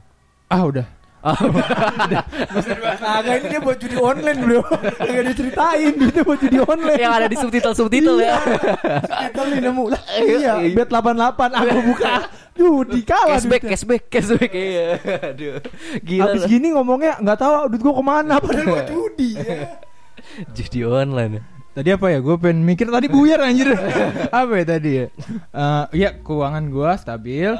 Ah 0.45 0.61
udah. 0.61 0.87
Agak 3.01 3.35
ini 3.41 3.47
dia 3.49 3.59
buat 3.61 3.77
judi 3.81 3.97
online 3.97 4.39
bro 4.45 4.61
Agak 5.01 5.23
diceritain 5.33 5.91
Duitnya 5.97 6.21
buat 6.21 6.37
judi 6.37 6.59
online 6.61 7.01
yang 7.01 7.13
ada 7.17 7.25
di 7.25 7.37
subtitle 7.37 7.73
subtitle 7.73 8.21
ya. 8.21 8.37
Kita 9.01 9.41
nih 9.49 9.59
nemu 9.65 9.83
lah 9.89 10.01
Iya 10.21 10.53
Bet 10.77 10.89
88 10.93 11.49
Aku 11.49 11.79
buka 11.81 12.13
Duh 12.55 12.87
dikalah 12.87 13.35
Cashback, 13.35 13.63
cashback, 13.67 14.03
cashback. 14.07 14.51
Iya. 14.55 14.87
Aduh. 15.33 15.59
Gila. 15.99 16.23
Habis 16.23 16.41
lah. 16.45 16.49
gini 16.49 16.67
ngomongnya 16.71 17.19
nggak 17.19 17.37
tahu 17.41 17.53
duit 17.67 17.81
gua 17.83 17.93
ke 17.99 18.03
mana 18.05 18.33
Padahal 18.39 18.65
buat 18.71 18.87
judi 18.87 19.29
ya. 19.35 19.59
Judi 20.55 20.79
online. 20.87 21.43
Tadi 21.75 21.91
apa 21.91 22.07
ya? 22.07 22.23
Gue 22.23 22.39
pengen 22.39 22.63
mikir 22.63 22.87
tadi 22.87 23.11
buyar 23.11 23.43
anjir. 23.43 23.75
apa 24.31 24.53
ya 24.55 24.63
tadi 24.63 24.91
ya? 25.03 25.05
Eh, 25.51 25.85
Iya 25.99 26.15
keuangan 26.23 26.71
gua 26.71 26.95
stabil, 26.95 27.51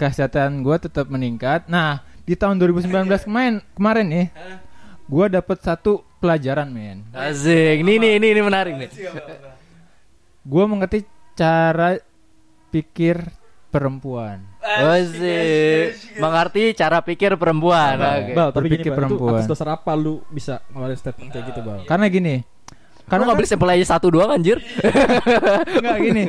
kesehatan 0.00 0.64
gua 0.64 0.80
tetap 0.80 1.12
meningkat. 1.12 1.68
Nah 1.68 2.00
di 2.30 2.38
tahun 2.38 2.62
2019 2.62 3.26
kemarin 3.26 3.58
kemarin 3.74 4.06
nih, 4.06 4.26
gua 5.10 5.26
dapat 5.26 5.58
satu 5.58 6.06
pelajaran 6.22 6.70
men. 6.70 7.02
Asik. 7.10 7.82
Ini 7.82 7.98
nih, 7.98 8.12
ini 8.22 8.26
ini 8.38 8.42
menarik 8.46 8.78
nih. 8.78 8.86
Gua 10.46 10.70
mengerti 10.70 11.02
cara 11.34 11.98
pikir 12.70 13.18
perempuan. 13.74 14.46
Asik. 14.62 16.22
Mengerti 16.22 16.70
cara 16.78 17.02
pikir 17.02 17.34
perempuan. 17.34 17.98
Oke. 17.98 18.30
Bal, 18.38 18.48
tapi 18.54 18.66
gini, 18.78 18.94
perempuan. 18.94 19.42
atas 19.42 19.50
dasar 19.50 19.74
apa 19.74 19.90
lu 19.98 20.22
bisa 20.30 20.62
ngeluarin 20.70 20.94
statement 20.94 21.34
kayak 21.34 21.44
gitu, 21.50 21.60
Bal? 21.66 21.82
Karena 21.82 22.06
gini, 22.06 22.46
Lu 22.46 23.10
karena 23.10 23.26
nggak 23.26 23.34
kan, 23.34 23.42
beli 23.42 23.50
sampel 23.50 23.74
aja 23.74 23.86
satu 23.98 24.06
doang 24.14 24.30
anjir. 24.30 24.62
enggak 25.82 25.98
gini. 25.98 26.24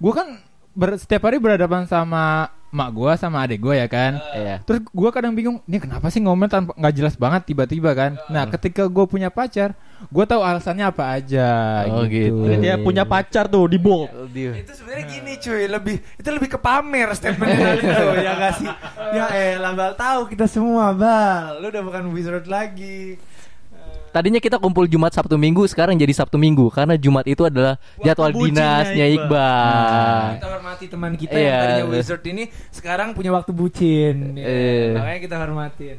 Gua 0.00 0.12
kan 0.16 0.28
ber- 0.74 0.98
setiap 0.98 1.22
hari 1.24 1.38
berhadapan 1.38 1.86
sama 1.86 2.50
mak 2.74 2.90
gua 2.90 3.14
sama 3.14 3.38
adik 3.38 3.62
gua 3.62 3.78
ya 3.78 3.86
kan. 3.86 4.18
Iya. 4.34 4.58
Terus 4.66 4.82
gua 4.90 5.14
kadang 5.14 5.30
bingung, 5.30 5.62
ini 5.64 5.78
kenapa 5.78 6.10
sih 6.10 6.18
ngomel 6.18 6.50
tanpa 6.50 6.74
nggak 6.74 6.94
jelas 6.94 7.14
banget 7.14 7.46
tiba-tiba 7.46 7.94
kan? 7.94 8.18
Nah, 8.26 8.50
ketika 8.50 8.90
gue 8.90 9.06
punya 9.06 9.30
pacar, 9.30 9.78
gua 10.10 10.26
tahu 10.26 10.42
alasannya 10.42 10.82
apa 10.82 11.14
aja. 11.14 11.48
Oh, 11.86 12.02
gitu. 12.02 12.50
Jadi 12.50 12.56
dia 12.58 12.74
punya 12.74 13.06
pacar 13.06 13.46
tuh 13.46 13.70
di 13.70 13.78
bold. 13.78 14.10
Itu 14.34 14.74
sebenarnya 14.74 15.06
gini 15.06 15.32
cuy, 15.38 15.70
lebih 15.70 15.96
itu 16.18 16.28
lebih 16.28 16.48
ke 16.50 16.58
pamer 16.58 17.14
statement 17.14 17.54
itu 17.78 18.04
ya 18.18 18.32
gak 18.34 18.54
sih? 18.58 18.70
Ya 19.14 19.24
elah 19.54 19.70
bal 19.70 19.94
tahu 19.94 20.26
kita 20.26 20.50
semua 20.50 20.90
bal, 20.90 21.62
lu 21.62 21.70
udah 21.70 21.82
bukan 21.86 22.10
wizard 22.10 22.50
lagi. 22.50 23.22
Tadinya 24.14 24.38
kita 24.38 24.62
kumpul 24.62 24.86
Jumat 24.86 25.10
Sabtu 25.10 25.34
Minggu, 25.34 25.66
sekarang 25.66 25.98
jadi 25.98 26.14
Sabtu 26.14 26.38
Minggu 26.38 26.70
karena 26.70 26.94
Jumat 26.94 27.26
itu 27.26 27.42
adalah 27.42 27.82
jadwal 27.98 28.30
dinasnya 28.30 29.10
Iqbal. 29.10 29.26
Iqbal. 29.26 30.22
Kita 30.38 30.46
hormati 30.54 30.84
teman 30.86 31.12
kita 31.18 31.34
Iya, 31.34 31.42
yang 31.42 31.58
tadinya 31.58 31.84
betul. 31.90 31.98
wizard 31.98 32.22
ini 32.30 32.44
sekarang 32.70 33.10
punya 33.10 33.34
waktu 33.34 33.50
bucin. 33.50 34.38
Ya, 34.38 34.46
Iya. 34.46 35.02
Makanya 35.02 35.18
kita 35.18 35.34
hormatin. 35.34 35.98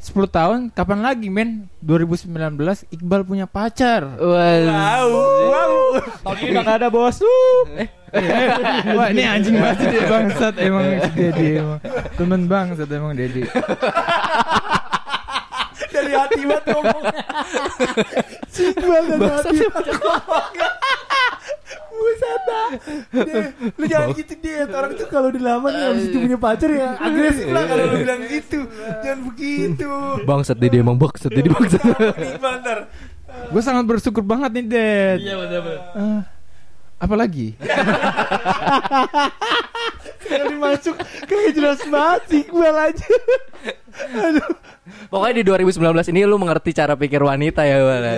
10 0.00 0.26
tahun, 0.26 0.58
kapan 0.72 0.98
lagi 1.04 1.28
men? 1.28 1.68
2019 1.78 2.88
Iqbal 2.88 3.20
punya 3.22 3.44
pacar. 3.44 4.02
Wow. 4.16 5.12
Wow. 5.46 5.72
Tahun 6.24 6.36
ini 6.40 6.56
gak 6.56 6.80
ada 6.80 6.88
bos. 6.88 7.20
Eh, 7.76 7.86
Wah, 8.96 9.12
ini 9.12 9.28
anjing 9.28 9.60
banget 9.60 9.92
dia 9.92 10.04
bangsat 10.08 10.54
emang 10.56 10.84
si 11.04 11.10
Dedi 11.12 11.48
emang. 11.60 11.80
Temen 12.16 12.40
bangsat 12.48 12.88
emang 12.88 13.12
Dedi. 13.12 13.44
Dari 16.12 16.20
hati 16.20 16.40
banget 16.44 16.64
ngomongnya. 16.68 17.24
Banget 18.76 19.04
dari 19.08 19.28
hati 19.32 19.56
ngomongnya. 19.96 20.68
Buset 21.92 22.40
dah. 22.44 22.68
Lu 23.80 23.84
jangan 23.88 24.08
gitu 24.12 24.32
deh. 24.36 24.68
Orang 24.68 24.92
tuh 24.96 25.06
kalau 25.08 25.28
dilamar 25.32 25.72
nih 25.72 25.84
habis 25.88 26.04
itu 26.12 26.16
punya 26.20 26.38
pacar 26.40 26.70
ya 26.72 26.88
agresif 27.00 27.48
lah 27.48 27.64
kalau 27.64 27.84
lu 27.88 27.96
bilang 28.04 28.20
gitu. 28.28 28.60
Jangan 29.00 29.20
begitu. 29.32 29.88
Bangsat 30.28 30.56
Dede 30.60 30.76
emang 30.84 31.00
bangsat 31.00 31.32
Dede 31.32 31.48
bangsat. 31.48 31.80
Nih 32.20 32.36
bantar. 32.36 32.92
Gue 33.48 33.62
sangat 33.64 33.88
bersyukur 33.88 34.20
banget 34.20 34.52
nih 34.52 34.64
Ded. 34.68 35.18
iya 35.24 35.34
benar-benar. 35.40 35.80
Eh, 35.96 36.20
apa 37.02 37.14
Sekali 40.32 40.56
masuk 40.56 40.96
kayak 41.28 41.50
jelas 41.52 41.80
banget 41.84 42.22
sih 42.32 42.40
Iqbal 42.48 42.76
aja. 42.88 43.08
Aduh. 44.16 44.52
Pokoknya 45.12 45.34
di 45.40 45.44
2019 45.44 46.12
ini 46.16 46.20
lu 46.24 46.40
mengerti 46.40 46.72
cara 46.72 46.96
pikir 46.96 47.20
wanita 47.20 47.62
ya, 47.68 47.76
Bal. 47.84 48.00
ya? 48.02 48.16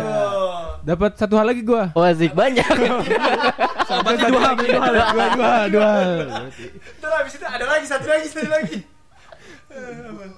Dapat 0.84 1.18
satu 1.18 1.34
hal 1.34 1.50
lagi 1.50 1.66
gua. 1.66 1.90
Oh, 1.98 2.06
asik 2.06 2.32
banyak. 2.32 2.64
Berarti 4.04 4.26
dua 4.30 4.40
hal, 4.40 4.54
dua 4.56 4.80
hal. 4.80 4.94
Dua, 4.94 5.26
dua, 5.34 5.52
dua. 5.68 5.90
Ntar 7.02 7.10
habis 7.18 7.34
itu 7.34 7.44
ada 7.44 7.64
lagi 7.66 7.86
satu 7.88 8.06
lagi 8.06 8.26
satu 8.30 8.48
lagi. 8.48 8.78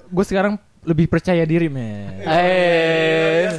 Gue 0.08 0.24
sekarang 0.24 0.56
lebih 0.86 1.06
percaya 1.06 1.42
diri 1.42 1.66
men. 1.66 2.22
Eh. 2.22 3.50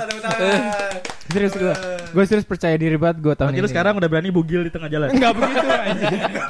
Serius 1.27 1.53
gue, 1.53 1.73
gue 2.07 2.23
serius 2.23 2.47
percaya 2.47 2.71
diri 2.73 2.95
banget 2.95 3.19
gue 3.19 3.33
tahun 3.35 3.51
Berarti 3.51 3.59
ini. 3.59 3.67
lu 3.67 3.69
sekarang 3.69 3.93
udah 3.99 4.07
berani 4.07 4.31
bugil 4.31 4.63
di 4.63 4.71
tengah 4.71 4.87
jalan. 4.87 5.11
Enggak 5.11 5.35
begitu 5.35 5.67
anjing. 5.67 6.19
Enggak 6.23 6.47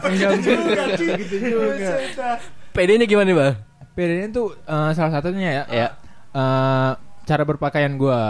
begitu. 0.93 1.03
gitu 1.17 1.35
juga. 1.49 1.91
PD-nya 2.71 3.05
gimana 3.05 3.25
nih, 3.25 3.35
Bang? 3.35 3.55
PD-nya 3.91 4.27
tuh 4.29 4.53
eh, 4.53 4.89
salah 4.93 5.11
satunya 5.11 5.49
ya. 5.49 5.63
Ya. 5.67 5.87
eh, 6.31 6.91
cara 7.25 7.43
berpakaian 7.43 7.97
gue. 7.97 8.21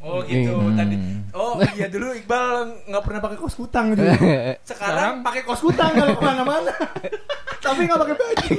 Oh 0.00 0.20
gitu 0.20 0.52
Hmm. 0.52 0.76
tadi. 0.76 0.96
Oh 1.32 1.56
iya 1.72 1.88
dulu 1.88 2.12
Iqbal 2.14 2.52
nggak 2.88 3.02
pernah 3.02 3.20
pakai 3.20 3.36
kos 3.36 3.54
kutang 3.54 3.92
gitu. 3.92 4.04
Sekarang 4.72 5.20
pakai 5.20 5.40
kos 5.42 5.60
kutang 5.60 5.92
kalau 5.92 6.12
ke 6.12 6.22
mana-mana. 6.22 6.72
Tapi 7.64 7.80
nggak 7.84 8.00
pakai 8.00 8.16
baju. 8.16 8.56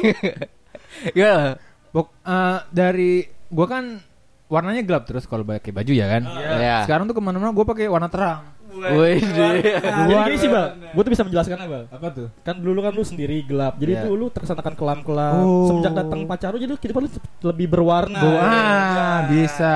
Gimana? 1.09 1.57
Bok, 1.96 2.12
eh, 2.28 2.60
dari 2.76 3.24
gue 3.24 3.68
kan 3.72 4.04
warnanya 4.52 4.84
gelap 4.84 5.08
terus 5.08 5.24
kalau 5.24 5.48
pakai 5.48 5.72
baju 5.72 5.91
ya 5.96 6.12
kan. 6.12 6.28
Iya. 6.28 6.78
Sekarang 6.84 7.08
tuh 7.08 7.16
ke 7.16 7.24
mana-mana 7.24 7.56
gue 7.56 7.64
pakai 7.64 7.88
warna 7.88 8.12
terang. 8.12 8.55
Wih, 8.76 9.19
Jadi 9.23 10.13
gini 10.21 10.38
sih, 10.38 10.49
Bal. 10.49 10.67
Gue 10.91 11.01
tuh 11.01 11.11
bisa 11.11 11.23
menjelaskan 11.23 11.57
Bal. 11.61 11.84
Apa 11.88 12.07
tuh? 12.09 12.28
Kan 12.41 12.59
dulu 12.59 12.80
kan 12.80 12.91
lu 12.91 13.01
sendiri 13.01 13.39
gelap. 13.41 13.76
Jadi 13.76 13.93
Iya. 13.93 14.03
tuh 14.03 14.13
lu 14.13 14.28
tersanakan 14.28 14.73
kelam-kelam. 14.73 15.36
Oh. 15.39 15.65
Semenjak 15.65 15.93
datang 15.95 16.19
pacar 16.26 16.51
lu 16.51 16.59
jadi 16.59 16.76
kehidupan 16.76 17.01
lu 17.03 17.09
lebih 17.45 17.67
berwarna. 17.67 18.19
Wah, 18.19 19.17
bisa. 19.26 19.76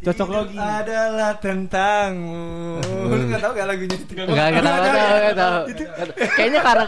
Cocok 0.00 0.26
Hidup 0.26 0.36
lagi. 0.36 0.56
adalah 0.60 1.32
tentangmu. 1.34 2.44
Lu 2.84 3.24
nggak 3.24 3.40
tahu 3.40 3.52
gak 3.52 3.66
lagunya 3.66 3.96
itu? 3.96 4.12
Enggak, 4.14 4.46
enggak 4.46 4.62
tahu, 4.62 4.76
enggak 4.76 4.92
tahu, 4.92 5.14
enggak 5.16 5.36
tahu. 5.36 5.60
Kayaknya 6.36 6.60
karena 6.60 6.84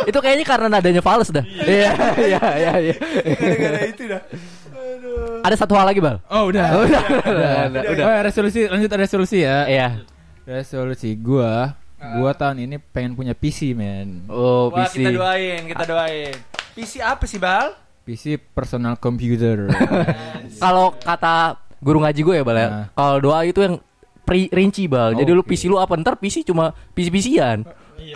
Itu 0.00 0.18
kayaknya 0.18 0.46
karena 0.48 0.66
nadanya 0.68 1.02
fals 1.04 1.28
dah. 1.28 1.44
Iya, 1.44 1.92
iya, 2.18 2.40
iya, 2.56 2.72
iya. 2.80 2.94
Gara-gara 3.36 3.80
itu 3.86 4.02
dah. 4.08 4.22
Aduh. 5.20 5.44
Ada 5.44 5.56
satu 5.56 5.72
hal 5.76 5.84
lagi, 5.84 6.00
Bal. 6.00 6.16
Oh 6.28 6.48
udah. 6.48 6.66
Udah, 6.80 7.02
udah, 7.24 7.52
udah, 7.68 7.82
udah. 7.92 8.04
Oh, 8.04 8.20
resolusi 8.24 8.60
lanjut 8.64 8.90
resolusi 8.92 9.38
ya. 9.44 9.68
Iya. 9.68 9.88
Resolusi 10.44 11.14
gua, 11.14 11.76
gua 12.18 12.32
tahun 12.32 12.64
ini 12.64 12.76
pengen 12.80 13.12
punya 13.14 13.36
PC, 13.36 13.76
men. 13.76 14.24
Oh, 14.26 14.72
Wah, 14.72 14.88
PC. 14.88 15.04
kita 15.04 15.10
doain, 15.12 15.60
kita 15.68 15.84
doain. 15.84 16.34
PC 16.74 16.92
apa 16.98 17.24
sih, 17.28 17.36
Bal? 17.36 17.76
PC 18.02 18.40
personal 18.40 18.96
computer. 18.96 19.68
Kalau 20.62 20.96
kata 20.96 21.60
guru 21.78 22.02
ngaji 22.02 22.20
gue 22.20 22.34
ya, 22.40 22.44
Bal 22.44 22.56
ya. 22.58 22.68
Nah. 22.68 22.86
Kalau 22.92 23.16
doa 23.20 23.38
itu 23.44 23.60
yang 23.60 23.74
pri- 24.24 24.50
rinci, 24.50 24.88
Bal. 24.90 25.14
Jadi 25.14 25.30
lu 25.30 25.40
Oke. 25.40 25.54
PC 25.54 25.68
lu 25.68 25.76
apa? 25.78 25.94
Ntar 25.94 26.16
PC 26.18 26.42
cuma 26.42 26.72
PC-PCan. 26.92 27.64
Iya. 28.00 28.14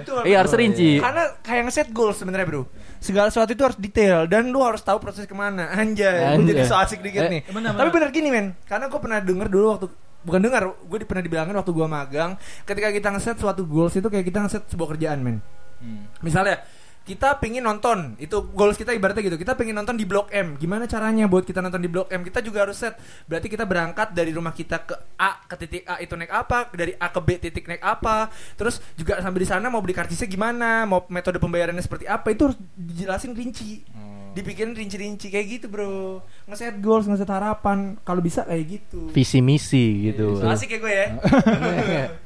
Betul. 0.00 0.20
Iya, 0.30 0.36
harus 0.40 0.54
rinci. 0.54 1.02
Karena 1.02 1.24
kayak 1.42 1.62
nge-set 1.68 1.88
goal 1.90 2.14
sebenarnya, 2.14 2.46
Bro. 2.46 2.62
Segala 3.04 3.28
sesuatu 3.28 3.52
itu 3.52 3.60
harus 3.60 3.76
detail 3.76 4.24
dan 4.24 4.48
lu 4.48 4.64
harus 4.64 4.80
tahu 4.80 4.96
proses 4.96 5.28
ke 5.28 5.36
mana. 5.36 5.68
Anjay, 5.76 6.08
gue 6.08 6.40
Anjay. 6.40 6.56
jadi 6.56 6.62
so 6.64 6.72
asik 6.74 7.04
dikit 7.04 7.28
Eh, 7.28 7.30
nih. 7.30 7.40
Tapi 7.44 7.90
benar 7.92 8.08
gini, 8.08 8.32
men. 8.32 8.56
Karena 8.64 8.88
gue 8.88 8.96
pernah 8.96 9.20
denger 9.20 9.46
dulu 9.52 9.66
waktu 9.76 9.86
bukan 10.24 10.40
dengar, 10.40 10.72
gue 10.72 10.98
pernah 11.04 11.20
dibilangin 11.20 11.52
waktu 11.52 11.68
gue 11.68 11.84
magang, 11.84 12.30
ketika 12.64 12.88
kita 12.88 13.12
nge-set 13.12 13.36
suatu 13.36 13.68
goals 13.68 13.92
itu 13.92 14.08
kayak 14.08 14.24
kita 14.24 14.40
nge-set 14.40 14.64
sebuah 14.72 14.96
kerjaan, 14.96 15.20
men. 15.20 15.44
Hmm. 15.84 16.08
Misalnya 16.24 16.64
kita 17.04 17.36
pingin 17.36 17.60
nonton. 17.60 18.16
Itu 18.16 18.48
goals 18.56 18.80
kita 18.80 18.96
ibaratnya 18.96 19.20
gitu. 19.28 19.36
Kita 19.36 19.52
pingin 19.52 19.76
nonton 19.76 19.94
di 19.94 20.08
blok 20.08 20.32
M. 20.32 20.56
Gimana 20.56 20.88
caranya 20.88 21.28
buat 21.28 21.44
kita 21.44 21.60
nonton 21.60 21.84
di 21.84 21.88
blok 21.92 22.08
M? 22.08 22.24
Kita 22.24 22.40
juga 22.40 22.64
harus 22.64 22.80
set. 22.80 22.96
Berarti 23.28 23.52
kita 23.52 23.68
berangkat 23.68 24.16
dari 24.16 24.32
rumah 24.32 24.56
kita 24.56 24.88
ke 24.88 24.96
A 25.20 25.44
ke 25.44 25.54
titik 25.60 25.84
A 25.84 26.00
itu 26.00 26.16
naik 26.16 26.32
apa 26.32 26.72
dari 26.72 26.96
A 26.96 27.12
ke 27.12 27.20
B 27.20 27.36
titik 27.36 27.68
naik 27.68 27.84
apa. 27.84 28.32
Terus 28.56 28.80
juga 28.96 29.20
sampai 29.20 29.40
di 29.44 29.48
sana 29.48 29.68
mau 29.68 29.84
beli 29.84 29.92
karcisnya 29.92 30.26
gimana 30.26 30.88
mau 30.88 31.04
metode 31.12 31.36
pembayarannya 31.36 31.84
seperti 31.84 32.08
apa 32.08 32.32
itu 32.32 32.48
harus 32.48 32.58
dijelasin 32.74 33.36
rinci 33.36 33.84
dipikirin 34.34 34.74
rinci-rinci 34.74 35.26
kayak 35.28 35.46
gitu 35.48 35.66
bro 35.66 36.18
ngeset 36.44 36.76
goals 36.78 37.06
ngeset 37.06 37.26
harapan 37.26 37.94
kalau 38.02 38.18
bisa 38.18 38.42
kayak 38.42 38.64
gitu 38.68 39.08
Visi 39.08 39.38
misi 39.38 40.10
gitu. 40.10 40.36
So 40.36 40.46
asik 40.46 40.74
ya 40.74 40.78
gue 40.78 40.92
ya 40.92 41.06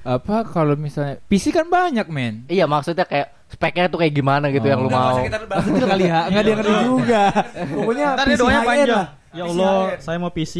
Apa 0.02 0.42
kalau 0.44 0.72
misalnya 0.74 1.20
PC 1.22 1.50
kan 1.50 1.68
banyak, 1.68 2.08
men. 2.08 2.44
Iya, 2.46 2.64
maksudnya 2.64 3.04
kayak 3.04 3.28
speknya 3.48 3.86
tuh 3.86 3.98
kayak 3.98 4.12
gimana 4.12 4.48
gitu 4.48 4.64
Oh. 4.64 4.70
yang 4.70 4.80
lu 4.80 4.88
nggak 4.88 5.00
mau. 5.00 5.14
usah 5.14 5.24
kita 5.24 5.38
bahas 5.44 5.64
kali 5.64 6.04
ya 6.04 6.18
nggak 6.26 6.36
ada 6.38 6.48
yang 6.48 6.58
ngerti 6.58 6.76
juga 6.82 7.22
pokoknya 7.70 8.06
Ntar 8.10 8.24
PC 8.24 8.28
dia 8.28 8.38
doanya 8.38 8.60
panjang. 8.62 8.88
lah. 8.90 9.08
Ya 9.28 9.44
Allah, 9.44 9.76
saya 10.00 10.16
mau 10.16 10.32
PC 10.32 10.54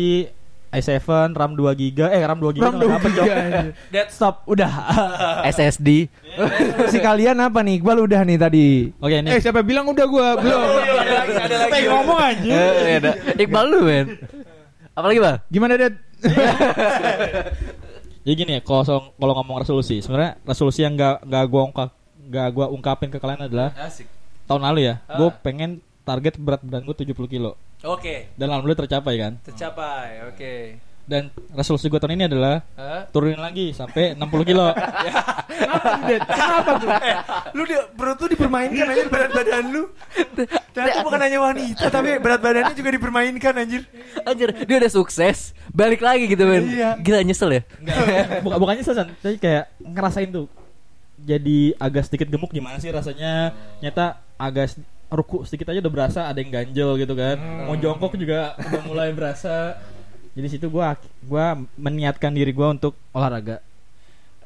i7 0.71 1.01
RAM 1.31 1.53
2 1.53 1.65
GB 1.73 1.99
eh 2.07 2.21
RAM 2.21 2.39
2 2.39 2.53
GB 2.53 2.61
Ram 2.61 2.77
dua 2.77 2.97
giga 2.99 3.25
Dead 3.89 4.09
stop 4.09 4.45
udah. 4.45 4.69
SSD. 5.51 6.13
si 6.87 6.99
kalian 6.99 7.37
apa 7.39 7.61
nih? 7.61 7.79
Iqbal 7.79 7.99
udah 8.01 8.21
nih 8.23 8.37
tadi. 8.37 8.69
Oke 8.95 9.15
Eh, 9.15 9.23
nih. 9.23 9.41
siapa 9.41 9.61
bilang 9.61 9.87
udah 9.87 10.05
gua? 10.05 10.37
Belum. 10.37 10.61
ada 10.61 11.13
lagi, 11.15 11.35
ada 11.35 11.57
lagi. 11.63 11.87
ngomong 11.87 12.19
aja. 12.19 12.59
Eh, 12.85 12.95
ada. 12.97 13.11
Iqbal 13.35 13.65
lu, 13.67 13.81
men. 13.83 14.07
Apalagi, 14.93 15.19
Bal? 15.19 15.37
Gimana, 15.47 15.73
Dad? 15.75 15.95
Jadi 18.21 18.35
gini 18.39 18.53
ya, 18.55 18.61
kalau 18.61 18.83
so- 18.83 19.13
kalau 19.15 19.35
ngomong 19.35 19.63
resolusi, 19.63 19.99
sebenarnya 19.99 20.37
resolusi 20.43 20.83
yang 20.83 20.95
gak 20.95 21.23
gak 21.23 21.45
gua 21.47 21.63
ungkap 21.65 21.91
gak 22.29 22.49
gua 22.51 22.67
ungkapin 22.69 23.09
ke 23.09 23.17
kalian 23.17 23.41
adalah 23.43 23.73
tahun 24.45 24.63
lalu 24.65 24.81
ya, 24.85 24.95
gue 25.07 25.29
pengen 25.39 25.71
target 26.03 26.37
berat 26.37 26.61
badan 26.61 26.81
gue 26.83 26.97
70 26.99 27.15
kilo 27.27 27.53
Oke, 27.87 28.35
dan 28.35 28.47
alhamdulillah 28.51 28.81
tercapai 28.87 29.15
kan. 29.19 29.33
tercapai. 29.47 30.27
Oke. 30.27 30.55
Dan 31.09 31.33
resolusi 31.57 31.89
gue 31.89 31.97
tahun 31.97 32.21
ini 32.21 32.29
adalah 32.29 32.61
turunin 33.09 33.41
lagi 33.41 33.73
sampai 33.73 34.13
60 34.13 34.29
kilo. 34.45 34.69
Kenapa 36.29 36.77
tuh? 36.77 36.91
Eh, 37.01 37.17
lu 37.57 37.65
dia 37.65 37.81
perut 37.89 38.21
lu 38.21 38.29
dipermainkan 38.29 38.87
aja 38.93 39.09
berat 39.09 39.33
badan 39.33 39.65
lu. 39.73 39.89
Ternyata 40.77 41.01
bukan 41.01 41.21
hanya 41.25 41.41
wanita 41.41 41.89
tapi 41.89 42.21
berat 42.21 42.45
badannya 42.45 42.77
juga 42.77 42.93
dipermainkan 42.93 43.57
anjir. 43.57 43.89
Anjir, 44.21 44.53
dia 44.53 44.77
udah 44.85 44.93
sukses, 44.93 45.57
balik 45.73 46.05
lagi 46.05 46.29
gitu, 46.29 46.45
men. 46.45 46.69
Iya. 46.69 47.01
Gila 47.01 47.25
nyesel 47.25 47.57
ya. 47.57 47.63
Bukan 48.45 48.59
bukannya 48.61 48.85
selesai, 48.85 49.09
tapi 49.25 49.41
kayak 49.41 49.73
ngerasain 49.81 50.29
tuh. 50.29 50.45
Jadi 51.19 51.73
agak 51.81 52.05
sedikit 52.05 52.29
gemuk 52.29 52.53
gimana 52.53 52.77
sih 52.85 52.93
rasanya? 52.93 53.57
Nyata 53.81 54.21
agak 54.37 54.77
ruku 55.09 55.45
sedikit 55.49 55.73
aja 55.73 55.81
udah 55.81 55.93
berasa 55.93 56.21
ada 56.29 56.39
yang 56.41 56.53
ganjel 56.53 56.97
gitu 57.01 57.17
kan. 57.17 57.37
Mau 57.69 57.77
jongkok 57.77 58.17
juga 58.17 58.57
udah 58.57 58.83
mulai 58.85 59.09
berasa. 59.13 59.77
Jadi 60.37 60.47
situ 60.49 60.67
gua 60.71 60.95
gua 61.27 61.59
meniatkan 61.75 62.31
diri 62.31 62.53
gua 62.55 62.73
untuk 62.77 62.95
olahraga. 63.13 63.65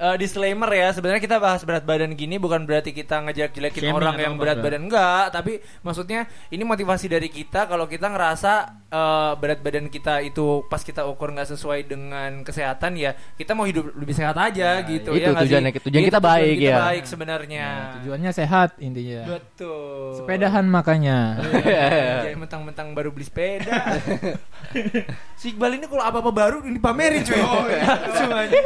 Eh, 0.02 0.18
disclaimer 0.18 0.66
ya, 0.66 0.90
sebenarnya 0.90 1.22
kita 1.22 1.38
bahas 1.38 1.62
berat 1.62 1.86
badan 1.86 2.18
gini 2.18 2.34
bukan 2.34 2.66
berarti 2.66 2.90
kita 2.90 3.22
ngejelek-jelekin 3.22 3.86
Shaming 3.86 3.94
orang 4.02 4.18
yang 4.18 4.34
berat 4.34 4.58
badan 4.58 4.90
enggak, 4.90 5.30
tapi 5.30 5.62
maksudnya 5.86 6.26
ini 6.50 6.66
motivasi 6.66 7.06
dari 7.06 7.30
kita 7.30 7.70
kalau 7.70 7.86
kita 7.86 8.10
ngerasa 8.10 8.82
eh, 8.90 9.32
berat 9.38 9.62
badan 9.62 9.86
kita 9.86 10.18
itu 10.26 10.66
pas 10.66 10.82
kita 10.82 11.06
ukur 11.06 11.30
nggak 11.30 11.54
sesuai 11.54 11.86
dengan 11.86 12.42
kesehatan 12.42 12.98
ya 12.98 13.14
kita 13.38 13.54
mau 13.54 13.62
hidup 13.62 13.94
lebih 13.94 14.10
sehat 14.10 14.34
aja 14.34 14.82
gitu 14.90 15.14
itu 15.14 15.22
ya 15.22 15.38
tujuannya, 15.38 15.70
tujuan 15.70 16.02
Itu 16.02 16.08
kita 16.10 16.18
baik, 16.18 16.54
kita 16.58 16.66
ya. 16.66 16.78
baik 16.82 17.04
sebenarnya. 17.06 17.66
Tujuannya 18.02 18.30
sehat 18.34 18.70
intinya. 18.82 19.22
Betul. 19.38 20.18
Sepedahan 20.18 20.66
makanya. 20.66 21.38
Jangan 22.26 22.42
mentang-mentang 22.42 22.90
baru 22.90 23.14
beli 23.14 23.30
sepeda. 23.30 24.02
si 25.40 25.54
Iqbal 25.54 25.78
ini 25.78 25.86
kalau 25.86 26.02
apa-apa 26.02 26.30
baru 26.34 26.58
ini 26.66 26.82
pamerin 26.82 27.22
cuy. 27.22 27.38
Semuanya. 28.18 28.58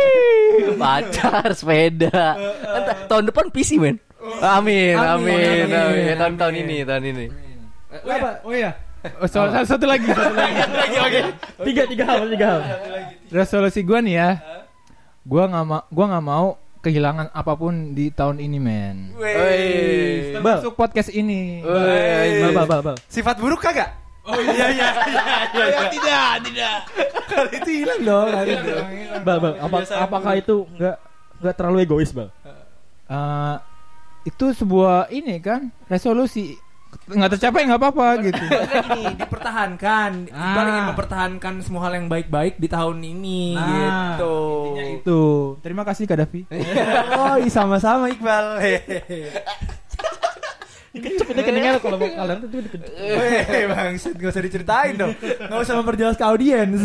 Pacar, 1.26 1.50
sepeda. 1.52 2.22
Entah, 2.62 2.96
tahun 3.10 3.24
depan 3.30 3.50
PC, 3.50 3.82
men. 3.82 3.96
Amin, 4.38 4.94
amin, 4.94 4.98
Amin, 4.98 5.70
amin. 5.70 5.74
amin. 5.74 6.14
Tahun 6.18 6.34
tahun 6.38 6.54
ini, 6.62 6.76
tahun 6.82 7.04
ini. 7.14 7.26
Apa? 8.02 8.30
Oh 8.42 8.52
iya. 8.54 8.70
Oh, 9.22 9.28
soal 9.30 9.54
satu, 9.54 9.78
satu 9.78 9.86
lagi, 9.86 10.10
satu 10.10 10.34
lagi. 11.06 11.20
Tiga 11.62 11.82
tiga 11.86 12.04
hal, 12.10 12.26
tiga 12.26 12.46
hal. 12.58 12.60
Resolusi 13.30 13.86
gua 13.86 14.02
nih 14.02 14.14
ya. 14.18 14.30
Gua 15.22 15.46
nggak 15.46 15.64
mau, 15.66 15.82
gua 15.94 16.06
nggak 16.10 16.26
mau 16.26 16.46
kehilangan 16.82 17.30
apa 17.30 17.52
pun 17.54 17.94
di 17.94 18.10
tahun 18.10 18.42
ini, 18.42 18.58
men. 18.58 19.14
Wih. 19.14 20.38
Termasuk 20.38 20.74
podcast 20.74 21.14
ini. 21.14 21.62
Bal, 21.62 22.50
bal, 22.50 22.66
bal, 22.66 22.80
bal. 22.82 22.96
Sifat 23.06 23.38
buruk 23.38 23.62
kagak? 23.62 23.94
Oh 24.26 24.34
iya 24.42 24.74
iya 24.74 24.88
iya 25.06 25.22
iya. 25.54 25.86
tidak, 25.86 26.30
tidak. 26.50 26.76
Kalau 27.30 27.46
itu 27.54 27.70
hilang 27.78 28.00
dong. 28.02 28.26
Bal, 29.22 29.38
bal. 29.38 29.54
Apa, 29.62 29.76
apakah 30.02 30.32
itu 30.34 30.66
nggak 30.74 30.96
nggak 31.39 31.55
terlalu 31.55 31.78
egois, 31.82 32.11
bal? 32.11 32.28
Eh, 33.07 33.57
itu 34.24 34.47
sebuah 34.53 35.09
ini 35.09 35.39
kan 35.39 35.70
resolusi 35.87 36.59
nggak 37.07 37.37
tercapai 37.37 37.68
nggak 37.68 37.78
apa-apa 37.78 38.09
gitu. 38.24 38.41
Gini, 38.41 39.14
dipertahankan. 39.16 40.11
Iqbal 40.26 40.34
Ah. 40.59 40.70
ingin 40.72 40.84
mempertahankan 40.89 41.55
semua 41.61 41.87
hal 41.87 41.95
yang 41.95 42.09
baik-baik 42.09 42.57
di 42.57 42.66
tahun 42.66 42.99
ini 42.99 43.53
Nah, 43.53 43.68
gitu. 44.16 44.37
itu. 44.97 45.22
Terima 45.61 45.84
kasih 45.84 46.05
Kak 46.05 46.18
Davi. 46.18 46.43
Oh, 47.14 47.37
sama-sama 47.47 48.09
Iqbal. 48.09 48.59
Dikecup 50.97 51.26
ini 51.28 51.42
kedengar 51.44 51.74
kalau 51.78 51.97
mau 52.01 52.09
kalian 52.09 52.38
tuh 52.40 52.49
dikecup. 52.49 52.80
Weh, 52.97 53.64
bangsat 53.68 54.14
gak 54.16 54.30
usah 54.32 54.42
diceritain 54.42 54.94
dong. 54.97 55.12
Gak 55.20 55.61
usah 55.61 55.74
memperjelas 55.76 56.16
ke 56.16 56.24
audiens. 56.24 56.80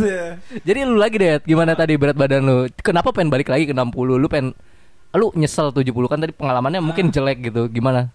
Jadi 0.67 0.79
lu 0.83 0.99
lagi 0.99 1.15
deh, 1.15 1.39
gimana 1.47 1.71
tadi 1.71 1.95
berat 1.95 2.19
badan 2.19 2.43
lu? 2.43 2.57
Kenapa 2.83 3.15
pengen 3.15 3.31
balik 3.31 3.47
lagi 3.47 3.63
ke 3.63 3.73
60? 3.73 4.19
Lu 4.19 4.27
pengen 4.27 4.51
lu 5.11 5.31
nyesel 5.35 5.71
70 5.71 5.87
kan 6.07 6.19
tadi 6.19 6.35
pengalamannya 6.35 6.83
mungkin 6.83 7.07
jelek 7.07 7.47
gitu. 7.47 7.71
Gimana? 7.71 8.11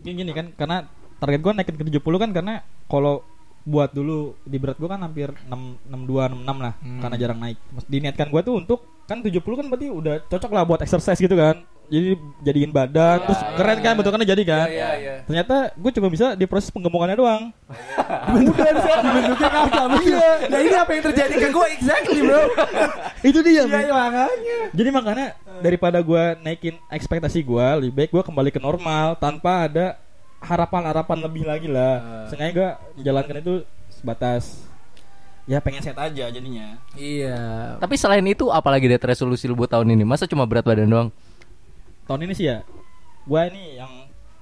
Gini, 0.00 0.24
gini 0.24 0.32
kan 0.32 0.48
karena 0.56 0.88
target 1.20 1.40
gue 1.40 1.52
naikin 1.52 1.76
ke 1.76 1.84
70 1.88 2.00
kan 2.20 2.30
karena 2.32 2.54
kalau 2.88 3.24
buat 3.64 3.96
dulu 3.96 4.36
di 4.44 4.60
berat 4.60 4.76
gue 4.76 4.84
kan 4.84 5.00
hampir 5.00 5.32
6 5.48 5.88
62 5.88 6.44
66 6.44 6.44
lah 6.60 6.74
Hmm. 6.84 7.00
karena 7.00 7.16
jarang 7.16 7.38
naik. 7.40 7.56
Diniatkan 7.88 8.28
gue 8.28 8.40
tuh 8.44 8.54
untuk 8.60 8.80
kan 9.08 9.24
70 9.24 9.40
kan 9.40 9.66
berarti 9.72 9.88
udah 9.88 10.20
cocok 10.28 10.52
lah 10.52 10.64
buat 10.68 10.80
exercise 10.84 11.16
gitu 11.16 11.32
kan. 11.32 11.64
Jadi 11.84 12.16
jadiin 12.40 12.72
badan 12.72 13.28
terus 13.28 13.40
keren 13.60 13.78
kan 13.84 13.92
bentukannya 14.00 14.24
jadi 14.24 14.42
kan. 14.42 14.68
Ternyata 15.28 15.56
gue 15.76 15.90
cuma 16.00 16.08
bisa 16.08 16.32
di 16.32 16.44
proses 16.48 16.72
penggemukannya 16.72 17.16
doang. 17.16 17.42
Udah 18.32 18.72
sih 18.84 18.94
dibentuknya 19.04 19.48
kagak 19.52 19.86
Iya. 20.04 20.30
Nah 20.48 20.58
ini 20.64 20.76
apa 20.76 20.90
yang 20.96 21.04
terjadi 21.12 21.34
ke 21.36 21.48
gue 21.52 21.66
exactly 21.76 22.20
bro. 22.24 22.40
Itu 23.28 23.38
dia. 23.44 23.52
Iya 23.54 23.62
men. 23.68 23.84
iya, 23.84 23.92
makanya. 23.92 24.58
Jadi 24.72 24.88
makanya 24.90 25.26
daripada 25.60 25.98
gue 26.00 26.24
naikin 26.40 26.74
ekspektasi 26.88 27.44
gue, 27.44 27.66
lebih 27.84 27.92
baik 27.92 28.10
gue 28.10 28.22
kembali 28.24 28.50
ke 28.50 28.60
normal 28.60 29.20
tanpa 29.20 29.68
ada 29.68 29.86
harapan-harapan 30.40 31.18
lebih 31.24 31.44
lagi 31.44 31.68
lah. 31.68 32.26
Sengaja 32.32 32.52
gue 32.52 32.68
menjalankan 33.00 33.36
itu 33.40 33.54
sebatas 33.92 34.64
ya 35.44 35.60
pengen 35.60 35.84
sehat 35.84 36.00
aja 36.00 36.32
jadinya. 36.32 36.80
Iya. 36.96 37.76
Tapi 37.80 37.94
selain 38.00 38.24
itu 38.24 38.48
apalagi 38.48 38.88
deh 38.88 39.00
resolusi 39.00 39.44
lu 39.44 39.56
buat 39.56 39.68
tahun 39.68 39.92
ini? 39.92 40.04
Masa 40.04 40.24
cuma 40.24 40.48
berat 40.48 40.64
badan 40.64 40.88
doang? 40.88 41.08
Tahun 42.04 42.20
ini 42.20 42.32
sih 42.32 42.46
ya, 42.46 42.60
gue 43.24 43.40
ini 43.48 43.76
yang 43.76 43.92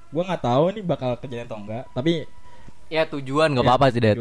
gue 0.08 0.22
nggak 0.22 0.42
tahu 0.42 0.64
ini 0.70 0.80
bakal 0.80 1.14
kejadian 1.16 1.46
atau 1.46 1.58
enggak. 1.58 1.84
Tapi 1.90 2.26
Ya 2.86 3.08
tujuan 3.08 3.48
nggak 3.48 3.64
apa-apa 3.64 3.88
sih, 3.88 3.98
Det. 3.98 4.20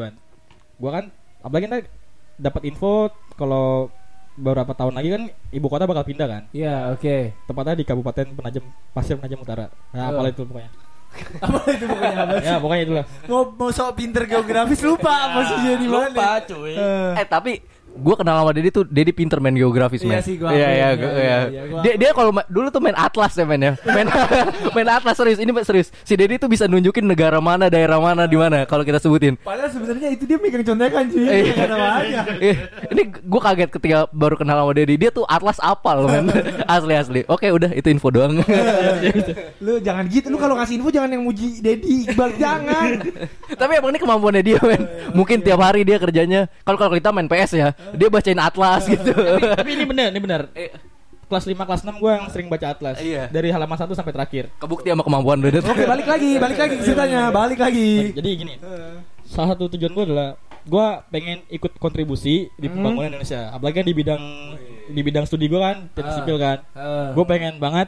Gue 0.78 0.89
kan, 0.89 1.12
apalagi 1.39 1.68
kita 1.68 1.78
dapat 2.39 2.62
info 2.64 3.10
kalau 3.36 3.92
beberapa 4.32 4.72
tahun 4.72 4.96
lagi 4.96 5.10
kan 5.12 5.24
ibu 5.52 5.68
kota 5.68 5.84
bakal 5.84 6.08
pindah 6.08 6.24
kan. 6.24 6.44
Iya 6.50 6.96
oke. 6.96 7.36
Tepatnya 7.44 7.76
di 7.76 7.84
Kabupaten 7.84 8.26
Penajam 8.32 8.64
Pasir 8.89 9.20
Penajam 9.20 9.44
Utara. 9.44 9.68
Nah, 9.92 10.02
Oh. 10.02 10.10
apalah 10.16 10.32
itu 10.32 10.42
pokoknya. 10.42 10.72
Apa 11.38 11.60
itu 11.68 11.84
pokoknya 11.84 12.16
apa? 12.24 12.34
ya, 12.39 12.56
pokoknya 12.58 12.84
itulah. 12.88 13.06
Mau 13.28 13.42
mau 13.52 13.70
sok 13.70 13.92
pinter 13.94 14.24
geografis 14.24 14.80
lupa 14.80 15.12
posisinya 15.36 15.76
di 15.76 15.88
mana. 15.92 16.08
Lupa, 16.08 16.30
cuy. 16.48 16.72
Eh. 16.72 17.12
Eh 17.20 17.26
tapi 17.28 17.54
gue 17.92 18.16
kenal 18.16 18.39
sama 18.39 18.52
Dedi 18.52 18.70
tuh 18.70 18.84
Dedi 18.84 19.12
pinter 19.12 19.38
main 19.38 19.52
geografis 19.52 20.02
Iya 20.02 20.10
men. 20.10 20.22
sih, 20.24 20.36
Iya 20.36 20.48
akuin. 20.48 20.58
iya 20.58 20.70
Iya, 20.72 20.88
gua- 20.96 21.12
iya, 21.12 21.22
iya. 21.22 21.39
iya, 21.52 21.82
Dia 21.82 21.94
dia 21.98 22.10
kalau 22.12 22.32
dulu 22.48 22.68
tuh 22.68 22.80
main 22.80 22.96
atlas 22.96 23.34
ya 23.34 23.44
men 23.44 23.62
ya. 23.62 23.74
Main 23.84 24.08
main 24.76 24.88
atlas 24.89 25.16
serius 25.16 25.38
ini 25.38 25.52
serius. 25.62 25.92
Si 26.02 26.16
Dedi 26.16 26.36
tuh 26.36 26.48
bisa 26.48 26.66
nunjukin 26.66 27.04
negara 27.04 27.38
mana, 27.38 27.68
daerah 27.68 28.00
mana 28.00 28.26
di 28.26 28.36
mana 28.36 28.64
kalau 28.64 28.82
kita 28.82 28.98
sebutin. 28.98 29.36
Padahal 29.38 29.70
sebenarnya 29.70 30.08
itu 30.10 30.24
dia 30.24 30.38
megang 30.38 30.64
contekan 30.64 31.04
cuy. 31.08 31.26
Iya. 31.26 32.22
Eh, 32.39 32.56
ini 32.96 33.02
gue 33.12 33.42
kaget 33.42 33.70
ketika 33.70 33.98
baru 34.10 34.36
kenal 34.36 34.62
sama 34.62 34.72
Dedi. 34.72 34.96
Dia 34.96 35.12
tuh 35.12 35.28
atlas 35.28 35.60
apal 35.60 36.08
men. 36.08 36.32
asli 36.76 36.94
asli. 36.96 37.22
Oke 37.28 37.52
udah 37.52 37.70
itu 37.72 37.92
info 37.92 38.08
doang. 38.10 38.39
Lu 39.62 39.78
jangan 39.80 40.08
gitu. 40.08 40.28
Lu 40.32 40.38
kalau 40.39 40.58
ngasih 40.58 40.80
info 40.80 40.89
jangan 40.89 41.10
yang 41.12 41.24
muji 41.24 41.60
Dedi 41.60 42.08
Iqbal 42.08 42.34
jangan. 42.36 42.89
Tapi 43.52 43.72
emang 43.78 43.92
ini 43.94 44.00
kemampuannya 44.00 44.42
dia 44.42 44.60
men. 44.64 44.82
Mungkin 45.14 45.44
tiap 45.44 45.60
hari 45.60 45.84
dia 45.84 46.00
kerjanya. 46.00 46.50
Kalau 46.64 46.78
kalau 46.80 46.94
kita 46.96 47.12
main 47.12 47.28
PS 47.28 47.52
ya, 47.54 47.70
dia 47.92 48.08
bacain 48.08 48.38
atlas 48.38 48.84
gitu. 48.86 49.14
Tapi 49.52 49.70
ini 49.72 49.84
bener, 49.84 50.08
ini 50.10 50.20
bener. 50.20 50.42
Eh, 50.54 50.72
Kelas 51.26 51.48
5, 51.48 51.64
kelas 51.64 51.82
6 51.82 51.96
gue 51.96 52.12
yang 52.12 52.28
sering 52.28 52.48
baca 52.48 52.68
atlas. 52.68 53.00
Iya. 53.00 53.32
Dari 53.32 53.48
halaman 53.50 53.80
1 53.80 53.88
sampai 53.90 54.12
terakhir. 54.12 54.52
Kebukti 54.54 54.92
sama 54.92 55.00
kemampuan 55.00 55.40
lu. 55.40 55.48
Oke 55.48 55.88
balik 55.88 56.04
lagi, 56.06 56.36
balik 56.36 56.60
lagi 56.60 56.76
ke 56.76 56.84
ceritanya, 56.84 57.32
balik 57.32 57.56
lagi. 57.56 58.12
Jadi 58.12 58.30
gini, 58.36 58.54
salah 59.24 59.56
satu 59.56 59.72
tujuan 59.72 59.92
gue 59.92 60.06
adalah 60.12 60.36
gue 60.62 60.86
pengen 61.08 61.40
ikut 61.48 61.80
kontribusi 61.80 62.52
di 62.52 62.68
Hmm. 62.68 62.76
pembangunan 62.76 63.16
Indonesia. 63.16 63.48
Apalagi 63.48 63.80
kan 63.80 63.86
di 63.88 63.96
bidang 63.96 64.24
di 64.88 65.02
bidang 65.02 65.24
studi 65.24 65.48
gue 65.48 65.56
kan, 65.56 65.88
teknik 65.90 66.12
Ah. 66.12 66.18
sipil 66.20 66.36
kan. 66.36 66.58
Gue 67.16 67.24
pengen 67.24 67.56
banget 67.58 67.88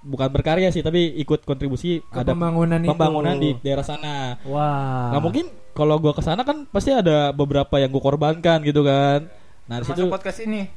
bukan 0.00 0.28
berkarya 0.28 0.68
sih, 0.68 0.80
tapi 0.80 1.16
ikut 1.16 1.44
kontribusi 1.44 2.00
Ke 2.02 2.20
pembangunan 2.22 2.76
itu. 2.78 2.88
pembangunan 2.90 3.36
di 3.36 3.56
daerah 3.58 3.80
sana. 3.82 4.40
Wah. 4.42 5.12
Nah 5.12 5.20
mungkin 5.20 5.52
kalau 5.78 6.02
gue 6.02 6.10
ke 6.10 6.22
sana 6.26 6.42
kan 6.42 6.66
pasti 6.74 6.90
ada 6.90 7.30
beberapa 7.30 7.78
yang 7.78 7.94
gue 7.94 8.02
korbankan 8.02 8.58
gitu 8.66 8.82
kan. 8.82 9.30
Nah 9.70 9.78
di 9.78 9.84
situ 9.86 10.10
Masuk 10.10 10.14
podcast 10.18 10.42
ini. 10.42 10.66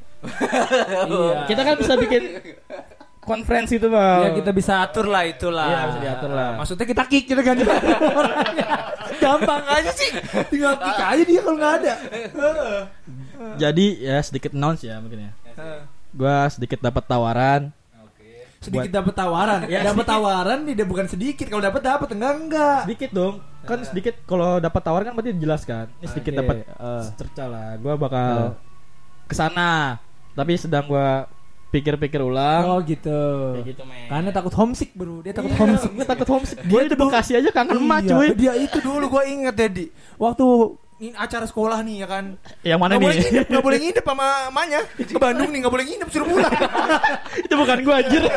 Iya. 1.10 1.50
kita 1.50 1.66
kan 1.66 1.74
bisa 1.82 1.98
bikin 1.98 2.22
konferensi 3.18 3.82
tuh 3.82 3.90
bang. 3.90 4.22
Ya 4.22 4.30
kita 4.38 4.50
bisa 4.54 4.78
atur 4.86 5.10
lah 5.10 5.26
itulah. 5.26 5.66
Iya, 5.66 5.82
bisa 5.90 5.98
diatur 5.98 6.30
lah. 6.30 6.50
Maksudnya 6.62 6.86
kita 6.86 7.02
kick 7.10 7.26
ganti 7.26 7.66
orangnya. 7.66 8.66
Gampang 9.22 9.62
aja 9.66 9.90
sih. 9.90 10.10
Tinggal 10.46 10.78
kick 10.78 10.98
aja 11.02 11.22
dia 11.26 11.40
kalau 11.42 11.58
nggak 11.58 11.74
ada. 11.82 11.94
Jadi 13.58 13.86
ya 14.06 14.22
sedikit 14.22 14.54
announce 14.54 14.86
ya 14.86 15.02
mungkin 15.02 15.26
ya. 15.26 15.30
Gue 16.14 16.36
sedikit 16.54 16.78
dapat 16.78 17.02
tawaran. 17.10 17.74
Sedikit 18.62 18.94
dapat 18.94 19.14
tawaran. 19.18 19.60
Ya, 19.66 19.82
dapat 19.82 20.06
tawaran 20.06 20.62
tidak 20.62 20.86
bukan 20.86 21.06
sedikit. 21.10 21.50
Kalau 21.50 21.58
dapat 21.58 21.82
dapat 21.82 22.14
enggak 22.14 22.32
enggak. 22.38 22.80
Sedikit 22.86 23.10
dong. 23.10 23.42
Kan 23.62 23.78
sedikit 23.82 24.14
kalau 24.24 24.58
dapat 24.58 24.80
tawaran 24.80 25.04
kan 25.06 25.14
berarti 25.14 25.32
jelas 25.36 25.62
kan. 25.62 25.86
Ini 25.98 26.06
sedikit 26.08 26.32
Oke, 26.32 26.40
dapat 26.42 26.56
eh. 26.66 27.04
cerca 27.14 27.44
lah. 27.46 27.68
Gue 27.76 27.94
bakal 27.94 28.58
ke 29.24 29.34
sana. 29.34 29.98
Tapi 30.32 30.52
sedang 30.56 30.84
gue 30.86 31.08
pikir-pikir 31.70 32.20
ulang. 32.20 32.62
Oh 32.68 32.78
gitu. 32.82 33.20
Kayak 33.56 33.66
gitu 33.70 33.82
men. 33.86 34.08
Karena 34.08 34.30
takut 34.30 34.52
homesick 34.52 34.90
bro. 34.92 35.20
Dia 35.20 35.32
takut 35.32 35.50
Iya, 35.50 35.60
homesick. 35.60 35.92
Gue 35.92 36.04
takut 36.04 36.28
homesick. 36.28 36.58
Dia 36.60 36.80
di 36.84 36.96
Bekasi 36.96 37.32
aja 37.36 37.48
kangen 37.48 37.76
emak 37.78 38.00
Iya, 38.02 38.10
cuy. 38.12 38.28
Dia 38.36 38.52
itu 38.56 38.78
dulu 38.80 39.04
gue 39.08 39.22
inget 39.24 39.54
Dedi. 39.56 39.86
Waktu 40.16 40.46
ini 41.02 41.18
acara 41.18 41.42
sekolah 41.44 41.82
nih 41.82 41.96
ya 41.98 42.06
kan. 42.06 42.24
Yang 42.62 42.78
mana 42.78 42.92
Nggak 42.94 43.02
boleh 43.02 43.16
nih? 43.16 43.24
nginep, 43.26 43.46
nggak 43.50 43.64
boleh 43.64 43.78
nginep 43.88 44.04
sama 44.06 44.26
emaknya 44.46 44.80
ke 44.94 45.18
Bandung 45.18 45.48
nih 45.50 45.58
nggak 45.64 45.74
boleh 45.74 45.86
nginep 45.88 46.08
suruh 46.12 46.26
pulang. 46.28 46.54
Itu 47.40 47.54
bukan 47.56 47.78
gue 47.82 47.94
anjir. 47.94 48.22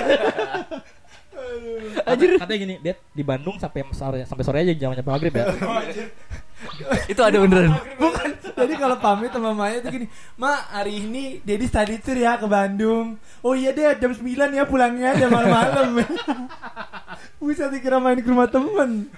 Anjir. 2.06 2.30
Katanya 2.38 2.60
gini, 2.60 2.76
Dad, 2.82 2.98
di 3.12 3.24
Bandung 3.24 3.56
sampai 3.58 3.82
sore 3.92 4.20
sampai 4.28 4.44
sore 4.46 4.58
aja 4.62 4.74
jangan 4.76 4.96
sampai 5.00 5.14
maghrib 5.14 5.34
ya. 5.34 5.46
Itu 7.12 7.22
ada 7.22 7.38
beneran. 7.38 7.76
Bukan. 8.00 8.28
Jadi 8.56 8.74
kalau 8.80 8.96
pamit 9.04 9.30
sama 9.36 9.52
Maya 9.52 9.84
tuh 9.84 9.92
gini, 9.92 10.08
Ma 10.40 10.56
hari 10.72 11.04
ini 11.04 11.44
Dedi 11.44 11.68
study 11.68 12.00
tour 12.00 12.16
ya 12.16 12.40
ke 12.40 12.48
Bandung. 12.48 13.20
Oh 13.44 13.52
iya 13.52 13.76
deh 13.76 13.84
jam 14.00 14.16
9 14.16 14.24
ya 14.56 14.64
pulangnya 14.64 15.12
jam 15.20 15.28
malam-malam. 15.28 16.00
Bisa 17.46 17.70
dikira 17.70 18.00
main 18.02 18.18
ke 18.18 18.26
rumah 18.32 18.50
temen. 18.50 19.12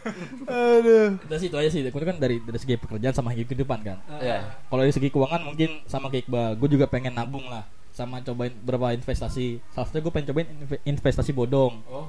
Aduh. 0.49 1.15
Udah 1.21 1.37
sih 1.37 1.47
itu 1.47 1.57
aja 1.57 1.69
sih. 1.69 1.85
Gue 1.85 2.03
kan 2.03 2.17
dari 2.17 2.41
dari 2.41 2.59
segi 2.59 2.75
pekerjaan 2.75 3.13
sama 3.13 3.31
kehidupan 3.31 3.79
kan. 3.85 3.97
Iya. 4.19 4.57
Kalau 4.67 4.81
dari 4.81 4.93
segi 4.93 5.07
keuangan 5.13 5.41
mungkin 5.45 5.85
sama 5.85 6.09
kayak 6.09 6.27
Iqbal. 6.27 6.51
Gue 6.59 6.69
juga 6.73 6.89
pengen 6.89 7.13
nabung 7.15 7.45
lah. 7.47 7.63
Sama 7.97 8.21
cobain 8.21 8.53
beberapa 8.53 8.93
investasi. 8.93 9.57
Salah 9.73 9.89
satunya 9.89 10.05
gue 10.05 10.13
pengen 10.13 10.27
cobain 10.29 10.47
inve- 10.53 10.83
investasi 10.85 11.33
bodong. 11.33 11.81
Oh. 11.89 12.05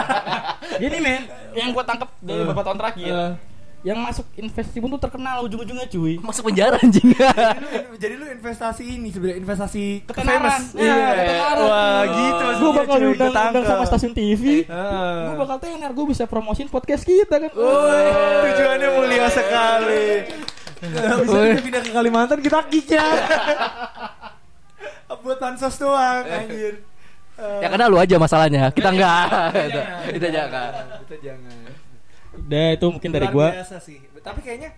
Gini 0.80 0.98
men, 0.98 1.28
yang 1.52 1.68
gue 1.68 1.84
tangkap 1.84 2.08
dari 2.16 2.40
beberapa 2.40 2.64
tahun 2.64 2.78
terakhir. 2.80 3.12
Eh. 3.12 3.32
Yang 3.82 3.98
masuk 3.98 4.26
investasi 4.38 4.78
pun 4.80 4.88
tuh 4.88 5.02
terkenal 5.02 5.44
ujung-ujungnya 5.44 5.84
cuy. 5.84 6.16
Masuk 6.16 6.48
penjara 6.48 6.80
anjing. 6.80 7.12
Jadi 8.02 8.14
lu 8.16 8.24
investasi 8.24 8.88
ini 8.88 9.12
sebenarnya 9.12 9.36
investasi 9.36 9.84
ke 10.00 10.16
Ketenaran. 10.16 10.48
famous. 10.64 10.80
Iya, 10.80 10.96
ketenaran. 11.12 11.64
Wah, 11.66 12.02
gitu 12.08 12.44
Gue 12.56 12.70
bakal 12.72 12.96
cuy, 12.96 13.02
diundang 13.04 13.32
undang 13.52 13.64
sama 13.68 13.84
stasiun 13.84 14.14
TV. 14.16 14.64
Heeh. 14.64 15.16
Gue 15.28 15.36
bakal 15.36 15.56
tenar, 15.60 15.90
gue 15.92 16.06
bisa 16.08 16.24
promosiin 16.24 16.72
podcast 16.72 17.04
kita 17.04 17.36
kan. 17.36 17.52
Woi, 17.52 18.04
tujuannya 18.48 18.88
mulia 18.96 19.28
sekali. 19.28 20.06
Bisa 20.82 21.38
kita 21.46 21.62
pindah 21.62 21.82
ke 21.82 21.90
Kalimantan 21.90 22.38
kita 22.42 22.58
kicknya. 22.66 23.02
Buat 25.22 25.38
pansos 25.38 25.74
doang 25.78 26.26
anjir. 26.26 26.82
ya 27.38 27.66
karena 27.70 27.86
lu 27.88 27.96
aja 27.98 28.18
masalahnya. 28.18 28.68
Kita 28.74 28.90
enggak. 28.92 29.26
Kita 30.18 30.28
jangan. 30.28 30.70
Kita 31.06 31.16
jangan. 31.22 31.58
Udah 32.32 32.66
itu 32.74 32.86
mungkin 32.88 33.10
dari 33.12 33.26
Luar 33.30 33.34
gue. 33.34 33.48
biasa 33.62 33.76
sih. 33.78 33.98
Tapi 34.22 34.40
kayaknya 34.42 34.70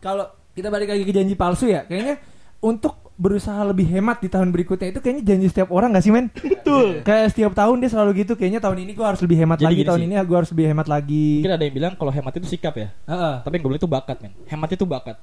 kalau 0.00 0.28
kita 0.56 0.68
balik 0.72 0.88
lagi 0.92 1.04
ke 1.04 1.12
janji 1.12 1.34
palsu 1.36 1.68
ya, 1.68 1.84
kayaknya 1.84 2.16
untuk 2.64 2.96
berusaha 3.16 3.64
lebih 3.64 3.88
hemat 3.88 4.20
di 4.20 4.28
tahun 4.28 4.52
berikutnya 4.52 4.92
itu 4.92 5.00
kayaknya 5.00 5.24
janji 5.24 5.46
setiap 5.48 5.72
orang 5.72 5.96
gak 5.96 6.04
sih 6.04 6.12
men? 6.12 6.28
Betul. 6.36 7.00
Kayak 7.00 7.32
setiap 7.32 7.52
tahun 7.56 7.80
dia 7.80 7.88
selalu 7.88 8.10
gitu. 8.24 8.36
Kayaknya 8.36 8.60
tahun 8.60 8.78
ini 8.84 8.92
gua 8.92 9.06
harus 9.16 9.20
lebih 9.24 9.36
hemat 9.40 9.56
Jadi 9.56 9.66
lagi. 9.72 9.82
Tahun 9.88 10.00
sih. 10.00 10.06
ini 10.08 10.14
gua 10.28 10.36
harus 10.44 10.50
lebih 10.52 10.66
hemat 10.68 10.86
lagi. 10.88 11.28
Mungkin 11.40 11.54
ada 11.56 11.64
yang 11.64 11.74
bilang 11.74 11.92
kalau 11.96 12.12
hemat 12.12 12.32
itu 12.36 12.46
sikap 12.48 12.74
ya. 12.76 12.88
Heeh. 13.08 13.34
Tapi 13.40 13.52
yang 13.56 13.62
gue 13.64 13.70
bilang 13.72 13.80
itu 13.80 13.90
bakat 13.90 14.16
men. 14.20 14.32
Hemat 14.44 14.70
itu 14.76 14.84
bakat. 14.84 15.16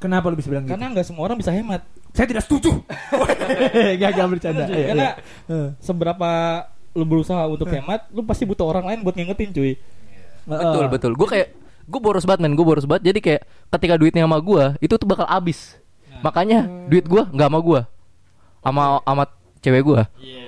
Kenapa 0.00 0.32
lu 0.32 0.36
bisa 0.36 0.48
bilang 0.48 0.64
gitu? 0.64 0.74
Karena 0.76 0.92
nggak 0.92 1.06
semua 1.06 1.22
orang 1.28 1.36
bisa 1.38 1.52
hemat. 1.52 1.84
Saya 2.14 2.26
tidak 2.30 2.46
setuju. 2.46 2.70
Gak 4.00 4.10
gak 4.14 4.28
bercanda. 4.30 4.70
Iya, 4.70 4.86
Karena 4.94 5.08
iya. 5.50 5.74
Seberapa 5.82 6.30
lu 6.94 7.02
berusaha 7.02 7.42
untuk 7.50 7.66
hemat, 7.66 8.06
lu 8.14 8.22
pasti 8.22 8.46
butuh 8.46 8.70
orang 8.70 8.86
lain 8.86 8.98
buat 9.02 9.18
ngingetin 9.18 9.50
cuy. 9.50 9.74
Betul 10.46 10.86
betul. 10.86 11.12
Gue 11.18 11.26
kayak 11.26 11.48
gue 11.90 12.00
boros 12.00 12.22
banget 12.22 12.46
men. 12.46 12.54
Gue 12.54 12.62
boros 12.62 12.86
banget. 12.86 13.10
Jadi 13.10 13.18
kayak 13.18 13.42
ketika 13.74 13.94
duitnya 13.98 14.22
sama 14.30 14.38
gue 14.38 14.64
itu 14.78 14.94
tuh 14.94 15.08
bakal 15.10 15.26
habis. 15.26 15.74
Makanya 16.22 16.70
duit 16.86 17.04
gue 17.10 17.22
nggak 17.34 17.48
sama 17.50 17.58
gue. 17.58 17.80
Sama 18.62 18.82
sama 19.02 19.24
cewek 19.64 19.80
gue. 19.80 20.02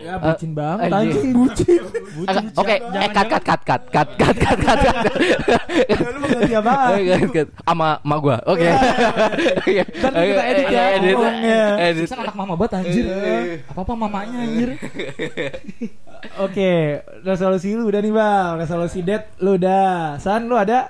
Ya 0.04 0.20
bucin 0.20 0.52
banget 0.52 0.92
anjing. 0.92 1.16
anjing 1.16 1.28
bucin. 1.32 1.82
Oke, 2.60 2.76
eh 2.76 3.10
cut 3.10 3.26
cut 3.32 3.42
cut 3.42 3.60
cut 3.64 3.82
cut 3.88 4.08
cut 4.20 4.36
cut 4.36 4.58
cut. 4.60 4.78
Ya, 5.88 5.96
Lu 6.12 6.18
mau 6.20 6.28
ganti? 6.28 6.52
Eh, 7.16 7.20
cut. 7.32 7.48
Sama 7.64 7.96
mak 8.04 8.18
gua. 8.20 8.36
Oke. 8.44 8.68
Oke. 9.64 9.82
Ntar 9.82 10.12
kita 10.12 10.42
edit 10.52 10.66
ya, 10.68 10.84
Edit. 10.96 11.16
Bisa 12.04 12.16
anak 12.20 12.36
mama 12.36 12.54
banget 12.60 12.84
anjir. 12.84 13.04
Apa-apa 13.72 13.92
mamanya 13.96 14.38
anjir. 14.44 14.68
Oke, 16.44 17.00
resolusi 17.22 17.76
lu 17.76 17.88
udah 17.88 18.00
nih 18.00 18.12
bang, 18.12 18.50
resolusi 18.60 19.00
dead 19.00 19.22
lu 19.40 19.56
udah. 19.56 20.16
San 20.20 20.48
lu 20.48 20.56
ada? 20.56 20.88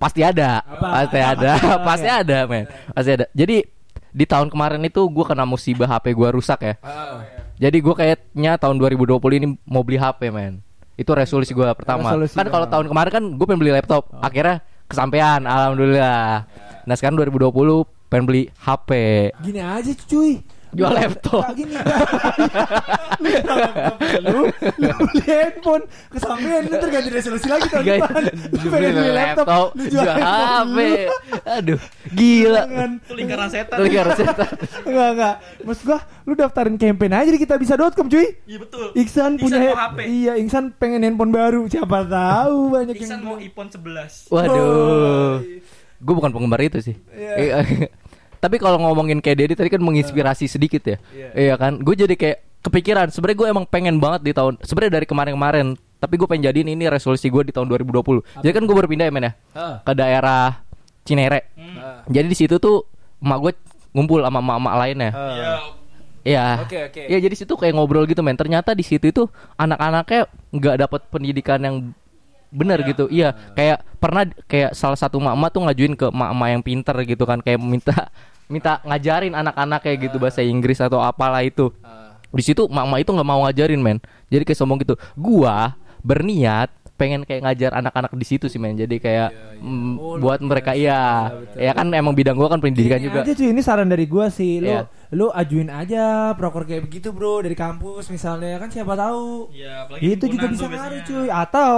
Pasti 0.00 0.20
ada. 0.20 0.60
Apa? 0.64 1.04
Pasti 1.04 1.18
Apa? 1.20 1.32
ada. 1.32 1.50
Apa? 1.54 1.74
Pasti 1.84 2.08
ada, 2.08 2.38
men. 2.48 2.64
Pasti 2.92 3.10
ada. 3.14 3.24
Jadi 3.32 3.56
di 4.14 4.24
tahun 4.24 4.46
kemarin 4.46 4.78
itu 4.86 5.02
gua 5.10 5.26
kena 5.26 5.42
musibah 5.42 5.90
HP 5.90 6.14
gua 6.14 6.30
rusak 6.30 6.62
ya. 6.62 6.74
Jadi 7.58 7.82
gua 7.82 7.94
kayaknya 7.98 8.54
tahun 8.54 8.78
2020 8.78 9.18
ini 9.42 9.46
mau 9.66 9.82
beli 9.82 9.98
HP, 9.98 10.30
men. 10.30 10.62
Itu 10.94 11.10
resolusi 11.10 11.50
gua 11.50 11.74
pertama. 11.74 12.14
Resolusi 12.14 12.38
kan 12.38 12.46
kalau 12.46 12.70
tahun 12.70 12.86
kemarin 12.86 13.10
kan 13.10 13.24
gue 13.34 13.46
pengen 13.50 13.60
beli 13.60 13.74
laptop. 13.74 14.06
Akhirnya 14.22 14.62
kesampaian, 14.86 15.42
alhamdulillah. 15.42 16.46
Nah, 16.86 16.94
sekarang 16.94 17.18
2020 17.18 17.50
pengen 18.06 18.24
beli 18.30 18.42
HP. 18.62 18.90
Gini 19.42 19.58
aja 19.58 19.90
cuy. 20.06 20.38
Jual 20.74 20.92
laptop. 20.94 21.42
Nggak, 21.44 21.54
gini. 21.56 21.74
lu, 23.24 23.30
jual 23.46 23.58
laptop 23.58 23.96
lu, 24.26 24.40
lu 24.78 24.88
beli 24.98 25.22
handphone, 25.24 25.84
kesampaian 26.10 26.62
lu 26.66 26.74
ntar 26.74 26.88
ganti 26.90 27.10
resolusi 27.10 27.46
lagi 27.46 27.66
tahun 27.70 27.84
depan. 27.86 28.22
Lu 28.34 28.66
pengen 28.68 28.92
beli 28.98 29.12
laptop, 29.14 29.66
lu 29.78 29.82
jual 29.86 30.06
HP. 30.06 30.76
Aduh, 31.46 31.80
gila. 32.12 32.62
Itu 32.98 33.14
lingkaran 33.14 33.48
setan. 33.48 33.76
Lingkaran 33.80 34.12
setan. 34.18 34.48
Enggak, 34.88 35.08
enggak. 35.16 35.34
Maksud 35.64 35.84
gua, 35.86 35.98
lu 36.26 36.32
daftarin 36.36 36.76
campaign 36.76 37.12
aja 37.14 37.30
di 37.30 37.40
kita 37.40 37.54
bisa.com 37.56 38.06
cuy. 38.10 38.26
Iya 38.44 38.58
betul. 38.60 38.86
Iksan 38.98 39.38
punya 39.40 39.58
mau 39.72 39.78
HP. 39.78 39.98
Iya, 40.04 40.32
Iksan 40.42 40.64
pengen 40.76 41.00
handphone 41.06 41.32
baru. 41.32 41.66
Siapa 41.70 42.04
tahu 42.04 42.74
banyak 42.74 42.94
Iksan 42.98 43.22
yang 43.22 43.26
mau 43.26 43.36
iPhone 43.40 43.70
11. 43.70 44.28
Waduh. 44.32 45.40
Gue 46.04 46.14
bukan 46.14 46.30
penggemar 46.36 46.60
itu 46.60 46.78
sih. 46.84 46.96
Iya. 47.16 47.64
Tapi 48.44 48.60
kalau 48.60 48.76
ngomongin 48.76 49.24
kayak 49.24 49.40
Dedi 49.40 49.56
tadi 49.56 49.72
kan 49.72 49.80
menginspirasi 49.80 50.44
sedikit 50.44 50.84
ya. 50.84 51.00
Iya 51.32 51.56
kan? 51.56 51.80
Gue 51.80 51.96
jadi 51.96 52.12
kayak 52.12 52.60
kepikiran. 52.60 53.08
Sebenarnya 53.08 53.38
gue 53.40 53.48
emang 53.48 53.64
pengen 53.64 53.96
banget 53.96 54.20
di 54.20 54.36
tahun. 54.36 54.60
Sebenarnya 54.60 55.00
dari 55.00 55.08
kemarin-kemarin. 55.08 55.80
Tapi 55.96 56.14
gue 56.20 56.28
pengen 56.28 56.52
jadiin 56.52 56.68
ini 56.76 56.84
resolusi 56.92 57.32
gue 57.32 57.48
di 57.48 57.56
tahun 57.56 57.72
2020. 57.72 58.44
Jadi 58.44 58.52
kan 58.52 58.68
gue 58.68 58.76
berpindah 58.76 59.08
ya 59.08 59.12
men 59.16 59.24
ya. 59.24 59.32
Ke 59.80 59.92
daerah 59.96 60.60
Cinere. 61.08 61.56
Jadi 62.12 62.26
di 62.28 62.36
situ 62.36 62.60
tuh 62.60 62.84
emak 63.24 63.38
gue 63.40 63.52
ngumpul 63.96 64.20
sama 64.20 64.44
emak-emak 64.44 64.74
lainnya. 64.76 65.10
Iya. 65.16 65.52
Iya. 66.24 66.46
Oke, 66.68 66.78
oke. 66.92 67.02
Iya 67.08 67.18
jadi 67.24 67.34
situ 67.40 67.56
kayak 67.56 67.72
ngobrol 67.80 68.04
gitu 68.04 68.20
men. 68.20 68.36
Ternyata 68.36 68.76
di 68.76 68.84
situ 68.84 69.08
itu 69.08 69.24
anak-anaknya 69.56 70.28
nggak 70.52 70.76
dapat 70.84 71.00
pendidikan 71.08 71.64
yang 71.64 71.76
benar 72.54 72.78
gitu. 72.86 73.10
Iya, 73.10 73.34
kayak 73.58 73.82
pernah 73.98 74.30
kayak 74.46 74.78
salah 74.78 74.94
satu 74.94 75.18
mama 75.18 75.50
tuh 75.50 75.66
ngajuin 75.66 75.98
ke 75.98 76.06
mama 76.14 76.54
yang 76.54 76.62
pinter 76.62 76.94
gitu 77.02 77.26
kan 77.26 77.42
kayak 77.42 77.58
minta 77.58 78.14
minta 78.46 78.80
ngajarin 78.84 79.32
anak-anak 79.32 79.80
kayak 79.82 80.08
gitu 80.10 80.16
bahasa 80.18 80.40
Inggris 80.40 80.78
atau 80.78 81.00
apalah 81.00 81.40
itu. 81.40 81.72
Di 82.34 82.42
situ 82.42 82.66
mama 82.66 82.98
itu 82.98 83.14
nggak 83.14 83.28
mau 83.28 83.46
ngajarin 83.46 83.78
men. 83.78 83.98
Jadi 84.26 84.42
kayak 84.42 84.58
sombong 84.58 84.82
gitu. 84.82 84.98
Gua 85.14 85.72
berniat 86.02 86.68
pengen 86.94 87.26
kayak 87.26 87.42
ngajar 87.42 87.74
anak-anak 87.74 88.14
di 88.14 88.26
situ 88.26 88.46
sih 88.46 88.58
men. 88.58 88.74
Jadi 88.74 88.98
kayak 88.98 89.58
mm, 89.58 90.18
buat 90.18 90.38
mereka 90.42 90.74
iya. 90.74 91.30
Ya 91.54 91.74
kan 91.74 91.90
emang 91.90 92.14
bidang 92.14 92.34
gua 92.34 92.50
kan 92.50 92.58
pendidikan 92.58 92.98
Ini 92.98 93.06
juga. 93.06 93.22
aja 93.22 93.32
cuy, 93.34 93.48
ini 93.50 93.62
saran 93.62 93.86
dari 93.86 94.06
gua 94.06 94.30
sih. 94.30 94.58
Lu 94.62 94.66
Iya. 94.66 94.82
lu 95.14 95.26
ajuin 95.30 95.70
aja 95.70 96.34
proker 96.34 96.66
kayak 96.66 96.90
begitu, 96.90 97.14
Bro, 97.14 97.46
dari 97.46 97.54
kampus 97.54 98.10
misalnya 98.10 98.58
kan 98.58 98.66
siapa 98.70 98.94
tahu. 98.94 99.50
Iya, 99.54 99.86
apalagi 99.86 100.02
Itu 100.02 100.24
juga 100.26 100.46
bisa 100.50 100.66
ngaruh 100.66 101.02
cuy. 101.06 101.28
Atau 101.30 101.72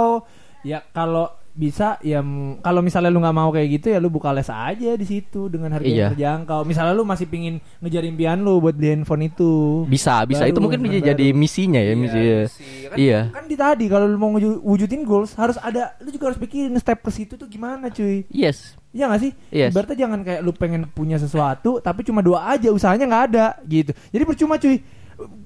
ya 0.65 0.81
kalau 0.89 1.29
bisa 1.57 1.97
ya 2.05 2.21
kalau 2.61 2.85
misalnya 2.85 3.09
lu 3.09 3.17
nggak 3.17 3.33
mau 3.33 3.49
kayak 3.49 3.81
gitu 3.81 3.89
ya 3.89 3.97
lu 3.97 4.13
buka 4.13 4.29
les 4.29 4.45
aja 4.45 4.93
di 4.93 5.05
situ 5.09 5.49
dengan 5.49 5.73
harga 5.73 5.89
Iya. 5.89 5.97
yang 5.97 6.13
terjangkau. 6.13 6.61
Misalnya 6.69 6.93
lu 6.93 7.01
masih 7.01 7.25
pingin 7.25 7.57
ngejar 7.81 8.05
impian 8.05 8.37
lu 8.37 8.61
buat 8.61 8.77
beli 8.77 8.93
handphone 8.93 9.25
itu. 9.25 9.81
Bisa, 9.89 10.21
bisa. 10.29 10.45
Baru, 10.45 10.53
itu 10.53 10.59
mungkin 10.61 10.79
bisa 10.85 11.01
jadi 11.01 11.33
misinya 11.33 11.81
ya, 11.81 11.97
misi. 11.97 12.13
Iya, 12.13 12.37
misi. 12.45 12.63
Kan, 12.85 12.97
Iya. 13.01 13.19
kan 13.33 13.43
di 13.49 13.55
tadi 13.57 13.85
kalau 13.89 14.05
lu 14.05 14.21
mau 14.21 14.29
wujudin 14.37 15.01
goals 15.01 15.33
harus 15.33 15.57
ada 15.57 15.97
lu 15.97 16.13
juga 16.13 16.29
harus 16.29 16.37
pikirin 16.37 16.77
step 16.77 17.01
ke 17.01 17.09
situ 17.09 17.33
tuh 17.33 17.49
gimana 17.49 17.89
cuy. 17.89 18.21
Yes. 18.29 18.77
Iya 18.93 19.09
gak 19.09 19.21
sih? 19.25 19.31
Yes. 19.49 19.73
Ibaratnya 19.73 19.97
jangan 19.97 20.19
kayak 20.21 20.41
lu 20.45 20.53
pengen 20.53 20.85
punya 20.93 21.17
sesuatu 21.17 21.81
tapi 21.81 22.05
cuma 22.05 22.21
doa 22.21 22.53
aja 22.53 22.69
usahanya 22.69 23.09
nggak 23.09 23.23
ada 23.33 23.45
gitu. 23.65 23.97
Jadi 24.13 24.23
percuma 24.29 24.61
cuy. 24.61 24.77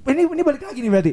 Ini 0.04 0.22
ini 0.28 0.44
balik 0.44 0.68
lagi 0.68 0.84
nih 0.84 0.92
berarti. 0.92 1.12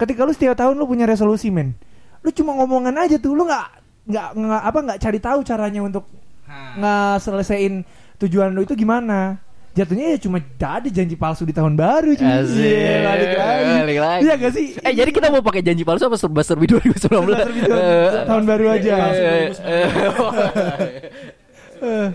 Ketika 0.00 0.24
lu 0.24 0.32
setiap 0.32 0.56
tahun 0.56 0.80
lu 0.80 0.88
punya 0.88 1.04
resolusi 1.04 1.52
men. 1.52 1.76
Lu 2.24 2.32
cuma 2.32 2.50
ngomongan 2.56 2.96
aja 2.98 3.14
tuh 3.20 3.36
lu 3.36 3.44
nggak 3.44 3.77
nggak 4.08 4.28
nggak 4.34 4.62
apa 4.64 4.78
nggak 4.82 4.98
cari 4.98 5.18
tahu 5.20 5.38
caranya 5.44 5.80
untuk 5.80 6.04
nggak 6.48 7.20
selesaiin 7.20 7.84
tujuan 8.18 8.50
lu 8.50 8.64
itu 8.64 8.72
gimana. 8.72 9.36
Jatuhnya 9.68 10.10
ya 10.10 10.18
cuma 10.18 10.42
jadi 10.42 10.88
janji 10.90 11.14
palsu 11.14 11.46
di 11.46 11.54
tahun 11.54 11.78
baru 11.78 12.10
cuy. 12.10 12.26
Asik. 12.26 12.58
Iya, 12.58 12.98
balik 13.04 13.30
lagi. 13.30 13.72
Balik 13.78 13.98
lagi. 14.00 14.20
Iya 14.26 14.34
gak 14.34 14.52
sih? 14.52 14.66
Eh 14.80 14.90
jadi 14.90 15.10
kita 15.12 15.26
mau 15.30 15.38
pakai 15.38 15.62
janji 15.62 15.86
palsu 15.86 16.10
apa 16.10 16.18
serba 16.18 16.42
serbi 16.42 16.66
2019? 16.66 16.98
Serba-serbi 16.98 17.60
Eh, 17.62 18.10
tahun 18.26 18.42
baru 18.42 18.64
aja. 18.74 18.94
eh, 19.14 19.46
eh, 19.62 19.86
Eh, 21.78 22.08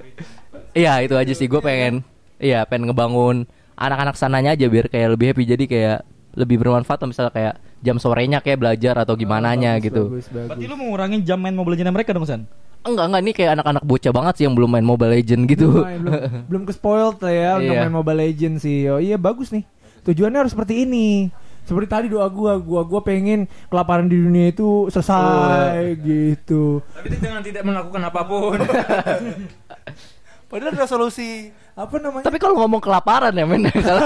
Iya 0.74 1.06
itu 1.06 1.16
aja 1.16 1.32
sih 1.32 1.48
gue 1.48 1.62
pengen 1.62 2.02
Iya 2.36 2.66
pengen 2.68 2.92
ngebangun 2.92 3.48
anak-anak 3.74 4.20
sananya 4.20 4.58
aja 4.58 4.68
biar 4.68 4.92
kayak 4.92 5.16
lebih 5.16 5.32
happy 5.32 5.44
jadi 5.48 5.64
kayak 5.64 6.00
lebih 6.36 6.60
bermanfaat 6.60 7.00
atau 7.00 7.08
misalnya 7.08 7.32
kayak 7.32 7.54
jam 7.84 8.00
sorenya 8.00 8.40
kayak 8.40 8.64
belajar 8.64 8.96
atau 8.96 9.14
gimana 9.14 9.52
nya 9.54 9.76
bagus, 9.76 9.86
gitu. 9.86 10.04
Bagus, 10.08 10.28
bagus. 10.32 10.48
Berarti 10.56 10.66
lu 10.66 10.76
mengurangi 10.80 11.18
jam 11.22 11.38
main 11.38 11.52
Mobile 11.52 11.76
Legends 11.76 11.92
mereka 11.92 12.16
dong, 12.16 12.24
San? 12.24 12.48
Enggak 12.84 13.06
enggak 13.08 13.22
ini 13.24 13.32
kayak 13.32 13.52
anak-anak 13.60 13.84
bocah 13.84 14.12
banget 14.12 14.34
sih 14.40 14.44
yang 14.48 14.56
belum 14.56 14.70
main 14.72 14.84
Mobile 14.84 15.12
Legend 15.12 15.42
gitu. 15.48 15.68
Belum, 15.72 15.88
main, 15.88 16.00
belum, 16.00 16.20
belum 16.52 16.64
ke 16.64 16.74
spoiled 16.74 17.20
lah 17.20 17.34
ya 17.36 17.52
untuk 17.60 17.74
Iya. 17.76 17.82
main 17.84 17.96
Mobile 17.96 18.20
Legends 18.24 18.60
sih. 18.64 18.88
Oh 18.88 19.00
iya 19.00 19.16
bagus 19.16 19.52
nih. 19.52 19.64
Tujuannya 20.04 20.40
harus 20.44 20.52
seperti 20.52 20.84
ini. 20.84 21.32
Seperti 21.64 21.88
tadi 21.88 22.06
doa 22.12 22.28
gua, 22.28 22.60
gua 22.60 22.84
gua 22.84 23.00
pengen 23.00 23.48
kelaparan 23.72 24.12
di 24.12 24.20
dunia 24.20 24.52
itu 24.52 24.92
selesai 24.92 25.96
gitu. 26.04 26.84
Tapi 26.84 27.08
dengan 27.08 27.40
tidak 27.40 27.64
melakukan 27.64 28.04
apa 28.04 28.22
pun. 28.28 28.60
Padahal 30.52 30.76
resolusi 30.76 31.56
apa 31.74 31.96
namanya? 31.98 32.26
Tapi 32.30 32.38
kalau 32.38 32.56
ngomong 32.62 32.82
kelaparan 32.82 33.34
ya 33.34 33.46
men 33.50 33.66
kalau 33.88 34.06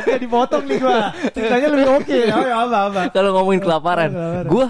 oke 0.00 0.12
dipotong 0.16 0.64
nih 0.64 0.76
gua. 0.80 1.12
Ceritanya 1.36 1.68
lebih 1.76 1.88
oke. 2.00 2.18
Oh 2.32 2.44
ya 2.44 2.56
apa 2.64 2.78
apa. 2.88 3.00
kalau 3.12 3.30
ngomongin 3.36 3.60
kelaparan, 3.60 4.10
gue 4.48 4.66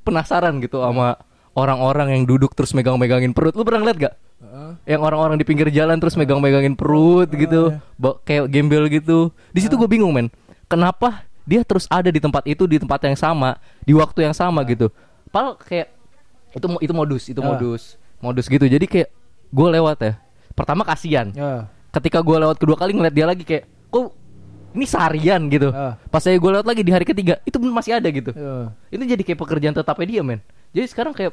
penasaran 0.00 0.56
gitu 0.64 0.80
sama 0.80 1.20
orang-orang 1.52 2.16
yang 2.16 2.22
duduk 2.24 2.56
terus 2.56 2.72
megang-megangin 2.72 3.36
perut. 3.36 3.52
Lu 3.52 3.68
pernah 3.68 3.84
ngeliat 3.84 3.98
gak? 4.10 4.14
Yang 4.88 5.00
orang-orang 5.04 5.36
di 5.36 5.44
pinggir 5.44 5.68
jalan 5.68 6.00
terus 6.00 6.16
megang-megangin 6.16 6.72
perut 6.72 7.28
gitu, 7.28 7.76
Ba- 8.00 8.16
kayak 8.24 8.48
gembel 8.48 8.88
gitu. 8.88 9.28
Di 9.52 9.60
situ 9.60 9.76
gue 9.76 9.86
bingung 9.90 10.10
men, 10.16 10.32
kenapa 10.66 11.28
dia 11.44 11.60
terus 11.66 11.84
ada 11.92 12.08
di 12.08 12.16
tempat 12.16 12.48
itu 12.48 12.64
di 12.64 12.80
tempat 12.80 13.02
yang 13.04 13.18
sama 13.18 13.60
di 13.84 13.92
waktu 13.92 14.24
yang 14.24 14.32
sama 14.32 14.64
gitu. 14.64 14.88
Padahal 15.28 15.60
kayak 15.60 15.92
itu 16.56 16.66
itu 16.80 16.92
modus, 16.96 17.22
itu 17.28 17.40
modus, 17.44 17.82
modus 18.24 18.46
gitu. 18.48 18.64
Jadi 18.64 18.88
kayak 18.88 19.08
gue 19.52 19.68
lewat 19.76 19.98
ya. 20.00 20.12
Pertama 20.60 20.84
kasihan. 20.84 21.32
Ya. 21.32 21.72
Ketika 21.88 22.20
gue 22.20 22.36
lewat 22.36 22.60
kedua 22.60 22.76
kali 22.76 22.92
ngeliat 22.92 23.14
dia 23.16 23.26
lagi 23.26 23.42
kayak, 23.48 23.64
kok 23.88 24.12
ini 24.76 24.84
seharian 24.84 25.40
gitu. 25.48 25.72
Ah. 25.72 25.96
Pas 26.12 26.20
saya 26.20 26.36
gue 26.36 26.50
lewat 26.52 26.68
lagi 26.68 26.84
di 26.84 26.92
hari 26.92 27.08
ketiga, 27.08 27.40
itu 27.48 27.56
masih 27.58 27.96
ada 27.96 28.08
gitu. 28.12 28.30
Ya. 28.36 28.76
Itu 28.92 29.02
jadi 29.02 29.22
kayak 29.24 29.40
pekerjaan 29.40 29.74
tetapnya 29.74 30.06
dia 30.06 30.22
men. 30.22 30.44
Jadi 30.76 30.86
sekarang 30.86 31.16
kayak 31.16 31.32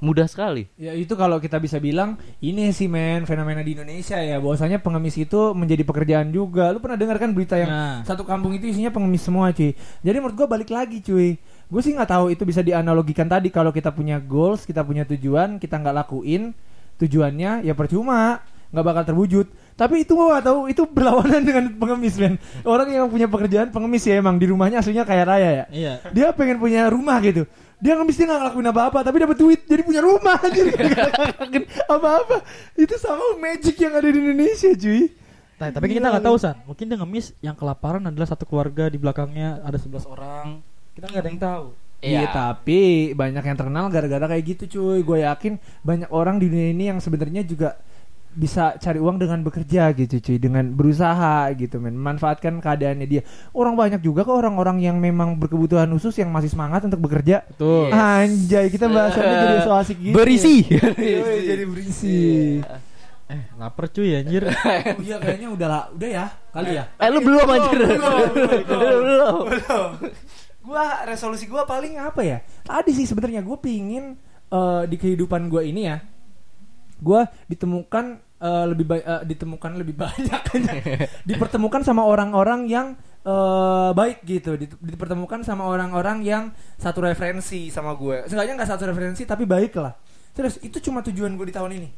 mudah 0.00 0.24
sekali. 0.24 0.64
Ya 0.80 0.96
itu 0.96 1.12
kalau 1.12 1.36
kita 1.36 1.60
bisa 1.60 1.76
bilang 1.76 2.16
ini 2.40 2.72
sih 2.72 2.88
men 2.88 3.28
fenomena 3.28 3.60
di 3.60 3.76
Indonesia 3.76 4.16
ya 4.16 4.40
bahwasanya 4.40 4.80
pengemis 4.80 5.16
itu 5.20 5.52
menjadi 5.52 5.84
pekerjaan 5.84 6.32
juga. 6.32 6.72
Lu 6.72 6.80
pernah 6.80 6.96
dengar 6.96 7.20
kan 7.20 7.32
berita 7.36 7.60
yang 7.60 7.68
Nah. 7.68 8.00
satu 8.08 8.24
kampung 8.24 8.56
itu 8.56 8.64
isinya 8.64 8.88
pengemis 8.88 9.20
semua 9.20 9.52
cuy. 9.52 9.76
Jadi 9.76 10.16
menurut 10.16 10.36
gua 10.40 10.48
balik 10.48 10.72
lagi 10.72 11.04
cuy. 11.04 11.36
Gue 11.70 11.80
sih 11.84 11.92
nggak 11.92 12.10
tahu 12.10 12.32
itu 12.32 12.42
bisa 12.48 12.64
dianalogikan 12.64 13.28
tadi 13.28 13.52
kalau 13.52 13.70
kita 13.70 13.92
punya 13.92 14.18
goals, 14.18 14.64
kita 14.64 14.82
punya 14.82 15.04
tujuan, 15.04 15.60
kita 15.60 15.76
nggak 15.78 15.96
lakuin 16.06 16.56
tujuannya 17.00 17.64
ya 17.64 17.72
percuma 17.72 18.44
nggak 18.70 18.86
bakal 18.86 19.02
terwujud. 19.04 19.46
Tapi 19.74 20.02
itu 20.02 20.14
gua 20.14 20.38
nggak 20.38 20.44
tahu 20.46 20.60
itu 20.66 20.82
berlawanan 20.86 21.42
dengan 21.48 21.64
pengemis 21.74 22.14
men. 22.16 22.34
Orang 22.62 22.86
yang 22.86 23.06
punya 23.06 23.26
pekerjaan 23.26 23.68
pengemis 23.68 24.06
ya 24.06 24.18
emang 24.18 24.36
di 24.36 24.46
rumahnya 24.46 24.78
aslinya 24.78 25.02
kaya 25.02 25.24
raya 25.24 25.50
ya 25.50 25.64
Iya. 25.70 25.92
dia 26.10 26.26
pengen 26.30 26.56
punya 26.56 26.86
rumah 26.86 27.18
gitu 27.20 27.44
dia 27.80 27.96
ngemis 27.96 28.12
dia 28.12 28.28
nggak 28.28 28.40
ngelakuin 28.44 28.68
apa-apa 28.70 28.98
tapi 29.00 29.16
dapat 29.24 29.36
duit 29.40 29.60
jadi 29.64 29.80
punya 29.80 30.04
rumah 30.04 30.36
jadi 30.52 31.64
apa-apa 31.88 32.44
itu 32.76 32.92
sama 33.00 33.40
magic 33.40 33.72
yang 33.80 33.96
ada 33.96 34.04
di 34.04 34.20
Indonesia 34.20 34.70
cuy 34.70 35.16
Nah, 35.56 35.68
tapi 35.68 35.92
kita 35.92 36.08
nggak 36.08 36.24
tahu 36.24 36.36
san. 36.40 36.56
Mungkin 36.64 36.88
dia 36.88 36.96
ngemis 36.96 37.36
yang 37.40 37.52
kelaparan 37.52 38.00
adalah 38.00 38.24
satu 38.24 38.48
keluarga 38.48 38.88
di 38.88 38.96
belakangnya 38.96 39.60
ada 39.60 39.76
11 39.76 40.08
orang. 40.08 40.64
Kita 40.96 41.04
nggak 41.04 41.20
ada 41.20 41.28
yang 41.28 41.36
tahu. 41.36 41.66
Iya 42.00 42.24
tapi 42.32 42.80
banyak 43.12 43.44
yang 43.44 43.56
terkenal 43.60 43.92
gara-gara 43.92 44.24
kayak 44.24 44.44
gitu 44.56 44.64
cuy 44.80 45.04
gue 45.04 45.18
yakin 45.20 45.60
banyak 45.84 46.08
orang 46.08 46.40
di 46.40 46.48
dunia 46.48 46.72
ini 46.72 46.84
yang 46.88 46.96
sebenarnya 46.96 47.44
juga 47.44 47.76
bisa 48.30 48.78
cari 48.78 49.02
uang 49.02 49.18
dengan 49.18 49.42
bekerja 49.42 49.90
gitu 49.94 50.22
cuy. 50.22 50.38
Dengan 50.38 50.70
berusaha 50.70 51.50
gitu 51.58 51.82
men. 51.82 51.98
Memanfaatkan 51.98 52.62
keadaannya 52.62 53.06
dia. 53.06 53.22
Orang 53.50 53.74
banyak 53.74 53.98
juga 54.02 54.22
kok 54.22 54.38
orang-orang 54.38 54.78
yang 54.78 54.96
memang 55.02 55.34
berkebutuhan 55.36 55.90
khusus 55.90 56.14
yang 56.22 56.30
masih 56.30 56.50
semangat 56.50 56.86
untuk 56.86 57.02
bekerja. 57.02 57.42
Betul. 57.50 57.90
anjay 57.90 58.70
kita 58.70 58.86
bahasannya 58.86 59.34
jadi 59.34 59.58
so 59.66 59.72
asik 59.74 59.98
gitu. 59.98 60.14
Berisi. 60.14 60.66
Yoi, 60.70 61.38
jadi 61.46 61.64
berisi. 61.66 62.18
Eh, 63.30 63.42
lapar 63.58 63.86
cuy 63.86 64.18
anjir. 64.18 64.42
oh, 64.50 65.02
iya 65.06 65.16
kayaknya 65.22 65.48
udah 65.54 65.68
lah 65.70 65.84
udah 65.94 66.08
ya 66.10 66.26
kali 66.50 66.74
ya. 66.74 66.84
Eh 66.98 67.08
lu 67.14 67.22
belum 67.22 67.46
anjir. 67.46 67.78
Lu 67.86 69.46
belum. 69.46 69.90
gua 70.60 71.06
resolusi 71.06 71.46
gua 71.46 71.62
paling 71.62 71.98
apa 71.98 72.26
ya? 72.26 72.42
Tadi 72.66 72.90
sih 72.90 73.06
sebenarnya 73.06 73.46
gua 73.46 73.62
pingin 73.62 74.18
eh, 74.50 74.82
di 74.90 74.96
kehidupan 74.98 75.46
gua 75.46 75.62
ini 75.62 75.86
ya 75.86 76.02
gua 77.00 77.26
ditemukan 77.50 78.04
eh, 78.40 78.64
lebih 78.70 78.86
baik 78.88 79.04
eh, 79.04 79.22
ditemukan 79.28 79.70
lebih 79.76 79.94
banyak 79.96 80.42
dipertemukan 81.28 81.84
sama 81.84 82.08
orang-orang 82.08 82.70
yang 82.70 82.96
eh, 83.24 83.90
baik 83.92 84.24
gitu. 84.24 84.56
Dipertemukan 84.80 85.44
sama 85.44 85.68
orang-orang 85.68 86.24
yang 86.24 86.44
satu 86.80 87.04
referensi 87.04 87.68
sama 87.68 87.92
gue. 87.96 88.24
Seenggaknya 88.28 88.64
nggak 88.64 88.70
satu 88.70 88.88
referensi 88.88 89.28
tapi 89.28 89.44
baik 89.44 89.76
lah. 89.76 89.92
Terus 90.32 90.56
itu 90.64 90.80
cuma 90.80 91.04
tujuan 91.04 91.36
gue 91.36 91.46
di 91.50 91.54
tahun 91.54 91.72
ini. 91.76 91.90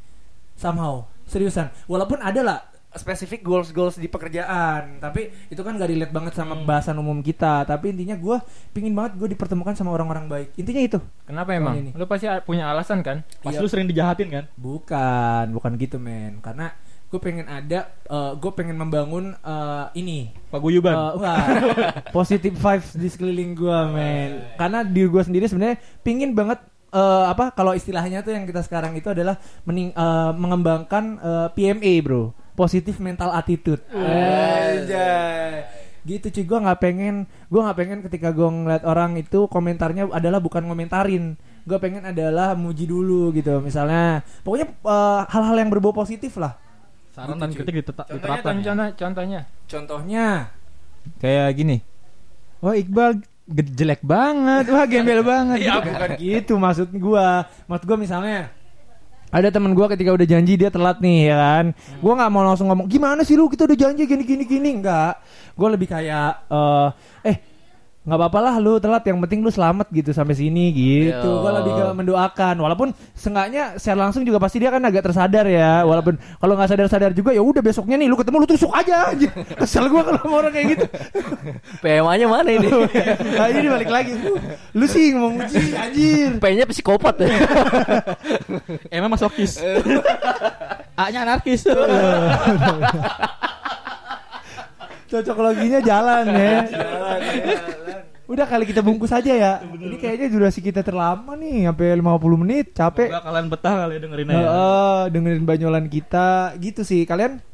Somehow. 0.58 1.06
Seriusan. 1.26 1.70
Walaupun 1.86 2.18
ada 2.20 2.40
lah 2.42 2.58
spesifik 2.94 3.40
goals 3.40 3.70
goals 3.70 3.94
di 3.94 4.06
pekerjaan 4.06 4.98
tapi 4.98 5.32
itu 5.46 5.58
kan 5.58 5.74
gak 5.74 5.88
relate 5.88 6.10
banget 6.10 6.32
sama 6.32 6.56
bahasan 6.58 6.94
umum 6.94 7.18
kita 7.18 7.64
tapi 7.64 7.90
intinya 7.90 8.14
gue 8.14 8.36
pingin 8.70 8.92
banget 8.92 9.16
gue 9.16 9.28
dipertemukan 9.28 9.72
sama 9.72 9.90
orang-orang 9.90 10.26
baik 10.26 10.48
intinya 10.54 10.82
itu 10.82 10.98
Kenapa 11.22 11.52
emang? 11.52 11.74
ini. 11.74 11.90
Lu 11.92 12.04
pasti 12.04 12.28
punya 12.42 12.68
alasan 12.68 13.00
kan? 13.00 13.24
Pas 13.40 13.50
Iya. 13.50 13.60
lu 13.60 13.66
sering 13.66 13.86
dijahatin 13.86 14.28
kan? 14.28 14.44
bukan 14.54 15.44
bukan 15.50 15.72
gitu 15.76 15.96
men 15.96 16.38
karena 16.38 16.72
gue 17.08 17.16
pengen 17.18 17.44
ada 17.44 17.92
gue 18.36 18.52
pengen 18.52 18.72
membangun 18.74 19.32
eh, 19.34 19.86
ini 19.94 20.32
Paguyuban. 20.48 20.92
Eh, 20.92 21.12
enggak. 21.16 21.36
positive 22.16 22.52
vibes 22.54 22.92
di 22.92 23.08
sekeliling 23.08 23.52
gua 23.52 23.84
men 23.86 24.44
karena 24.54 24.80
diri 24.80 25.08
gua 25.08 25.20
sendiri 25.20 25.44
sebenarnya 25.44 25.76
pingin 26.00 26.32
banget 26.32 26.60
eh, 26.90 27.24
apa 27.26 27.52
kalau 27.52 27.72
istilahnya 27.72 28.20
tuh 28.20 28.32
yang 28.32 28.44
kita 28.44 28.60
sekarang 28.60 28.92
itu 28.92 29.08
adalah 29.08 29.36
mening, 29.64 29.92
eh, 29.92 30.32
mengembangkan 30.34 31.04
eh, 31.16 31.48
PMA 31.52 31.92
bro 32.00 32.32
positive 32.52 32.98
mental 32.98 33.30
attitude 33.30 33.80
Anjay. 33.88 35.64
gitu 36.02 36.26
cuy 36.30 36.44
gua 36.44 36.58
nggak 36.62 36.80
pengen 36.80 37.14
gua 37.46 37.60
nggak 37.66 37.78
pengen 37.78 37.98
ketika 38.02 38.28
gua 38.30 38.48
ngeliat 38.48 38.82
orang 38.82 39.14
itu 39.14 39.46
komentarnya 39.46 40.10
adalah 40.10 40.38
bukan 40.38 40.64
ngomentarin 40.64 41.34
gue 41.62 41.78
pengen 41.78 42.02
adalah 42.02 42.58
muji 42.58 42.84
dulu 42.84 43.30
gitu 43.30 43.62
misalnya 43.62 44.26
pokoknya 44.42 44.66
eh, 44.66 45.20
hal-hal 45.30 45.56
yang 45.56 45.70
berbau 45.70 45.94
positif 45.94 46.34
lah 46.34 46.58
Saran 47.12 47.38
dan 47.38 47.52
kritik 47.52 47.76
diteta- 47.76 48.02
Contohnya, 48.02 48.18
diterapkan. 48.18 48.50
ya. 48.50 48.58
contohnya, 48.58 48.86
contohnya. 48.96 49.42
contohnya 49.68 50.26
Kayak 51.18 51.48
gini. 51.54 51.76
Wah 52.58 52.72
Iqbal 52.72 53.20
jelek 53.46 54.00
banget. 54.00 54.64
Wah 54.66 54.86
gembel 54.86 55.20
banget. 55.20 55.60
Ya 55.60 55.76
Gitu. 55.76 55.86
bukan 55.86 56.10
gitu 56.16 56.54
maksud 56.56 56.88
gua. 56.96 57.44
Maksud 57.66 57.84
gua 57.84 57.98
misalnya 58.00 58.48
ada 59.32 59.48
temen 59.48 59.72
gua 59.72 59.88
ketika 59.88 60.12
udah 60.12 60.28
janji 60.28 60.60
dia 60.60 60.68
telat 60.68 61.00
nih 61.00 61.32
ya 61.32 61.36
kan. 61.40 61.64
Gua 62.04 62.12
nggak 62.20 62.30
mau 62.30 62.44
langsung 62.44 62.68
ngomong 62.68 62.86
gimana 62.86 63.24
sih 63.24 63.32
lu 63.34 63.48
kita 63.48 63.64
udah 63.64 63.78
janji 63.80 64.04
gini 64.04 64.22
gini 64.28 64.44
gini 64.44 64.68
enggak. 64.76 65.16
Gua 65.56 65.72
lebih 65.72 65.88
kayak 65.88 66.44
eh 66.52 66.88
eh 67.32 67.36
nggak 68.02 68.18
apa-apa 68.18 68.38
lah 68.42 68.54
lu 68.58 68.82
telat 68.82 69.06
yang 69.06 69.22
penting 69.22 69.46
lu 69.46 69.50
selamat 69.54 69.86
gitu 69.94 70.10
sampai 70.10 70.34
sini 70.34 70.74
gitu. 70.74 71.22
Yo. 71.22 71.38
Gua 71.38 71.62
lebih 71.62 71.70
ke 71.70 71.86
mendoakan 71.94 72.58
walaupun 72.58 72.88
seenggaknya 73.14 73.78
secara 73.78 74.10
langsung 74.10 74.26
juga 74.26 74.42
pasti 74.42 74.58
dia 74.58 74.74
kan 74.74 74.82
agak 74.82 75.06
tersadar 75.06 75.46
ya. 75.46 75.86
Walaupun 75.86 76.18
kalau 76.42 76.58
nggak 76.58 76.74
sadar-sadar 76.74 77.14
juga 77.14 77.30
ya 77.30 77.38
udah 77.38 77.62
besoknya 77.62 77.94
nih 78.02 78.10
lu 78.10 78.18
ketemu 78.18 78.42
lu 78.42 78.48
tusuk 78.50 78.74
aja 78.74 79.14
anjir. 79.14 79.30
Kesel 79.54 79.86
gua 79.86 80.02
kalau 80.02 80.18
sama 80.18 80.34
orang 80.42 80.50
kayak 80.50 80.66
gitu. 80.74 80.86
PMA-nya 81.78 82.26
mana 82.26 82.50
ini? 82.50 82.68
nah, 83.38 83.46
ini 83.46 83.68
balik 83.70 83.90
lagi. 83.94 84.12
Lu 84.74 84.86
sih 84.90 85.14
ngomong 85.14 85.38
muji 85.38 85.62
anjir. 85.78 86.30
P-nya 86.42 86.66
psikopat 86.66 87.22
ya. 87.22 87.30
Emang 88.98 89.14
masokis. 89.14 89.62
A-nya 91.02 91.22
anarkis. 91.22 91.62
Cocok 95.06 95.38
loginya 95.38 95.78
jalan 95.78 96.24
ya. 96.34 96.58
Udah 98.32 98.48
kali 98.48 98.64
kita 98.64 98.80
bungkus 98.80 99.12
aja 99.12 99.28
ya. 99.28 99.52
Ini 99.60 100.00
kayaknya 100.00 100.32
durasi 100.32 100.64
kita 100.64 100.80
terlama 100.80 101.36
nih, 101.36 101.68
sampai 101.68 102.00
50 102.00 102.40
menit, 102.40 102.72
capek. 102.72 103.12
Semoga 103.12 103.28
kalian 103.28 103.46
betah 103.52 103.74
kali 103.84 103.94
ya. 104.00 104.00
Heeh, 104.40 105.00
dengerin 105.12 105.44
banyolan 105.44 105.86
kita 105.92 106.56
gitu 106.56 106.80
sih. 106.80 107.04
Kalian 107.04 107.44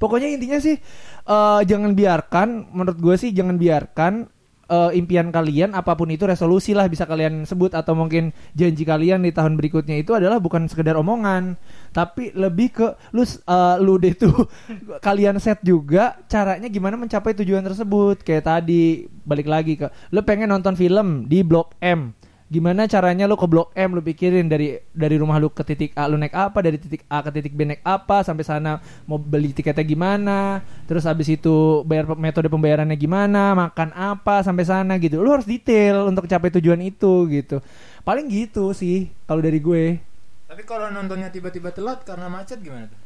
pokoknya 0.00 0.32
intinya 0.32 0.58
sih 0.58 0.80
eh, 1.28 1.60
jangan 1.62 1.92
biarkan 1.94 2.72
menurut 2.74 2.98
gue 2.98 3.14
sih 3.20 3.30
jangan 3.36 3.60
biarkan 3.60 4.26
eh, 4.70 4.90
impian 4.94 5.34
kalian 5.34 5.74
apa 5.74 5.98
pun 5.98 6.06
itu 6.08 6.22
resolusi 6.24 6.70
lah 6.72 6.86
bisa 6.86 7.04
kalian 7.04 7.42
sebut 7.42 7.74
atau 7.74 7.98
mungkin 7.98 8.30
janji 8.54 8.86
kalian 8.86 9.26
di 9.26 9.34
tahun 9.34 9.58
berikutnya 9.58 9.98
itu 9.98 10.14
adalah 10.14 10.38
bukan 10.38 10.70
sekedar 10.70 10.94
omongan 10.94 11.58
tapi 11.90 12.30
lebih 12.38 12.68
ke 12.70 12.86
lu 13.10 13.26
eh, 13.26 13.76
lu 13.82 13.98
deh 13.98 14.14
tuh 14.14 14.46
kalian 15.06 15.42
set 15.42 15.58
juga 15.66 16.14
caranya 16.30 16.70
gimana 16.70 16.94
mencapai 16.94 17.34
tujuan 17.34 17.66
tersebut. 17.66 18.22
Kayak 18.22 18.46
tadi 18.46 19.10
balik 19.26 19.50
lagi 19.50 19.74
ke 19.74 19.90
lu 20.14 20.22
pengen 20.22 20.54
nonton 20.54 20.78
film 20.78 21.26
di 21.26 21.42
Blok 21.42 21.74
M 21.82 22.19
gimana 22.50 22.90
caranya 22.90 23.30
lu 23.30 23.38
ke 23.38 23.46
blok 23.46 23.70
M 23.78 23.94
lu 23.94 24.02
pikirin 24.02 24.50
dari 24.50 24.82
dari 24.90 25.14
rumah 25.14 25.38
lu 25.38 25.54
ke 25.54 25.62
titik 25.62 25.94
A 25.94 26.10
lu 26.10 26.18
naik 26.18 26.34
apa 26.34 26.58
dari 26.58 26.82
titik 26.82 27.06
A 27.06 27.22
ke 27.22 27.30
titik 27.30 27.54
B 27.54 27.62
naik 27.62 27.78
apa 27.86 28.26
sampai 28.26 28.42
sana 28.42 28.82
mau 29.06 29.22
beli 29.22 29.54
tiketnya 29.54 29.86
gimana 29.86 30.58
terus 30.90 31.06
habis 31.06 31.30
itu 31.30 31.86
bayar 31.86 32.10
metode 32.18 32.50
pembayarannya 32.50 32.98
gimana 32.98 33.54
makan 33.54 33.94
apa 33.94 34.42
sampai 34.42 34.66
sana 34.66 34.98
gitu. 34.98 35.22
Lu 35.22 35.30
harus 35.30 35.46
detail 35.46 36.10
untuk 36.10 36.26
capai 36.26 36.50
tujuan 36.58 36.82
itu 36.82 37.30
gitu. 37.30 37.62
Paling 38.02 38.26
gitu 38.26 38.74
sih 38.74 39.08
kalau 39.30 39.38
dari 39.38 39.62
gue. 39.62 40.02
Tapi 40.50 40.62
kalau 40.66 40.90
nontonnya 40.90 41.30
tiba-tiba 41.30 41.70
telat 41.70 42.02
karena 42.02 42.26
macet 42.26 42.58
gimana 42.58 42.90
tuh? 42.90 42.99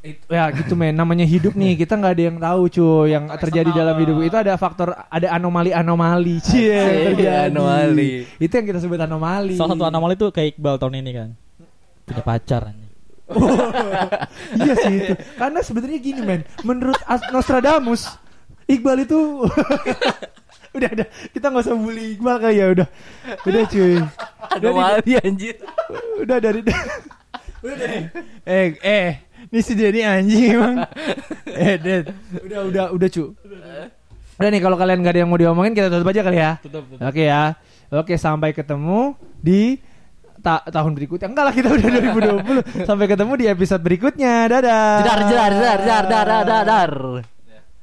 Itu- 0.00 0.32
ya 0.32 0.48
gitu 0.50 0.72
men 0.72 0.96
namanya 0.96 1.22
hidup 1.22 1.52
nih 1.52 1.76
kita 1.76 1.92
nggak 1.92 2.12
ada 2.14 2.22
yang 2.24 2.38
tahu 2.38 2.62
cuy 2.68 3.12
yang 3.12 3.28
terjadi 3.36 3.68
dalam 3.70 3.92
hidup 3.94 4.16
itu 4.22 4.32
ada 4.32 4.56
faktor 4.56 4.96
ada 4.96 5.28
anomali 5.28 5.70
anomali 5.70 6.40
cie 6.40 7.12
Iya, 7.14 7.52
anomali. 7.52 8.24
itu 8.34 8.48
yang 8.50 8.64
kita 8.64 8.80
sebut 8.80 8.96
anomali 8.96 9.54
Salah 9.54 9.76
satu 9.76 9.84
anomali 9.84 10.16
itu 10.16 10.28
kayak 10.30 10.56
Iqbal 10.56 10.76
tahun 10.76 11.04
ini 11.04 11.10
kan. 11.12 11.28
Punya 12.02 12.22
pacar 12.22 12.62
anjing. 12.66 12.88
iya 14.56 14.74
sih 14.74 14.94
itu. 14.96 15.12
Karena 15.36 15.60
sebenarnya 15.60 15.98
gini 15.98 16.20
men, 16.20 16.40
menurut 16.62 16.96
As- 17.04 17.28
Nostradamus, 17.28 18.08
Iqbal 18.66 19.04
itu 19.04 19.44
udah 20.76 20.90
udah 20.92 21.06
kita 21.28 21.46
nggak 21.46 21.60
usah 21.62 21.76
bully 21.76 22.16
Iqbal 22.16 22.36
kali 22.38 22.56
ya 22.56 22.66
udah 22.72 22.88
udah 23.42 23.62
cuy 23.66 24.00
Anomali 24.50 25.12
anjir. 25.18 25.60
udah 26.16 26.38
dari 26.38 26.60
Udah 27.60 27.76
deh. 27.76 28.08
Eh, 28.48 28.66
eh, 28.80 29.10
ini 29.50 29.60
si 29.60 29.72
Dedi 29.74 30.00
anjing 30.00 30.54
emang. 30.54 30.74
eh, 31.58 31.74
Ded. 31.76 32.04
udah 32.40 32.60
udah 32.64 32.84
udah 32.90 33.08
cu 33.08 33.24
udah 34.36 34.48
nih 34.48 34.58
kalau 34.58 34.74
kalian 34.74 34.98
nggak 34.98 35.12
ada 35.12 35.20
yang 35.20 35.28
mau 35.28 35.36
diomongin 35.36 35.72
kita 35.72 35.88
tutup 35.88 36.08
aja 36.08 36.22
kali 36.22 36.38
ya 36.38 36.52
Tutup, 36.58 36.86
tutup. 36.86 37.02
oke 37.02 37.20
ya 37.20 37.42
oke 37.90 38.14
sampai 38.16 38.50
ketemu 38.50 39.12
di 39.36 39.76
ta- 40.38 40.64
tahun 40.64 40.96
berikutnya 40.96 41.28
enggak 41.28 41.44
lah 41.44 41.52
kita 41.52 41.68
udah 41.68 41.88
2020 42.80 42.86
sampai 42.88 43.04
ketemu 43.04 43.32
di 43.36 43.46
episode 43.46 43.82
berikutnya 43.82 44.48
dadah 44.48 45.04
Jedar 45.04 45.20
jedar 45.22 45.50
jedar 45.52 45.78
jedar 45.78 46.04
jedar 46.08 46.58
jedar. 46.64 46.90